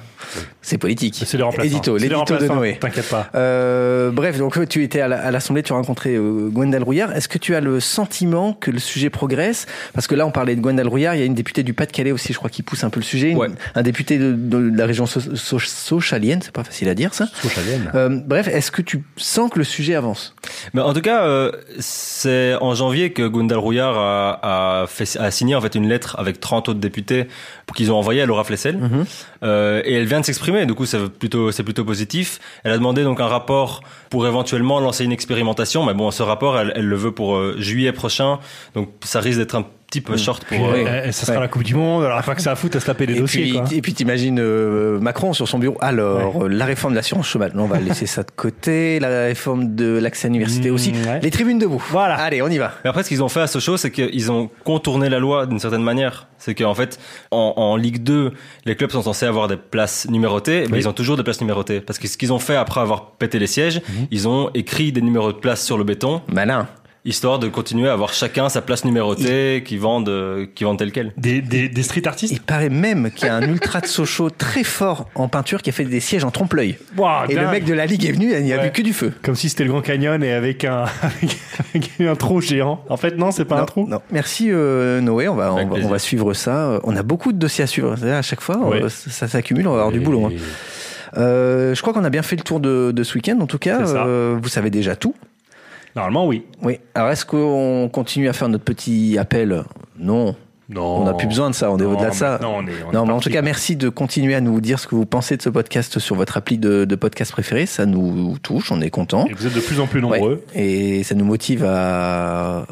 c'est 0.62 0.78
politique. 0.78 1.22
C'est 1.26 1.38
les 1.38 1.44
remplaçants. 1.44 1.68
Édito, 1.70 1.98
C'est 1.98 2.08
les 2.08 2.14
l'édito 2.16 2.38
de 2.38 2.48
Noé. 2.48 2.78
T'inquiète 2.80 3.10
pas. 3.10 3.28
Euh, 3.36 4.12
bref, 4.12 4.38
donc 4.38 4.68
tu 4.70 4.84
étais 4.84 5.02
à 5.02 5.08
la- 5.08 5.20
à 5.22 5.32
l'Assemblée, 5.32 5.64
tu 5.64 5.74
as 5.74 5.76
rencontré 5.76 6.16
euh, 6.16 6.50
Gwendal 6.50 6.84
Rouillard. 6.84 7.12
Est-ce 7.16 7.28
que 7.28 7.38
tu 7.38 7.56
as 7.56 7.60
le 7.62 7.80
sentiment 7.80 8.54
que 8.54 8.72
le 8.72 8.80
sujet 8.80 9.10
progresse? 9.10 9.66
Parce 9.94 10.08
que 10.08 10.16
là, 10.16 10.26
on 10.26 10.32
parlait 10.32 10.56
de 10.56 10.62
Gwendal 10.62 10.88
Rouillard, 10.88 11.16
il 11.16 11.20
y 11.20 11.22
a 11.22 11.26
une 11.26 11.34
députée 11.34 11.64
du 11.64 11.74
Pas-de-Calais 11.74 12.12
aussi, 12.12 12.32
je 12.34 12.38
crois, 12.38 12.50
qui 12.50 12.62
pousse 12.64 12.84
un 12.84 12.90
peu 12.90 13.00
le 13.00 13.06
sujet. 13.06 13.30
Une- 13.32 13.38
Ouais. 13.38 13.50
Un 13.76 13.82
député 13.82 14.18
de, 14.18 14.32
de 14.34 14.72
la 14.78 14.86
région 14.86 15.06
so 15.06 15.20
so- 15.36 15.60
sochalienne, 15.60 16.42
c'est 16.42 16.54
pas 16.54 16.64
facile 16.64 16.88
à 16.90 16.96
dire 16.96 17.14
ça. 17.14 17.28
Sochalienne. 17.42 17.92
Euh, 17.96 18.10
bref, 18.26 18.48
est-ce 18.48 18.72
que 18.72 18.82
tu 18.82 19.04
sens 19.18 19.50
que 19.52 19.60
le 19.60 19.66
sujet 19.66 19.96
avance? 19.96 20.36
Mais 20.74 20.82
en 20.82 20.94
tout 20.94 21.02
cas, 21.02 21.26
euh, 21.26 21.52
c'est 21.80 22.56
en 22.62 22.74
janvier 22.76 23.12
que 23.12 23.28
Gundal 23.28 23.58
Rouillard 23.58 23.98
a, 23.98 24.82
a, 24.84 24.88
fait, 24.88 25.18
a 25.20 25.30
signé 25.32 25.56
en 25.56 25.62
fait 25.62 25.76
une 25.76 25.88
lettre 25.90 26.16
avec 26.20 26.40
30 26.40 26.70
autres 26.70 26.80
députés 26.80 27.28
pour 27.66 27.76
qu'ils 27.76 27.92
ont 27.92 27.96
envoyé 27.98 28.22
à 28.22 28.26
Laura 28.26 28.44
Flessel. 28.44 28.80
Euh, 29.44 29.82
et 29.86 29.94
elle 29.94 30.06
vient 30.06 30.20
de 30.20 30.26
s'exprimer, 30.26 30.66
du 30.66 30.74
coup 30.74 30.86
c'est 30.86 31.10
plutôt 31.10 31.52
c'est 31.52 31.64
plutôt 31.64 31.86
positif. 31.86 32.40
Elle 32.64 32.72
a 32.72 32.78
demandé 32.78 33.04
donc 33.04 33.20
un 33.20 33.28
rapport 33.28 33.82
pour 34.10 34.28
éventuellement 34.28 34.80
lancer 34.80 35.04
une 35.04 35.12
expérimentation, 35.12 35.86
mais 35.86 35.94
bon 35.94 36.12
ce 36.12 36.24
rapport 36.24 36.58
elle, 36.60 36.74
le 36.86 36.96
veut 36.96 37.12
pour 37.12 37.36
euh, 37.36 37.56
juillet 37.58 37.92
prochain, 37.92 38.40
donc 38.74 38.90
ça 39.04 39.20
risque 39.20 39.40
d'être 39.40 39.56
un 39.56 39.66
peu 40.02 40.18
short 40.18 40.44
pour. 40.46 40.72
Puis, 40.72 40.82
euh, 40.84 40.88
euh, 40.88 41.12
ça 41.12 41.26
sera 41.26 41.40
la 41.40 41.48
Coupe 41.48 41.64
du 41.64 41.76
Monde, 41.76 42.04
alors 42.06 42.22
pas 42.24 42.36
que 42.36 42.42
ça 42.42 42.56
foutre 42.56 42.78
à 42.78 42.80
se 42.80 42.86
taper 42.86 43.06
des 43.06 43.16
et 43.16 43.20
dossiers. 43.20 43.42
puis, 43.44 43.52
quoi. 43.54 43.64
et 43.72 43.82
puis 43.82 43.94
t'imagines 43.94 44.40
euh, 44.40 45.00
Macron 45.00 45.34
sur 45.34 45.48
son 45.48 45.60
bureau. 45.60 45.78
Alors, 45.82 46.44
euh, 46.44 46.48
la 46.48 46.66
réforme 46.66 46.94
de 46.94 46.98
l'assurance 46.98 47.28
chômage, 47.28 47.54
non, 47.54 47.64
on 47.64 47.68
va 47.68 47.80
laisser 47.82 48.06
ça 48.06 48.24
de 48.24 48.32
côté. 48.36 49.00
La 49.00 49.26
réforme 49.26 49.76
de 49.76 49.98
l'accès 49.98 50.28
à 50.28 50.30
l'université 50.30 50.72
Mmh, 50.72 50.74
aussi. 50.74 50.92
ouais. 50.92 51.20
Les 51.22 51.32
tribunes 51.32 51.60
debout. 51.60 51.84
Voilà. 51.92 52.16
Allez, 52.16 52.42
on 52.42 52.48
y 52.48 52.58
va. 52.58 52.74
Mais 52.84 52.90
après, 52.90 53.04
ce 53.04 53.10
qu'ils 53.10 53.24
ont 53.24 53.30
fait 53.30 53.42
à 53.42 53.48
Sochaux, 53.48 53.78
c'est 53.78 53.92
qu'ils 53.92 54.32
ont 54.32 54.50
contourné 54.64 55.10
la 55.10 55.20
loi 55.20 55.46
d'une 55.46 55.60
certaine 55.60 55.84
manière. 55.84 56.28
C'est 56.38 56.56
qu'en 56.56 56.74
fait, 56.76 57.00
en, 57.32 57.54
en 57.56 57.76
Ligue 57.78 58.04
2, 58.04 58.32
les 58.66 58.76
clubs 58.76 58.92
sont 58.92 59.02
censés 59.04 59.26
avoir 59.26 59.48
des 59.48 59.56
places 59.58 60.08
numérotées, 60.10 60.66
mais 60.68 60.74
Oui. 60.74 60.80
ils 60.80 60.88
ont 60.90 60.94
toujours 60.94 61.16
des 61.18 61.24
places 61.24 61.40
numérotées. 61.42 61.80
Parce 61.80 62.00
que 62.00 62.08
ce 62.08 62.18
qu'ils 62.18 62.34
ont 62.34 62.40
fait 62.40 62.56
après 62.56 62.82
avoir 62.82 63.12
pété 63.12 63.40
les 63.40 63.48
sièges, 63.48 63.82
ils 64.12 64.28
ont 64.28 64.50
écrit 64.54 64.92
des 64.92 65.02
numéros 65.02 65.32
de 65.32 65.38
places 65.38 65.64
sur 65.64 65.78
le 65.78 65.84
béton, 65.84 66.22
Malin. 66.32 66.68
Histoire 67.06 67.38
de 67.40 67.48
continuer 67.50 67.90
à 67.90 67.94
avoir 67.94 68.14
chacun 68.14 68.48
sa 68.50 68.62
place 68.62 68.86
numérotée, 68.86 69.62
qui 69.66 69.78
vendent, 69.78 70.08
euh, 70.10 70.46
qui 70.56 70.64
vendent 70.64 70.80
tel 70.80 70.92
quel. 70.92 71.12
Des, 71.18 71.42
des, 71.42 71.68
des 71.68 71.84
street 71.84 72.08
artistes 72.08 72.32
Il 72.34 72.40
paraît 72.42 72.70
même 72.70 73.12
qu'il 73.12 73.28
y 73.28 73.30
a 73.30 73.36
un 73.36 73.42
ultra 73.42 73.82
de 73.82 73.88
Sochaux 73.88 74.30
très 74.30 74.64
fort 74.64 75.10
en 75.16 75.28
peinture 75.28 75.62
qui 75.62 75.70
a 75.70 75.74
fait 75.74 75.84
des 75.84 76.00
sièges 76.00 76.24
en 76.24 76.32
trompe-l'œil. 76.32 76.78
Et 77.30 77.36
le 77.36 77.48
mec 77.50 77.66
de 77.66 77.74
la 77.74 77.86
Ligue 77.86 78.06
est 78.06 78.12
venu, 78.14 78.32
il 78.34 78.44
n'y 78.44 78.54
a 78.54 78.58
Ouais. 78.58 78.66
vu 78.66 78.72
que 78.72 78.82
du 78.82 78.94
feu. 78.94 79.12
Comme 79.22 79.36
si 79.36 79.50
c'était 79.50 79.64
le 79.66 79.72
Grand 79.72 79.82
Canyon 79.82 80.24
et 80.24 80.32
avec 80.32 80.64
un, 80.64 80.86
avec 81.74 81.92
un 82.00 82.16
trou 82.16 82.40
géant. 82.42 82.84
En 82.90 82.98
fait, 82.98 83.18
non, 83.18 83.32
c'est 83.32 83.46
pas 83.46 83.60
un 83.60 83.66
trou. 83.66 83.88
non. 83.88 84.00
Merci 84.12 84.48
euh, 84.52 85.02
Noé, 85.02 85.28
on 85.28 85.36
va, 85.36 85.54
on, 85.54 85.68
va, 85.68 85.76
on 85.84 85.90
va 85.90 86.00
suivre 86.00 86.34
ça. 86.34 86.70
Euh, 86.70 86.80
On 86.84 86.96
a 86.96 87.04
beaucoup 87.04 87.34
de 87.34 87.38
dossiers 87.38 87.64
à 87.66 87.68
suivre. 87.68 87.96
À 88.06 88.22
chaque 88.22 88.42
fois, 88.42 88.58
Ouais. 88.58 88.84
euh, 88.84 88.90
ça, 88.90 89.28
s'accumule, 89.28 89.68
on 89.68 89.72
va 89.74 89.80
avoir 89.80 89.92
du 89.92 90.00
boulot. 90.00 90.28
hein. 90.28 90.32
Euh, 91.18 91.76
je 91.76 91.82
crois 91.82 91.94
qu'on 91.94 92.04
a 92.06 92.10
bien 92.10 92.24
fait 92.24 92.36
le 92.36 92.42
tour 92.44 92.60
de, 92.60 92.92
de 92.92 93.04
ce 93.04 93.14
week-end. 93.16 93.38
En 93.42 93.46
tout 93.48 93.60
cas. 93.60 93.82
Euh, 93.82 94.38
vous 94.42 94.50
savez 94.50 94.70
déjà 94.70 94.96
tout. 94.96 95.14
Normalement, 95.96 96.26
oui. 96.28 96.44
Oui. 96.62 96.80
Alors, 96.96 97.10
est-ce 97.12 97.26
qu'on 97.26 97.90
continue 97.92 98.28
à 98.30 98.34
faire 98.34 98.50
notre 98.50 98.64
petit 98.64 99.18
appel? 99.18 99.64
Non. 99.98 100.36
Non. 100.70 101.02
On 101.02 101.04
n'a 101.06 101.14
plus 101.14 101.28
besoin 101.28 101.50
de 101.50 101.56
ça, 101.56 101.70
on 101.72 101.78
est 101.78 101.84
Non, 101.84 101.92
au-delà 101.94 102.10
de 102.10 102.16
ça. 102.16 102.32
maintenant, 102.32 102.56
on 102.58 102.68
est- 102.68 102.72
on 102.88 102.92
est 102.92 102.94
non, 102.94 103.06
mais 103.06 103.12
en 103.14 103.20
tout 103.20 103.30
cas, 103.30 103.42
merci 103.42 103.76
de 103.76 103.90
continuer 103.90 104.34
à 104.34 104.42
nous 104.42 104.60
dire 104.62 104.80
ce 104.80 104.88
que 104.88 104.96
vous 104.96 105.06
pensez 105.06 105.36
de 105.38 105.42
ce 105.42 105.50
podcast 105.50 106.00
sur 106.00 106.16
votre 106.16 106.38
appli 106.38 106.58
de, 106.58 106.86
de 106.86 106.96
podcast 106.96 107.32
préféré. 107.32 107.66
Ça 107.66 107.86
nous 107.86 108.38
touche, 108.40 108.72
on 108.72 108.82
est 108.82 108.90
content. 108.90 109.28
Et 109.28 109.34
vous 109.34 109.46
êtes 109.46 109.54
de 109.54 109.60
plus 109.60 109.80
en 109.82 109.88
plus 109.88 110.02
nombreux. 110.02 110.44
Et 110.56 111.04
ça 111.04 111.16
nous 111.16 111.26
motive 111.26 111.64
à, 111.68 112.66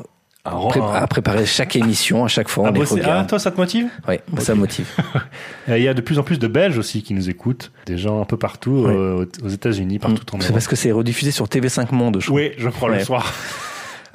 À, 0.44 0.52
pré- 0.70 0.80
à 0.82 1.06
préparer 1.08 1.46
chaque 1.46 1.76
émission, 1.76 2.26
à 2.26 2.28
chaque 2.28 2.50
fois. 2.50 2.66
à 2.66 2.70
on 2.70 2.74
les 2.74 2.80
bosser. 2.80 2.96
Ah, 3.04 3.08
regarde. 3.08 3.28
toi, 3.30 3.38
ça 3.38 3.52
te 3.52 3.58
motive 3.58 3.90
Oui, 4.08 4.16
ça 4.40 4.56
motive. 4.56 4.88
Il 5.68 5.78
y 5.84 5.88
a 5.88 5.94
de 5.94 6.02
plus 6.02 6.18
en 6.18 6.24
plus 6.24 6.40
de 6.40 6.48
Belges 6.48 6.78
aussi 6.80 7.04
qui 7.04 7.14
nous 7.14 7.30
écoutent. 7.30 7.72
Des 7.86 7.98
gens 7.98 8.20
un 8.22 8.26
peu 8.26 8.38
partout, 8.38 8.86
euh, 8.88 9.28
aux 9.44 9.50
États-Unis, 9.50 10.00
partout 10.00 10.24
en 10.36 10.40
C'est 10.40 10.46
Europe. 10.46 10.54
parce 10.54 10.68
que 10.68 10.76
c'est 10.76 10.92
rediffusé 10.92 11.30
sur 11.32 11.46
TV5 11.46 11.92
Monde, 11.94 12.18
je 12.20 12.26
crois. 12.26 12.36
Oui, 12.42 12.52
je 12.58 12.70
crois, 12.70 12.90
le 12.90 13.04
soir. 13.04 13.32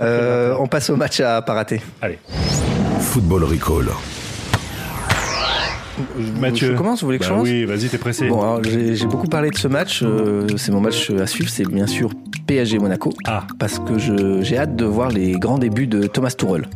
Euh, 0.01 0.55
on 0.59 0.67
passe 0.67 0.91
au 0.91 0.97
match 0.97 1.21
à 1.21 1.41
pas 1.43 1.55
rater. 1.55 1.81
Allez. 2.03 2.19
Football 3.01 3.45
Recall. 3.45 3.87
Mathieu. 6.41 6.73
Je 6.73 6.77
commence, 6.77 7.01
vous 7.01 7.07
voulez 7.07 7.19
que 7.19 7.25
je 7.25 7.31
Bah 7.31 7.37
commence 7.37 7.49
Oui, 7.49 7.65
vas-y, 7.65 7.89
t'es 7.89 7.99
pressé. 7.99 8.29
Bon, 8.29 8.43
alors, 8.43 8.63
j'ai 8.65 8.95
j'ai 8.97 9.07
beaucoup 9.07 9.29
parlé 9.29 9.51
de 9.51 9.57
ce 9.57 9.69
match. 9.69 10.03
euh, 10.03 10.47
c'est 10.57 10.73
mon 10.73 10.81
match 10.81 11.11
à 11.11 11.27
suivre. 11.27 11.49
C'est 11.51 11.67
bien 11.67 11.87
sûr 11.87 12.11
PSG 12.47 12.79
Monaco. 12.79 13.13
Ah. 13.27 13.45
Parce 13.59 13.79
que 13.79 13.99
je- 13.99 14.43
j'ai 14.43 14.59
hâte 14.59 14.77
de 14.77 14.85
voir 14.85 15.11
les 15.11 15.33
grands 15.33 15.59
débuts 15.59 15.87
de 15.87 16.07
Thomas 16.07 16.31
Tuchel. 16.37 16.69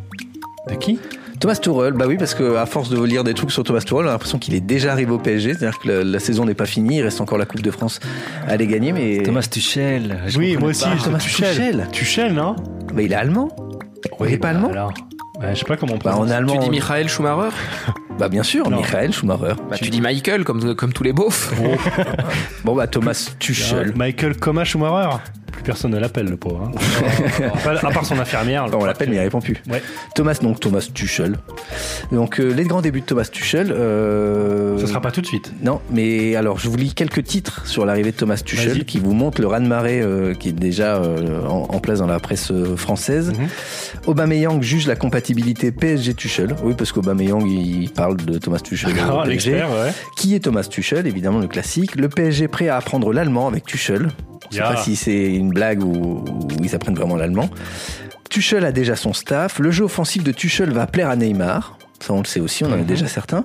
De 0.68 0.74
qui? 0.74 0.98
Thomas 1.38 1.56
Tuchel, 1.56 1.94
bah 1.94 2.04
oui, 2.06 2.16
parce 2.18 2.34
que 2.34 2.56
à 2.56 2.66
force 2.66 2.90
de 2.90 3.02
lire 3.02 3.24
des 3.24 3.32
trucs 3.34 3.50
sur 3.50 3.64
Thomas 3.64 3.80
Tuchel, 3.80 4.04
on 4.04 4.08
a 4.08 4.12
l'impression 4.12 4.38
qu'il 4.38 4.54
est 4.54 4.60
déjà 4.60 4.92
arrivé 4.92 5.10
au 5.10 5.18
PSG, 5.18 5.54
c'est-à-dire 5.54 5.78
que 5.78 5.88
la, 5.88 6.04
la 6.04 6.18
saison 6.18 6.44
n'est 6.44 6.54
pas 6.54 6.66
finie, 6.66 6.98
il 6.98 7.02
reste 7.02 7.20
encore 7.22 7.38
la 7.38 7.46
Coupe 7.46 7.62
de 7.62 7.70
France 7.70 7.98
à 8.46 8.56
les 8.58 8.66
gagner, 8.66 8.92
mais 8.92 9.22
Thomas 9.22 9.46
Tuchel. 9.50 10.18
je 10.26 10.38
Oui, 10.38 10.56
moi 10.58 10.68
aussi, 10.70 10.84
Thomas 11.02 11.18
Tuchel. 11.18 11.48
Tuchel. 11.54 11.88
Tuchel, 11.92 12.34
non? 12.34 12.56
Bah, 12.94 13.00
il 13.02 13.12
est 13.12 13.14
allemand. 13.14 13.48
il 14.26 14.32
est 14.32 14.36
pas 14.38 14.50
allemand 14.50 14.68
Alors, 14.70 14.92
bah, 15.40 15.54
je 15.54 15.58
sais 15.60 15.64
pas 15.64 15.76
comment 15.78 15.94
on 15.94 15.98
Bah, 15.98 16.16
en 16.18 16.28
allemand. 16.28 16.52
Tu 16.58 16.58
dis 16.58 16.70
Michael 16.70 17.08
Schumacher? 17.08 17.54
Bah 18.20 18.28
bien 18.28 18.42
sûr, 18.42 18.68
Non. 18.68 18.82
Michael 18.82 19.14
Schumacher. 19.14 19.54
bah, 19.70 19.76
Tu 19.78 19.88
dis 19.88 20.02
Michael, 20.02 20.44
comme, 20.44 20.74
comme 20.74 20.92
tous 20.92 21.02
les 21.02 21.14
beaufs. 21.14 21.54
Bon 22.64 22.74
bah 22.74 22.86
Thomas 22.86 23.30
Tuchel. 23.38 23.94
Michael 23.96 24.36
Coma 24.36 24.64
Schumacher 24.64 25.16
Plus 25.52 25.62
personne 25.62 25.90
ne 25.92 25.98
l'appelle, 25.98 26.26
le 26.26 26.36
pauvre. 26.36 26.70
hein. 26.74 27.50
à 27.82 27.90
part 27.90 28.04
son 28.04 28.18
infirmière. 28.18 28.64
Enfin, 28.64 28.76
on 28.80 28.84
l'appelle 28.84 29.08
mais 29.10 29.16
il 29.16 29.20
répond 29.20 29.40
plus. 29.40 29.56
Ouais. 29.70 29.82
Thomas 30.14 30.38
donc 30.40 30.60
Thomas 30.60 30.88
Tuchel. 30.92 31.36
Donc 32.12 32.40
euh, 32.40 32.52
les 32.52 32.64
grands 32.64 32.80
débuts 32.82 33.00
de 33.00 33.06
Thomas 33.06 33.28
Tuchel. 33.30 33.72
Euh... 33.72 34.78
Ce 34.78 34.86
sera 34.86 35.00
pas 35.00 35.10
tout 35.10 35.20
de 35.20 35.26
suite. 35.26 35.52
Non, 35.62 35.80
mais 35.90 36.36
alors 36.36 36.58
je 36.58 36.68
vous 36.68 36.76
lis 36.76 36.94
quelques 36.94 37.24
titres 37.24 37.66
sur 37.66 37.84
l'arrivée 37.86 38.12
de 38.12 38.16
Thomas. 38.16 38.36
Tuchel 38.44 38.84
qui 38.84 38.98
vous 39.00 39.12
montrent 39.12 39.40
le 39.40 39.46
raz-de-marée 39.48 40.00
euh, 40.00 40.34
qui 40.34 40.48
est 40.48 40.52
déjà 40.52 40.96
euh, 40.96 41.44
en, 41.46 41.66
en 41.70 41.78
place 41.80 41.98
dans 41.98 42.06
la 42.06 42.18
presse 42.20 42.52
française. 42.76 43.32
Mhm. 43.32 43.48
Aubameyang 44.06 44.62
juge 44.62 44.86
la 44.86 44.96
compatibilité 44.96 45.72
PSG 45.72 46.14
Tuchel. 46.14 46.54
Oui, 46.64 46.74
parce 46.76 46.92
qu'Aubameyang 46.92 47.44
il 47.46 47.90
parle 47.90 48.16
de 48.16 48.38
Thomas 48.38 48.58
Tuchel. 48.60 48.92
Ah, 49.00 49.24
l'expert, 49.26 49.68
ouais. 49.70 49.92
Qui 50.16 50.34
est 50.34 50.40
Thomas 50.40 50.64
Tuchel? 50.64 51.06
Évidemment 51.06 51.38
le 51.38 51.48
classique. 51.48 51.96
Le 51.96 52.08
PSG 52.08 52.48
prêt 52.48 52.68
à 52.68 52.76
apprendre 52.76 53.12
l'allemand 53.12 53.48
avec 53.48 53.64
Tuchel. 53.64 54.08
Je 54.50 54.56
sais 54.56 54.62
Ya. 54.62 54.68
pas 54.70 54.76
si 54.76 54.96
c'est 54.96 55.32
une 55.32 55.50
blague 55.50 55.82
ou, 55.84 56.24
ou 56.24 56.48
ils 56.62 56.74
apprennent 56.74 56.94
vraiment 56.96 57.16
l'allemand. 57.16 57.48
Tuchel 58.28 58.64
a 58.64 58.72
déjà 58.72 58.96
son 58.96 59.12
staff. 59.12 59.58
Le 59.58 59.70
jeu 59.70 59.84
offensif 59.84 60.22
de 60.24 60.32
Tuchel 60.32 60.70
va 60.72 60.86
plaire 60.86 61.08
à 61.10 61.16
Neymar. 61.16 61.76
Ça, 62.00 62.12
on 62.14 62.18
le 62.20 62.24
sait 62.24 62.40
aussi, 62.40 62.64
on 62.64 62.68
en 62.68 62.76
Mhm. 62.76 62.80
est 62.80 62.84
déjà 62.84 63.06
certains. 63.06 63.44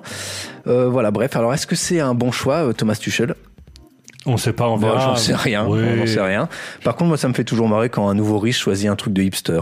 Euh, 0.66 0.88
voilà, 0.88 1.10
bref. 1.10 1.36
Alors, 1.36 1.52
est-ce 1.52 1.66
que 1.66 1.76
c'est 1.76 2.00
un 2.00 2.14
bon 2.14 2.32
choix, 2.32 2.68
euh, 2.68 2.72
Thomas 2.72 2.94
Tuchel? 2.96 3.34
On 4.24 4.36
sait 4.36 4.52
pas, 4.52 4.68
on 4.68 4.76
verra. 4.76 4.98
J'en 4.98 5.16
sais 5.16 5.34
rien. 5.34 5.66
Oui. 5.68 5.80
J'en 5.98 6.06
sais 6.06 6.20
rien. 6.20 6.48
Par 6.82 6.94
contre, 6.96 7.08
moi, 7.08 7.16
ça 7.18 7.28
me 7.28 7.34
fait 7.34 7.44
toujours 7.44 7.68
marrer 7.68 7.90
quand 7.90 8.08
un 8.08 8.14
nouveau 8.14 8.38
riche 8.38 8.58
choisit 8.58 8.88
un 8.88 8.96
truc 8.96 9.12
de 9.12 9.22
hipster. 9.22 9.60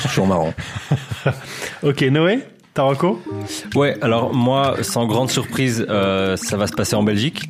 C'est 0.00 0.08
toujours 0.08 0.26
marrant. 0.26 0.54
Ok, 1.82 2.02
Noé 2.02 2.40
Taroko? 2.74 3.22
Ouais, 3.74 3.96
alors 4.02 4.32
moi, 4.34 4.76
sans 4.82 5.06
grande 5.06 5.30
surprise, 5.30 5.84
euh, 5.88 6.36
ça 6.36 6.56
va 6.56 6.66
se 6.66 6.72
passer 6.72 6.94
en 6.96 7.02
Belgique. 7.02 7.48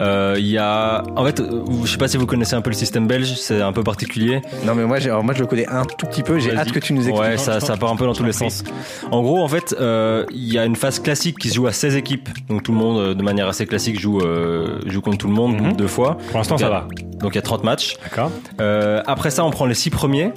Euh, 0.00 0.34
Il 0.38 0.46
y 0.46 0.58
a, 0.58 1.02
en 1.16 1.24
fait, 1.24 1.40
euh, 1.40 1.62
je 1.84 1.90
sais 1.90 1.98
pas 1.98 2.08
si 2.08 2.16
vous 2.16 2.26
connaissez 2.26 2.54
un 2.54 2.60
peu 2.60 2.70
le 2.70 2.76
système 2.76 3.06
belge, 3.06 3.34
c'est 3.36 3.60
un 3.60 3.72
peu 3.72 3.82
particulier. 3.82 4.40
Non, 4.64 4.74
mais 4.74 4.84
moi, 4.84 4.96
alors, 4.98 5.22
moi, 5.24 5.34
je 5.34 5.40
le 5.40 5.46
connais 5.46 5.66
un 5.68 5.84
tout 5.84 6.06
petit 6.06 6.22
peu. 6.22 6.38
J'ai 6.38 6.56
hâte 6.56 6.72
que 6.72 6.78
tu 6.78 6.92
nous 6.92 7.08
expliques. 7.08 7.18
Ouais, 7.30 7.36
ça, 7.36 7.60
ça 7.60 7.76
part 7.76 7.90
un 7.92 7.96
peu 7.96 8.04
dans 8.06 8.14
tous 8.14 8.24
les 8.24 8.32
sens. 8.32 8.64
En 9.10 9.22
gros, 9.22 9.42
en 9.42 9.48
fait, 9.48 9.74
euh, 9.80 10.24
il 10.30 10.52
y 10.52 10.58
a 10.58 10.64
une 10.64 10.76
phase 10.76 10.98
classique 11.00 11.38
qui 11.38 11.48
se 11.48 11.54
joue 11.54 11.66
à 11.66 11.72
16 11.72 11.96
équipes. 11.96 12.28
Donc 12.48 12.62
tout 12.62 12.72
le 12.72 12.78
monde, 12.78 13.14
de 13.14 13.22
manière 13.22 13.48
assez 13.48 13.66
classique, 13.66 13.98
joue, 14.00 14.20
euh, 14.20 14.80
joue 14.86 15.00
contre 15.00 15.18
tout 15.18 15.28
le 15.28 15.34
monde 15.34 15.60
Mhm. 15.60 15.72
deux 15.74 15.86
fois. 15.86 16.16
Pour 16.30 16.38
l'instant, 16.38 16.58
ça 16.58 16.68
va. 16.68 16.86
Donc 17.20 17.32
il 17.32 17.36
y 17.36 17.38
a 17.38 17.42
30 17.42 17.64
matchs. 17.64 17.96
D'accord. 18.04 18.30
Euh, 18.60 19.02
après 19.06 19.30
ça, 19.30 19.44
on 19.44 19.50
prend 19.50 19.66
les 19.66 19.74
six 19.74 19.90
premiers 19.90 20.32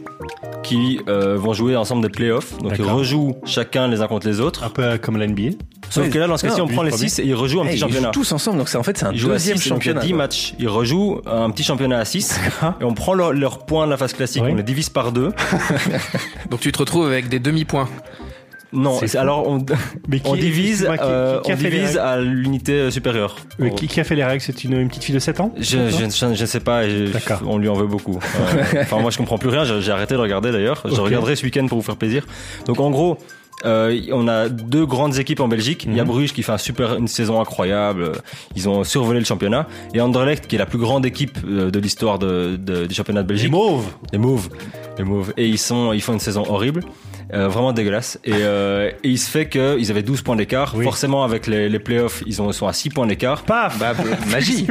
qui 0.63 0.99
euh, 1.07 1.35
vont 1.37 1.53
jouer 1.53 1.75
ensemble 1.75 2.01
des 2.03 2.09
playoffs. 2.09 2.57
Donc 2.59 2.73
ils 2.77 2.85
rejouent 2.85 3.35
chacun 3.45 3.87
les 3.87 4.01
uns 4.01 4.07
contre 4.07 4.27
les 4.27 4.39
autres. 4.39 4.63
Un 4.63 4.69
peu 4.69 4.97
comme 4.97 5.17
la 5.17 5.27
NBA. 5.27 5.55
Sauf 5.89 6.05
Ouais, 6.05 6.09
que 6.09 6.17
là, 6.19 6.27
dans 6.27 6.37
ce 6.37 6.47
cas-ci, 6.47 6.61
on 6.61 6.67
prend 6.67 6.83
les 6.83 6.91
premier. 6.91 7.09
6 7.09 7.19
et 7.19 7.25
ils 7.25 7.35
rejouent 7.35 7.59
un 7.61 7.65
petit 7.65 7.73
ils 7.75 7.79
jouent 7.79 7.87
championnat. 7.87 8.09
tous 8.11 8.31
ensemble, 8.31 8.59
donc 8.59 8.69
c'est 8.69 8.77
en 8.77 8.83
fait 8.83 8.97
c'est 8.97 9.05
un 9.05 9.11
Ils 9.11 9.19
deuxième 9.33 9.57
6, 9.57 9.69
donc 9.69 9.85
il 9.85 9.87
y 9.87 9.91
a 9.91 9.93
championnat. 9.93 10.01
10 10.01 10.09
quoi. 10.09 10.17
matchs. 10.17 10.53
Ils 10.59 10.67
rejouent 10.69 11.21
un 11.25 11.49
petit 11.51 11.63
championnat 11.63 11.99
à 11.99 12.05
6 12.05 12.39
et 12.79 12.83
on 12.83 12.93
prend 12.93 13.13
leur- 13.13 13.33
leurs 13.33 13.65
points 13.65 13.85
de 13.85 13.91
la 13.91 13.97
phase 13.97 14.13
classique, 14.13 14.43
Oui. 14.45 14.51
on 14.51 14.55
les 14.55 14.63
divise 14.63 14.89
par 14.89 15.11
deux. 15.11 15.31
Donc 16.49 16.59
tu 16.59 16.71
te 16.71 16.77
retrouves 16.79 17.05
avec 17.07 17.29
des 17.29 17.39
demi-points. 17.39 17.89
Non, 18.73 18.97
alors 19.17 19.49
on, 19.49 19.65
Mais 20.07 20.21
on 20.23 20.33
divise, 20.33 20.87
qui- 20.89 20.97
euh, 21.01 21.41
on 21.43 21.55
divise 21.55 21.97
à 21.97 22.21
l'unité 22.21 22.71
euh, 22.71 22.89
supérieure. 22.89 23.35
Euh, 23.59 23.67
qui, 23.71 23.89
qui 23.89 23.99
a 23.99 24.05
fait 24.05 24.15
les 24.15 24.23
règles? 24.23 24.39
C'est 24.41 24.63
une, 24.63 24.79
une 24.79 24.87
petite 24.87 25.03
fille 25.03 25.13
de 25.13 25.19
7 25.19 25.41
ans 25.41 25.53
Je, 25.57 25.89
je 25.89 26.45
sais 26.45 26.59
pas, 26.61 26.87
je- 26.87 27.07
on 27.45 27.57
lui 27.57 27.67
en 27.67 27.73
veut 27.73 27.87
beaucoup. 27.87 28.17
Euh, 28.17 28.63
Enfin, 28.81 28.99
moi 28.99 29.11
je 29.11 29.17
comprends 29.17 29.37
plus 29.37 29.49
rien, 29.49 29.65
j'ai 29.65 29.91
arrêté 29.91 30.13
de 30.13 30.19
regarder 30.19 30.53
d'ailleurs. 30.53 30.83
Je 30.85 31.01
regarderai 31.01 31.35
ce 31.35 31.43
week-end 31.43 31.67
pour 31.67 31.79
vous 31.79 31.83
faire 31.83 31.97
plaisir. 31.97 32.25
Donc 32.65 32.79
en 32.79 32.89
gros, 32.91 33.17
euh, 33.65 33.99
on 34.11 34.27
a 34.27 34.49
deux 34.49 34.85
grandes 34.85 35.17
équipes 35.19 35.39
en 35.39 35.47
Belgique. 35.47 35.85
Il 35.87 35.95
y 35.95 35.99
a 35.99 36.03
Mhm. 36.03 36.09
Bruges 36.09 36.33
qui 36.33 36.43
fait 36.43 36.51
un 36.51 36.57
super, 36.57 36.95
une 36.97 37.07
saison 37.07 37.39
incroyable. 37.41 38.11
Ils 38.55 38.67
ont 38.69 38.83
survolé 38.83 39.19
le 39.19 39.25
championnat. 39.25 39.67
Et 39.93 40.01
Anderlecht 40.01 40.47
qui 40.47 40.55
est 40.55 40.59
la 40.59 40.65
plus 40.65 40.79
grande 40.79 41.05
équipe 41.05 41.37
euh, 41.45 41.69
de 41.71 41.79
l'histoire 41.79 42.19
de, 42.19 42.57
de- 42.57 42.85
du 42.87 42.93
championnat 42.95 43.23
de 43.23 43.27
Les 43.27 43.33
Belgique. 43.35 43.51
mauves 43.51 43.85
Les 44.11 44.17
Mauves. 44.17 44.49
Les 44.97 45.03
Mauves. 45.03 45.33
Et 45.37 45.47
ils 45.47 45.57
sont, 45.57 45.93
ils 45.93 46.01
font 46.01 46.13
une 46.13 46.19
saison 46.19 46.43
horrible. 46.49 46.81
Euh, 47.33 47.47
vraiment 47.47 47.71
dégueulasse. 47.73 48.19
Et, 48.25 48.31
euh, 48.33 48.91
et 49.03 49.09
il 49.09 49.17
se 49.17 49.29
fait 49.29 49.47
qu'ils 49.47 49.89
avaient 49.89 50.03
12 50.03 50.21
points 50.21 50.35
d'écart. 50.35 50.73
Oui. 50.75 50.83
Forcément, 50.83 51.23
avec 51.23 51.47
les, 51.47 51.69
les 51.69 51.79
playoffs, 51.79 52.23
ils, 52.27 52.41
ont, 52.41 52.51
sont 52.51 52.67
à 52.67 52.73
6 52.73 52.89
points 52.89 53.07
d'écart. 53.07 53.43
Paf 53.43 53.77
Bah, 53.79 53.93
magie. 54.31 54.67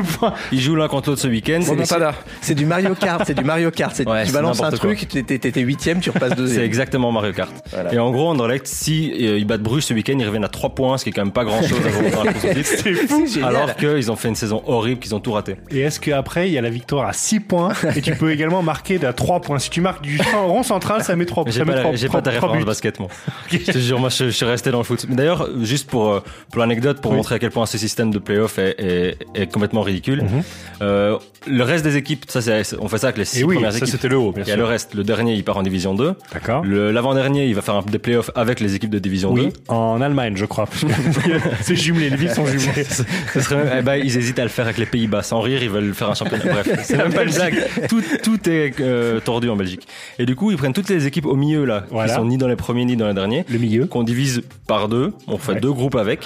Ils 0.53 0.61
jouent 0.61 0.77
l'un 0.77 0.89
contre 0.89 1.11
l'autre 1.11 1.23
ce 1.23 1.29
week-end. 1.29 1.61
Remontada. 1.67 2.15
C'est 2.43 2.55
du 2.55 2.67
Mario 2.67 2.95
Kart, 2.95 3.23
c'est 3.27 3.35
du 3.35 3.45
Mario 3.45 3.71
Kart. 3.71 3.95
C'est- 3.97 4.07
Ouais, 4.09 4.23
tu 4.23 4.29
c'est 4.29 4.35
balances 4.35 4.61
un 4.63 4.71
truc, 4.73 5.07
t'es 5.09 5.61
huitième, 5.61 6.01
tu 6.01 6.11
repasses 6.11 6.31
C'est 6.31 6.37
deuxième. 6.37 6.65
exactement 6.65 7.13
Mario 7.13 7.33
Kart. 7.33 7.53
Voilà. 7.71 7.95
Et 7.95 7.99
en 7.99 8.11
gros, 8.11 8.29
Anderlecht, 8.29 8.67
si 8.67 9.11
euh, 9.13 9.39
ils 9.39 9.47
battent 9.47 9.63
Bruges 9.63 9.85
ce 9.85 9.95
week-end, 9.95 10.17
ils 10.19 10.27
reviennent 10.27 10.45
à 10.45 10.49
3 10.49 10.75
points, 10.75 10.99
ce 10.99 11.05
qui 11.05 11.11
est 11.11 11.13
quand 11.13 11.23
même 11.25 11.33
pas 11.33 11.45
grand 11.45 11.63
chose 11.63 11.79
à 11.87 12.03
la 12.03 12.11
course 12.33 12.45
au 12.45 12.49
titre. 12.55 12.69
C'est 12.83 12.95
fou 12.95 13.25
C'est. 13.27 13.43
Alors 13.43 13.75
qu'ils 13.77 14.11
ont 14.11 14.17
fait 14.17 14.29
une 14.29 14.35
saison 14.35 14.63
horrible, 14.67 15.01
qu'ils 15.01 15.15
ont 15.15 15.21
tout 15.21 15.33
raté. 15.33 15.57
Et 15.71 15.81
est-ce 15.81 16.01
qu'après, 16.01 16.49
il 16.49 16.53
y 16.53 16.59
a 16.59 16.63
la 16.63 16.71
victoire 16.71 17.07
à 17.07 17.13
6 17.13 17.41
points 17.41 17.73
et 17.97 18.01
tu 18.03 18.15
peux 18.17 18.33
également 18.33 18.63
marquer 18.63 18.99
à 19.05 19.13
3 19.13 19.41
points? 19.41 19.59
Si 19.59 19.71
tu 19.71 19.81
marques 19.81 20.03
du 20.03 20.19
rond 20.35 20.63
central, 20.63 21.03
ça 21.05 21.15
met 21.17 21.25
3 21.27 21.45
J'ai 21.47 21.53
ça 21.61 21.65
met 21.65 21.73
pas, 21.75 21.81
trois- 21.81 21.95
j'ai 21.95 22.09
pas 22.09 22.23
ta 22.23 22.33
buts. 22.59 22.65
basket, 22.65 22.99
moi. 23.01 23.09
Je 23.51 23.59
te 23.59 23.79
jure, 23.79 23.99
moi, 23.99 24.09
je, 24.09 24.27
je 24.27 24.31
suis 24.31 24.45
resté 24.47 24.71
dans 24.71 24.79
le 24.79 24.85
foot. 24.85 25.07
Mais 25.09 25.17
d'ailleurs, 25.17 25.49
juste 25.63 25.89
pour, 25.89 26.11
euh, 26.11 26.21
pour 26.51 26.61
l'anecdote, 26.61 27.01
pour 27.01 27.13
Oui. 27.13 27.17
montrer 27.17 27.37
à 27.37 27.39
quel 27.39 27.51
point 27.51 27.67
ce 27.67 27.79
système 27.79 28.11
de 28.11 28.19
playoff 28.19 28.59
est, 28.59 28.75
est, 28.79 29.19
est 29.35 29.47
complètement 29.53 29.83
ridicule, 29.83 30.23
Mhm. 30.23 30.43
euh, 30.83 31.19
le 31.49 31.63
reste 31.63 31.85
des 31.85 31.97
équipes, 31.97 32.25
ça, 32.29 32.41
c'est, 32.43 32.63
on 32.81 32.89
fait 32.89 32.99
ça 32.99 33.07
avec 33.09 33.19
les 33.19 33.25
6 33.25 33.41
Et 33.41 33.45
oui, 33.45 33.55
premières 33.55 33.73
ça 33.73 33.79
équipes. 33.79 33.91
c'était 33.91 34.09
le 34.09 34.19
haut, 34.19 34.33
bien 34.33 34.45
Il 34.45 34.49
y 34.49 34.51
a 34.51 34.55
sûr. 34.55 34.63
le 34.63 34.65
reste. 34.69 34.95
Le 34.95 35.05
dernier, 35.05 35.35
il 35.35 35.43
part 35.45 35.57
en 35.57 35.63
division 35.63 35.95
2. 35.95 36.15
D'accord. 36.33 36.65
Le, 36.65 36.91
l'avant-dernier, 36.93 37.47
il 37.47 37.55
va 37.55 37.63
faire 37.63 37.77
un, 37.77 37.83
des 37.83 37.99
playoffs 37.99 38.31
avec 38.35 38.61
les 38.61 38.75
équipes 38.75 38.91
de 38.91 38.99
division 38.99 39.33
Oui, 39.33 39.47
2. 39.47 39.53
en 39.69 40.01
Allemagne, 40.03 40.35
je 40.37 40.45
crois. 40.45 40.69
c'est 41.63 41.77
jumelé, 41.77 42.11
les 42.11 42.17
villes 42.17 42.31
sont 42.33 42.45
jumelées. 42.47 42.85
Ce 43.33 43.41
serait 43.41 43.57
même- 43.57 43.75
eh 43.79 43.83
ben, 43.83 43.95
ils 43.97 44.17
hésitent 44.17 44.39
à 44.39 44.43
le 44.43 44.49
faire 44.49 44.67
avec 44.67 44.79
les 44.79 44.87
Pays-Bas. 44.87 45.23
Sans 45.23 45.41
rire, 45.41 45.63
ils 45.63 45.71
veulent 45.71 45.95
faire 45.95 46.11
un 46.11 46.15
championnat. 46.15 46.45
Bref, 46.45 46.69
c'est 46.85 46.97
même 46.97 47.13
pas 47.13 47.23
une 47.25 47.33
blague. 47.33 47.57
Tout, 47.89 48.03
tout 48.23 48.49
est 48.49 48.79
euh, 48.81 49.21
tordu 49.21 49.49
en 49.49 49.57
Belgique. 49.57 49.87
Et 50.19 50.27
du 50.27 50.37
coup, 50.37 50.51
ils 50.51 50.57
prennent 50.57 50.73
toutes 50.75 50.89
les 50.91 51.07
équipes 51.07 51.27
au 51.27 51.37
milieu 51.37 51.65
là, 51.65 51.85
Voilà. 51.91 52.09
qui 52.11 52.15
sont 52.17 52.25
ni 52.27 52.37
dans 52.37 52.49
les 52.49 52.57
premiers 52.57 52.85
ni 52.85 52.97
dans 52.97 53.09
les 53.09 53.15
derniers, 53.15 53.45
Le 53.49 53.59
milieu. 53.59 53.87
qu'on 53.87 54.03
divise 54.03 54.43
par 54.67 54.89
deux. 54.89 55.13
On 55.27 55.39
fait 55.39 55.53
Ouais. 55.53 55.61
deux 55.61 55.73
groupes 55.73 55.97
avec. 55.97 56.21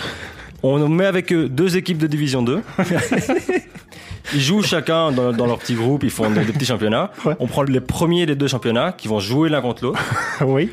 On 0.62 0.88
met 0.88 1.05
avec 1.05 1.31
eux 1.33 1.48
deux 1.48 1.77
équipes 1.77 1.98
de 1.98 2.07
division 2.07 2.42
2. 2.42 2.61
Ils 4.32 4.40
jouent 4.40 4.62
chacun 4.62 5.12
dans, 5.12 5.32
dans 5.32 5.46
leur 5.46 5.58
petit 5.58 5.74
groupe, 5.74 6.02
ils 6.04 6.10
font 6.10 6.30
des, 6.30 6.44
des 6.44 6.52
petits 6.52 6.64
championnats. 6.66 7.10
Ouais. 7.24 7.34
On 7.40 7.46
prend 7.46 7.62
les 7.62 7.80
premiers 7.80 8.26
des 8.26 8.34
deux 8.37 8.48
championnats 8.48 8.92
qui 8.92 9.08
vont 9.08 9.18
jouer 9.20 9.48
l'un 9.48 9.60
contre 9.60 9.84
l'autre. 9.84 10.00
oui. 10.44 10.70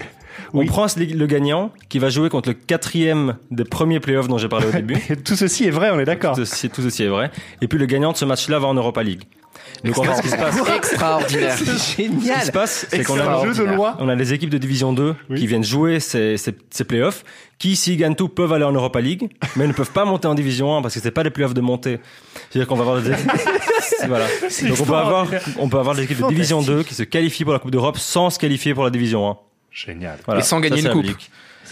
On 0.53 0.59
Oui. 0.59 0.65
prend 0.65 0.85
le 0.97 1.25
gagnant 1.27 1.71
qui 1.89 1.99
va 1.99 2.09
jouer 2.09 2.29
contre 2.29 2.49
le 2.49 2.55
quatrième 2.55 3.35
des 3.51 3.63
premiers 3.63 3.99
playoffs 3.99 4.27
dont 4.27 4.37
j'ai 4.37 4.47
parlé 4.49 4.67
au 4.67 4.71
début. 4.81 4.97
Tout 5.23 5.35
ceci 5.35 5.65
est 5.65 5.69
vrai, 5.71 5.89
on 5.91 5.99
est 5.99 6.05
d'accord. 6.05 6.35
Tout 6.35 6.45
ceci 6.45 7.03
est 7.03 7.07
vrai. 7.07 7.31
Et 7.61 7.67
puis 7.67 7.77
le 7.79 7.85
gagnant 7.85 8.11
de 8.11 8.17
ce 8.17 8.25
match-là 8.25 8.59
va 8.59 8.67
en 8.67 8.73
Europa 8.73 9.03
League. 9.03 9.23
Donc 9.83 9.97
en 9.97 10.03
fait, 10.03 10.15
ce 10.17 10.21
qui 10.21 10.29
se 10.29 10.35
passe, 10.35 10.55
Extraordinaire. 10.75 11.55
C'est 11.57 11.65
ce 11.65 11.95
qui 11.95 12.03
génial. 12.03 12.41
se 12.45 12.51
passe, 12.51 12.85
c'est 12.89 13.03
qu'on 13.03 13.19
a, 13.19 13.23
un 13.25 13.45
jeu 13.45 13.53
de 13.53 13.63
loi. 13.63 13.95
on 13.99 14.09
a 14.09 14.15
les 14.15 14.33
équipes 14.33 14.49
de 14.49 14.57
Division 14.57 14.93
2 14.93 15.15
Oui. 15.29 15.39
qui 15.39 15.47
viennent 15.47 15.63
jouer 15.63 15.99
ces, 15.99 16.37
ces, 16.37 16.53
ces 16.69 16.83
playoffs, 16.83 17.23
qui 17.57 17.75
s'ils 17.75 17.97
gagnent 17.97 18.15
tout 18.15 18.29
peuvent 18.29 18.53
aller 18.53 18.63
en 18.63 18.71
Europa 18.71 19.01
League, 19.01 19.29
mais 19.55 19.65
ne 19.67 19.73
peuvent 19.73 19.91
pas 19.91 20.05
monter 20.05 20.27
en 20.27 20.35
Division 20.35 20.77
1 20.77 20.81
parce 20.81 20.93
que 20.93 20.99
c'est 20.99 21.11
pas 21.11 21.23
les 21.23 21.29
playoffs 21.31 21.53
de 21.53 21.61
montée. 21.61 21.99
C'est-à-dire 22.49 22.67
qu'on 22.67 22.75
va 22.75 22.81
avoir 22.81 23.01
des 23.01 23.11
équipes. 23.11 23.31
voilà. 24.07 24.25
Donc 24.69 24.79
on 24.79 24.85
peut 24.85 24.95
avoir, 24.95 25.27
on 25.57 25.69
peut 25.69 25.79
avoir 25.79 25.95
des 25.95 26.03
équipes 26.03 26.21
de 26.21 26.27
Division 26.27 26.61
2 26.61 26.83
qui 26.83 26.93
se 26.93 27.03
qualifient 27.03 27.43
pour 27.43 27.53
la 27.53 27.59
Coupe 27.59 27.71
d'Europe 27.71 27.97
sans 27.97 28.29
se 28.29 28.37
qualifier 28.39 28.73
pour 28.73 28.83
la 28.83 28.89
Division 28.91 29.29
1. 29.29 29.37
Génial. 29.71 30.17
Voilà. 30.25 30.41
Et 30.41 30.43
sans 30.43 30.57
Ça, 30.57 30.61
gagner 30.61 30.81
c'est 30.81 30.89
une 30.91 31.01
la 31.01 31.11
coupe. 31.13 31.21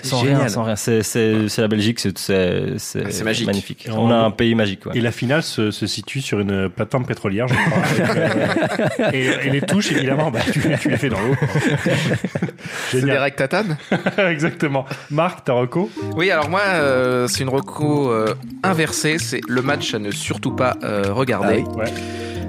C'est 0.02 0.10
Sans 0.10 0.22
génial. 0.22 0.38
rien, 0.40 0.48
sans 0.48 0.64
rien. 0.64 0.76
C'est, 0.76 1.04
c'est, 1.04 1.48
c'est 1.50 1.62
la 1.62 1.68
Belgique, 1.68 2.00
c'est, 2.00 2.18
c'est, 2.18 2.74
c'est, 2.78 3.04
Ah, 3.06 3.10
c'est 3.10 3.24
magique. 3.24 3.48
magnifique. 3.48 3.86
Et 3.88 3.92
On 3.92 4.10
a 4.12 4.16
un 4.16 4.32
pays 4.32 4.56
magique, 4.56 4.86
ouais. 4.86 4.98
Et 4.98 5.02
la 5.02 5.12
finale 5.12 5.44
se, 5.44 5.72
se 5.72 5.88
situe 5.88 6.22
sur 6.22 6.40
une 6.40 6.70
plateforme 6.70 7.06
pétrolière, 7.06 7.48
je 7.48 7.54
crois. 7.54 8.06
avec, 8.06 9.00
euh, 9.00 9.12
et, 9.14 9.48
et 9.48 9.50
les 9.50 9.62
touches, 9.62 9.92
évidemment, 9.92 10.32
bah, 10.32 10.40
tu, 10.52 10.62
tu 10.80 10.90
les 10.90 10.98
fais 10.98 11.10
dans 11.10 11.20
l'eau. 11.22 11.36
C'est 12.90 13.00
Génial. 13.02 13.18
Derek 13.18 13.36
Tatane 13.36 13.78
Exactement. 14.18 14.86
Marc, 15.12 15.44
ta 15.46 15.54
reco 15.54 15.90
Oui, 16.16 16.32
alors 16.32 16.50
moi, 16.50 16.62
euh, 16.66 17.28
c'est 17.28 17.44
une 17.44 17.50
reco 17.50 18.12
euh, 18.12 18.34
inversée. 18.64 19.18
C'est 19.20 19.42
le 19.48 19.62
match 19.62 19.94
à 19.94 20.00
ne 20.00 20.12
surtout 20.12 20.52
pas 20.52 20.76
euh, 20.84 21.12
regarder. 21.14 21.64
Ah 21.68 21.76
Ouais. 21.78 21.86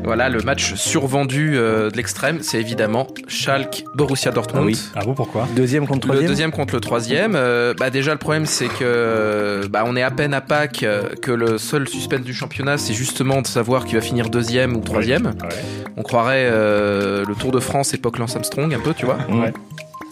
Voilà, 0.05 0.29
le 0.29 0.41
match 0.43 0.75
survendu 0.75 1.53
euh, 1.57 1.91
de 1.91 1.97
l'extrême, 1.97 2.39
c'est 2.43 2.59
évidemment 2.61 3.07
Schalke 3.29 3.85
Borussia 3.95 4.31
Dortmund. 4.33 4.65
Ah 4.65 4.67
oui. 4.67 4.83
Ah 4.97 5.05
bon, 5.05 5.15
pourquoi? 5.15 5.47
Deuxième 5.55 5.87
contre 5.87 6.07
Le 6.09 6.13
troisième? 6.13 6.29
deuxième 6.29 6.51
contre 6.53 6.75
le 6.75 6.81
troisième. 6.81 7.35
euh, 7.37 7.75
bah 7.79 7.91
déjà 7.91 8.13
le 8.13 8.19
problème 8.19 8.47
c'est 8.47 8.69
que 8.69 9.67
bah, 9.71 9.85
on 9.87 9.95
est 9.97 10.03
à 10.03 10.11
peine 10.11 10.35
à 10.35 10.41
Pâques 10.41 10.83
euh, 10.83 11.03
que 11.23 11.31
le 11.31 11.59
seul 11.59 11.87
suspense 11.89 12.23
du 12.23 12.35
championnat 12.35 12.79
c'est 12.79 12.95
justement 12.95 13.43
de 13.43 13.47
savoir 13.47 13.85
qui 13.85 13.95
va 13.95 14.01
finir 14.01 14.31
deuxième 14.31 14.77
ou 14.77 14.81
troisième. 14.81 15.27
Ouais. 15.27 15.93
On 15.97 16.03
croirait 16.03 16.49
euh, 16.51 17.25
le 17.27 17.35
Tour 17.35 17.53
de 17.53 17.61
France 17.61 17.95
époque 17.95 18.19
Lance 18.19 18.35
Armstrong 18.37 18.73
un 18.75 18.81
peu 18.81 18.95
tu 18.95 19.05
vois? 19.07 19.19
Ouais. 19.31 19.53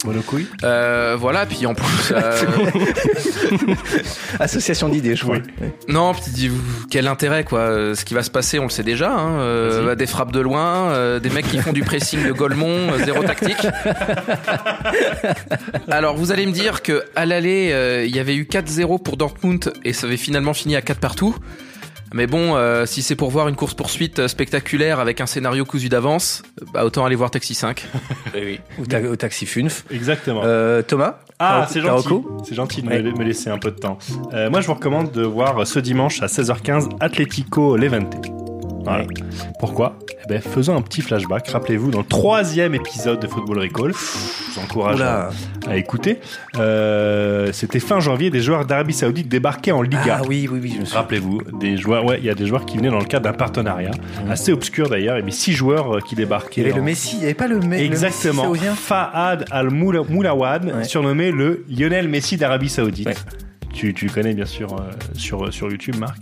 Monocouille 0.05 0.47
Euh, 0.63 1.17
voilà, 1.19 1.45
puis 1.45 1.65
en 1.65 1.73
plus. 1.75 2.11
euh, 2.13 2.31
Association 4.39 4.87
d'idées, 4.89 5.15
je 5.15 5.23
crois. 5.23 5.37
Non, 5.87 6.13
puis 6.13 6.23
dis- 6.31 6.51
quel 6.89 7.07
intérêt 7.07 7.43
quoi 7.43 7.59
Euh, 7.59 7.95
Ce 7.95 8.05
qui 8.05 8.13
va 8.13 8.23
se 8.23 8.29
passer, 8.31 8.59
on 8.59 8.63
le 8.63 8.69
sait 8.69 8.83
déjà. 8.83 9.11
Hein. 9.11 9.39
Euh, 9.39 9.85
bah, 9.85 9.95
des 9.95 10.07
frappes 10.07 10.31
de 10.31 10.39
loin, 10.39 10.91
euh, 10.91 11.19
des 11.19 11.29
mecs 11.29 11.47
qui 11.49 11.57
font 11.59 11.73
du 11.73 11.83
pressing 11.83 12.25
de 12.25 12.31
Golemont, 12.31 12.93
euh, 12.93 13.03
zéro 13.03 13.23
tactique. 13.23 13.67
Alors 15.89 16.15
vous 16.15 16.31
allez 16.31 16.45
me 16.45 16.51
dire 16.51 16.81
que 16.81 17.03
à 17.15 17.25
l'aller, 17.25 17.69
euh, 17.71 18.05
il 18.05 18.15
y 18.15 18.19
avait 18.19 18.35
eu 18.35 18.43
4-0 18.49 19.01
pour 19.01 19.17
Dortmund 19.17 19.73
et 19.83 19.93
ça 19.93 20.07
avait 20.07 20.17
finalement 20.17 20.53
fini 20.53 20.75
à 20.75 20.81
4 20.81 20.99
partout. 20.99 21.35
Mais 22.13 22.25
bon, 22.27 22.55
euh, 22.55 22.85
si 22.85 23.01
c'est 23.03 23.15
pour 23.15 23.29
voir 23.29 23.47
une 23.47 23.55
course 23.55 23.73
poursuite 23.73 24.27
spectaculaire 24.27 24.99
avec 24.99 25.21
un 25.21 25.25
scénario 25.25 25.63
cousu 25.65 25.89
d'avance, 25.89 26.41
bah 26.73 26.83
autant 26.85 27.05
aller 27.05 27.15
voir 27.15 27.29
Taxi 27.31 27.53
5. 27.53 27.85
Ou, 28.79 28.85
ta- 28.85 29.01
au 29.01 29.15
taxi 29.15 29.45
Funf. 29.45 29.85
Exactement. 29.91 30.41
Euh, 30.43 30.81
Thomas? 30.81 31.19
Ah, 31.39 31.67
c'est 31.69 31.81
gentil. 31.81 32.09
C'est 32.47 32.55
gentil 32.55 32.81
de 32.81 32.87
Ouais. 32.89 33.01
me, 33.01 33.11
me 33.11 33.23
laisser 33.23 33.49
un 33.49 33.57
peu 33.59 33.71
de 33.71 33.77
temps. 33.77 33.97
Euh, 34.33 34.49
moi, 34.49 34.61
je 34.61 34.67
vous 34.67 34.73
recommande 34.73 35.11
de 35.11 35.21
voir 35.23 35.65
ce 35.67 35.79
dimanche 35.79 36.21
à 36.21 36.25
16h15 36.27 36.89
Atlético 36.99 37.77
Levante. 37.77 38.15
Voilà. 38.83 39.05
Pourquoi? 39.59 39.97
Eh 40.23 40.27
ben, 40.27 40.41
faisons 40.41 40.75
un 40.75 40.81
petit 40.81 41.01
flashback. 41.01 41.47
Rappelez-vous, 41.49 41.91
dans 41.91 41.99
le 41.99 42.05
troisième 42.05 42.75
épisode 42.75 43.19
de 43.19 43.27
Football 43.27 43.59
Recall, 43.59 43.91
je 43.93 43.97
vous 44.59 44.59
encourage 44.65 45.01
à, 45.01 45.29
à 45.67 45.75
écouter. 45.77 46.19
euh, 46.57 47.49
C'était 47.53 47.79
fin 47.79 47.99
janvier, 47.99 48.29
des 48.29 48.41
joueurs 48.41 48.65
d'Arabie 48.65 48.93
Saoudite 48.93 49.27
débarquaient 49.29 49.71
en 49.71 49.81
Liga. 49.81 50.19
Ah 50.19 50.21
oui, 50.27 50.47
oui, 50.51 50.59
oui, 50.61 50.79
suis. 50.85 50.95
Rappelez-vous, 50.95 51.41
des 51.59 51.77
joueurs, 51.77 52.05
ouais, 52.05 52.17
il 52.19 52.25
y 52.25 52.29
a 52.29 52.35
des 52.35 52.45
joueurs 52.47 52.65
qui 52.65 52.77
venaient 52.77 52.89
dans 52.89 52.99
le 52.99 53.05
cadre 53.05 53.25
d'un 53.25 53.33
partenariat 53.33 53.91
assez 54.29 54.51
obscur 54.51 54.89
d'ailleurs. 54.89 55.15
Il 55.17 55.19
y 55.19 55.23
avait 55.23 55.31
six 55.31 55.53
joueurs 55.53 55.97
euh, 55.97 55.99
qui 56.01 56.15
débarquaient. 56.15 56.61
Il 56.61 56.67
y 56.67 56.69
avait 56.69 56.73
en- 56.73 56.77
le 56.77 56.83
Messi, 56.83 57.15
il 57.15 57.19
n'y 57.19 57.25
avait 57.25 57.33
pas 57.33 57.47
le, 57.47 57.59
me- 57.59 57.75
Exactement. 57.77 58.43
le 58.43 58.49
Messi 58.51 58.59
saoudien 58.65 58.75
Fahad 58.75 59.45
Al-Moulawad, 59.51 60.83
surnommé 60.85 61.31
le 61.31 61.63
Lionel 61.69 62.07
Messi 62.07 62.37
d'Arabie 62.37 62.69
Saoudite. 62.69 63.07
Tu, 63.73 63.93
tu 63.93 64.07
connais 64.07 64.33
bien 64.33 64.45
sûr 64.45 64.73
euh, 64.73 64.91
sur, 65.13 65.53
sur 65.53 65.69
YouTube, 65.69 65.95
Marc. 65.97 66.17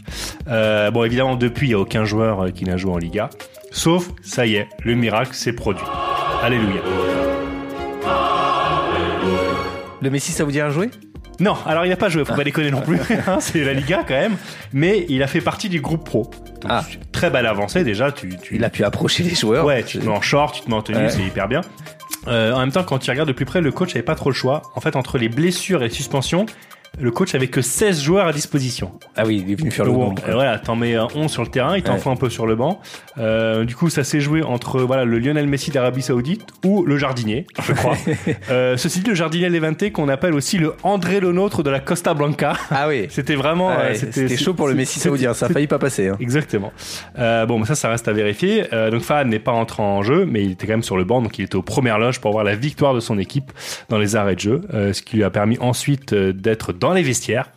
Euh, 0.48 0.92
bon, 0.92 1.04
évidemment, 1.04 1.36
depuis, 1.36 1.68
il 1.68 1.70
n'y 1.70 1.76
a 1.76 1.80
aucun 1.80 2.06
joueur 2.06 2.42
euh, 2.46 2.50
qui 2.52 2.66
n'a 2.66 2.78
joué 2.78 2.92
en 2.92 2.98
Liga. 2.98 3.30
Sauf, 3.72 4.10
ça 4.22 4.46
y 4.46 4.56
est, 4.56 4.68
le 4.84 4.96
miracle 4.96 5.34
s'est 5.34 5.54
produit. 5.54 5.86
Alléluia. 6.44 6.82
Le 10.02 10.10
Messi 10.10 10.32
saoudien 10.32 10.68
a 10.68 10.70
joué 10.70 10.90
Non, 11.40 11.56
alors 11.66 11.86
il 11.86 11.90
n'a 11.90 11.96
pas 11.96 12.10
joué, 12.10 12.24
faut 12.24 12.36
pas 12.36 12.44
déconner 12.44 12.70
non 12.72 12.82
plus. 12.82 13.00
hein, 13.28 13.38
c'est 13.40 13.64
la 13.64 13.74
Liga 13.74 14.04
quand 14.08 14.14
même. 14.14 14.38
Mais 14.74 15.06
il 15.10 15.24
a 15.24 15.28
fait 15.28 15.42
partie 15.42 15.70
du 15.70 15.82
groupe 15.82 16.06
pro. 16.06 16.30
Donc, 16.62 17.00
Très 17.12 17.30
belle 17.30 17.48
avancée 17.48 17.84
déjà. 17.84 18.12
Tu, 18.12 18.30
tu... 18.38 18.56
Il 18.56 18.64
a 18.64 18.70
pu 18.70 18.84
approcher 18.84 19.24
les 19.24 19.34
joueurs. 19.36 19.66
Ouais, 19.66 19.84
tu 19.84 19.98
te 20.00 20.06
mets 20.06 20.12
en 20.12 20.22
short, 20.22 20.54
tu 20.56 20.62
te 20.62 20.70
mets 20.70 20.76
en 20.76 20.82
tenue, 20.84 20.98
Ouais. 21.00 21.10
c'est 21.10 21.24
hyper 21.24 21.48
bien. 21.48 21.62
Euh, 22.28 22.52
en 22.54 22.60
même 22.60 22.72
temps, 22.72 22.84
quand 22.84 23.00
tu 23.00 23.10
regardes 23.10 23.28
de 23.30 23.34
plus 23.34 23.46
près, 23.46 23.62
le 23.62 23.72
coach 23.72 23.96
avait 23.96 24.04
pas 24.04 24.16
trop 24.16 24.30
le 24.30 24.36
choix. 24.36 24.62
En 24.76 24.82
fait, 24.82 24.96
entre 24.96 25.18
les 25.18 25.30
blessures 25.30 25.82
et 25.82 25.88
les 25.88 25.94
suspensions, 25.94 26.46
le 27.00 27.12
coach 27.12 27.36
avait 27.36 27.48
que 27.48 27.62
16 27.62 28.02
joueurs 28.02 28.28
à 28.28 28.34
disposition. 28.34 28.92
Ah 29.16 29.24
oui, 29.26 29.44
il 29.46 29.52
est 29.52 29.56
venu 29.56 29.72
faire 29.72 29.86
le 29.86 29.92
euh, 29.92 30.32
Voilà, 30.34 30.58
t'en 30.60 30.76
mets 30.76 30.96
un 30.96 31.08
11 31.14 31.30
sur 31.32 31.44
le 31.44 31.50
terrain, 31.50 31.76
il 31.78 31.84
t'en 31.84 31.94
Ouais. 31.94 32.00
faut 32.00 32.10
un 32.10 32.16
peu 32.16 32.30
sur 32.30 32.46
le 32.48 32.56
banc. 32.56 32.80
Euh, 33.18 33.66
du 33.66 33.76
coup, 33.76 33.90
ça 33.90 34.04
s'est 34.04 34.20
joué 34.20 34.44
entre 34.44 34.82
voilà 34.82 35.06
le 35.06 35.20
Lionel 35.20 35.48
Messi 35.48 35.72
d'Arabie 35.72 36.02
Saoudite 36.02 36.46
ou 36.66 36.84
le 36.86 36.98
jardinier, 36.98 37.46
je 37.64 37.74
crois. 37.74 37.96
euh, 38.50 38.78
ceci 38.78 39.00
dit, 39.02 39.10
le 39.10 39.16
jardinier 39.16 39.50
Levante 39.50 39.92
qu'on 39.92 40.10
appelle 40.10 40.34
aussi 40.34 40.58
le 40.58 40.74
André 40.84 41.20
Lenôtre 41.20 41.64
de 41.64 41.70
la 41.70 41.80
Costa 41.80 42.14
Blanca. 42.14 42.54
Ah 42.72 42.88
oui. 42.88 43.08
C'était 43.10 43.36
vraiment. 43.36 43.70
Ah 43.70 43.80
euh, 43.82 43.88
ouais, 43.90 43.96
c'était 43.96 44.38
chaud 44.38 44.54
pour 44.54 44.68
le 44.68 44.74
Messi 44.76 45.00
saoudien, 45.00 45.34
ça 45.34 45.48
a 45.48 45.50
failli 45.50 45.68
pas 45.68 45.80
passer. 45.80 46.08
hein. 46.10 46.18
Exactement. 46.20 46.72
Euh, 47.18 47.46
bon, 47.46 47.60
mais 47.60 47.66
ça, 47.66 47.76
ça 47.76 47.90
reste 47.90 48.08
à 48.08 48.14
vérifier. 48.14 48.66
Euh, 48.74 48.92
donc 48.92 49.02
Fahad 49.02 49.28
n'est 49.28 49.40
pas 49.40 49.52
entré 49.52 49.82
en 49.84 50.02
jeu, 50.04 50.26
mais 50.26 50.44
il 50.44 50.52
était 50.52 50.68
quand 50.68 50.74
même 50.74 50.84
sur 50.84 50.98
le 50.98 51.04
banc, 51.04 51.22
donc 51.22 51.38
il 51.40 51.46
était 51.46 51.56
aux 51.56 51.62
premières 51.62 52.00
loges 52.00 52.20
pour 52.20 52.32
voir 52.32 52.44
la 52.44 52.56
victoire 52.56 52.94
de 52.94 53.00
son 53.00 53.18
équipe 53.18 53.52
dans 53.90 53.98
les 53.98 54.16
arrêts 54.16 54.36
de 54.36 54.40
jeu, 54.40 54.62
euh, 54.74 54.94
ce 54.94 55.02
qui 55.02 55.18
lui 55.18 55.24
a 55.24 55.30
permis 55.30 55.58
ensuite 55.60 56.14
d'être 56.14 56.74
dans 56.74 56.87
les 56.94 57.04
vestiaires 57.04 57.52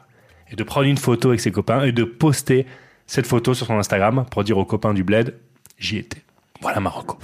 et 0.50 0.56
de 0.56 0.62
prendre 0.64 0.86
une 0.86 0.98
photo 0.98 1.28
avec 1.28 1.40
ses 1.40 1.50
copains 1.52 1.82
et 1.84 1.92
de 1.92 2.04
poster 2.04 2.66
cette 3.06 3.26
photo 3.26 3.54
sur 3.54 3.66
son 3.66 3.78
Instagram 3.78 4.24
pour 4.30 4.44
dire 4.44 4.58
aux 4.58 4.64
copains 4.64 4.94
du 4.94 5.04
bled, 5.04 5.34
j'y 5.78 5.96
étais. 5.98 6.22
Voilà 6.60 6.80
Marocco. 6.80 7.18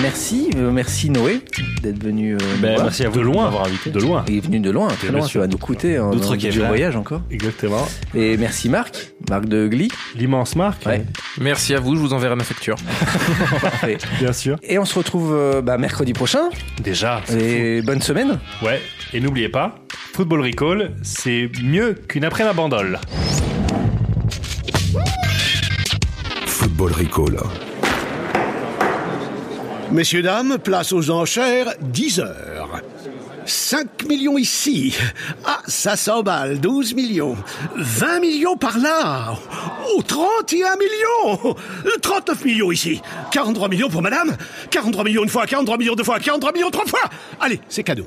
Merci, 0.00 0.48
euh, 0.56 0.70
merci 0.72 1.10
Noé 1.10 1.42
d'être 1.82 2.02
venu. 2.02 2.34
euh, 2.34 2.38
Ben, 2.60 2.72
voir. 2.74 2.84
merci 2.86 3.04
à 3.04 3.10
vous 3.10 3.16
De 3.18 3.20
loin. 3.20 3.42
de 3.42 3.50
m'avoir 3.50 3.66
invité. 3.66 3.90
De 3.90 4.00
loin. 4.00 4.24
Il 4.26 4.38
est 4.38 4.40
venu 4.40 4.58
de 4.58 4.70
loin, 4.70 4.88
très 4.88 5.08
Bien 5.08 5.18
loin. 5.18 5.26
sûr. 5.26 5.40
Ça 5.42 5.46
va 5.46 5.52
nous 5.52 5.58
coûter 5.58 5.96
un 5.98 6.10
D'autres 6.10 6.34
Kevlar. 6.36 6.68
voyage 6.68 6.96
encore. 6.96 7.20
Exactement. 7.30 7.86
Et 8.14 8.36
merci 8.38 8.68
Marc, 8.70 9.12
Marc 9.28 9.44
de 9.44 9.68
Glee. 9.68 9.88
L'immense 10.16 10.56
Marc. 10.56 10.84
Ouais. 10.86 11.04
Merci 11.38 11.74
à 11.74 11.80
vous, 11.80 11.94
je 11.94 12.00
vous 12.00 12.14
enverrai 12.14 12.34
ma 12.36 12.42
facture. 12.44 12.76
Parfait. 13.60 13.98
Bien 14.18 14.32
sûr. 14.32 14.56
Et 14.62 14.78
on 14.78 14.84
se 14.86 14.98
retrouve 14.98 15.32
euh, 15.34 15.60
bah, 15.60 15.76
mercredi 15.78 16.14
prochain. 16.14 16.48
Déjà. 16.82 17.20
c'est 17.26 17.38
Et 17.40 17.82
bonne 17.82 18.00
semaine. 18.00 18.40
Ouais. 18.62 18.80
Et 19.12 19.20
n'oubliez 19.20 19.50
pas, 19.50 19.74
Football 20.14 20.42
Recall, 20.42 20.90
c'est 21.02 21.50
mieux 21.62 21.94
qu'une 21.94 22.24
après 22.26 22.44
la 22.44 22.52
bandole. 22.52 23.00
Football 26.46 26.92
Recall. 26.92 27.38
Messieurs, 29.90 30.20
dames, 30.20 30.58
place 30.58 30.92
aux 30.92 31.10
enchères, 31.10 31.72
10 31.80 32.20
heures. 32.20 32.82
5 33.46 34.04
millions 34.06 34.36
ici. 34.36 34.94
Ah, 35.46 35.60
ça 35.66 35.96
s'emballe, 35.96 36.60
12 36.60 36.94
millions. 36.94 37.36
20 37.76 38.20
millions 38.20 38.56
par 38.58 38.78
là. 38.78 39.34
Oh, 39.96 40.02
31 40.02 40.76
millions. 40.76 41.56
39 42.02 42.44
millions 42.44 42.70
ici. 42.70 43.00
43 43.30 43.68
millions 43.68 43.88
pour 43.88 44.02
madame. 44.02 44.36
43 44.70 45.04
millions 45.04 45.22
une 45.22 45.30
fois, 45.30 45.46
43 45.46 45.78
millions 45.78 45.94
deux 45.94 46.04
fois, 46.04 46.18
43 46.18 46.52
millions 46.52 46.70
trois 46.70 46.86
fois. 46.86 47.00
Allez, 47.40 47.60
c'est 47.70 47.82
cadeau. 47.82 48.06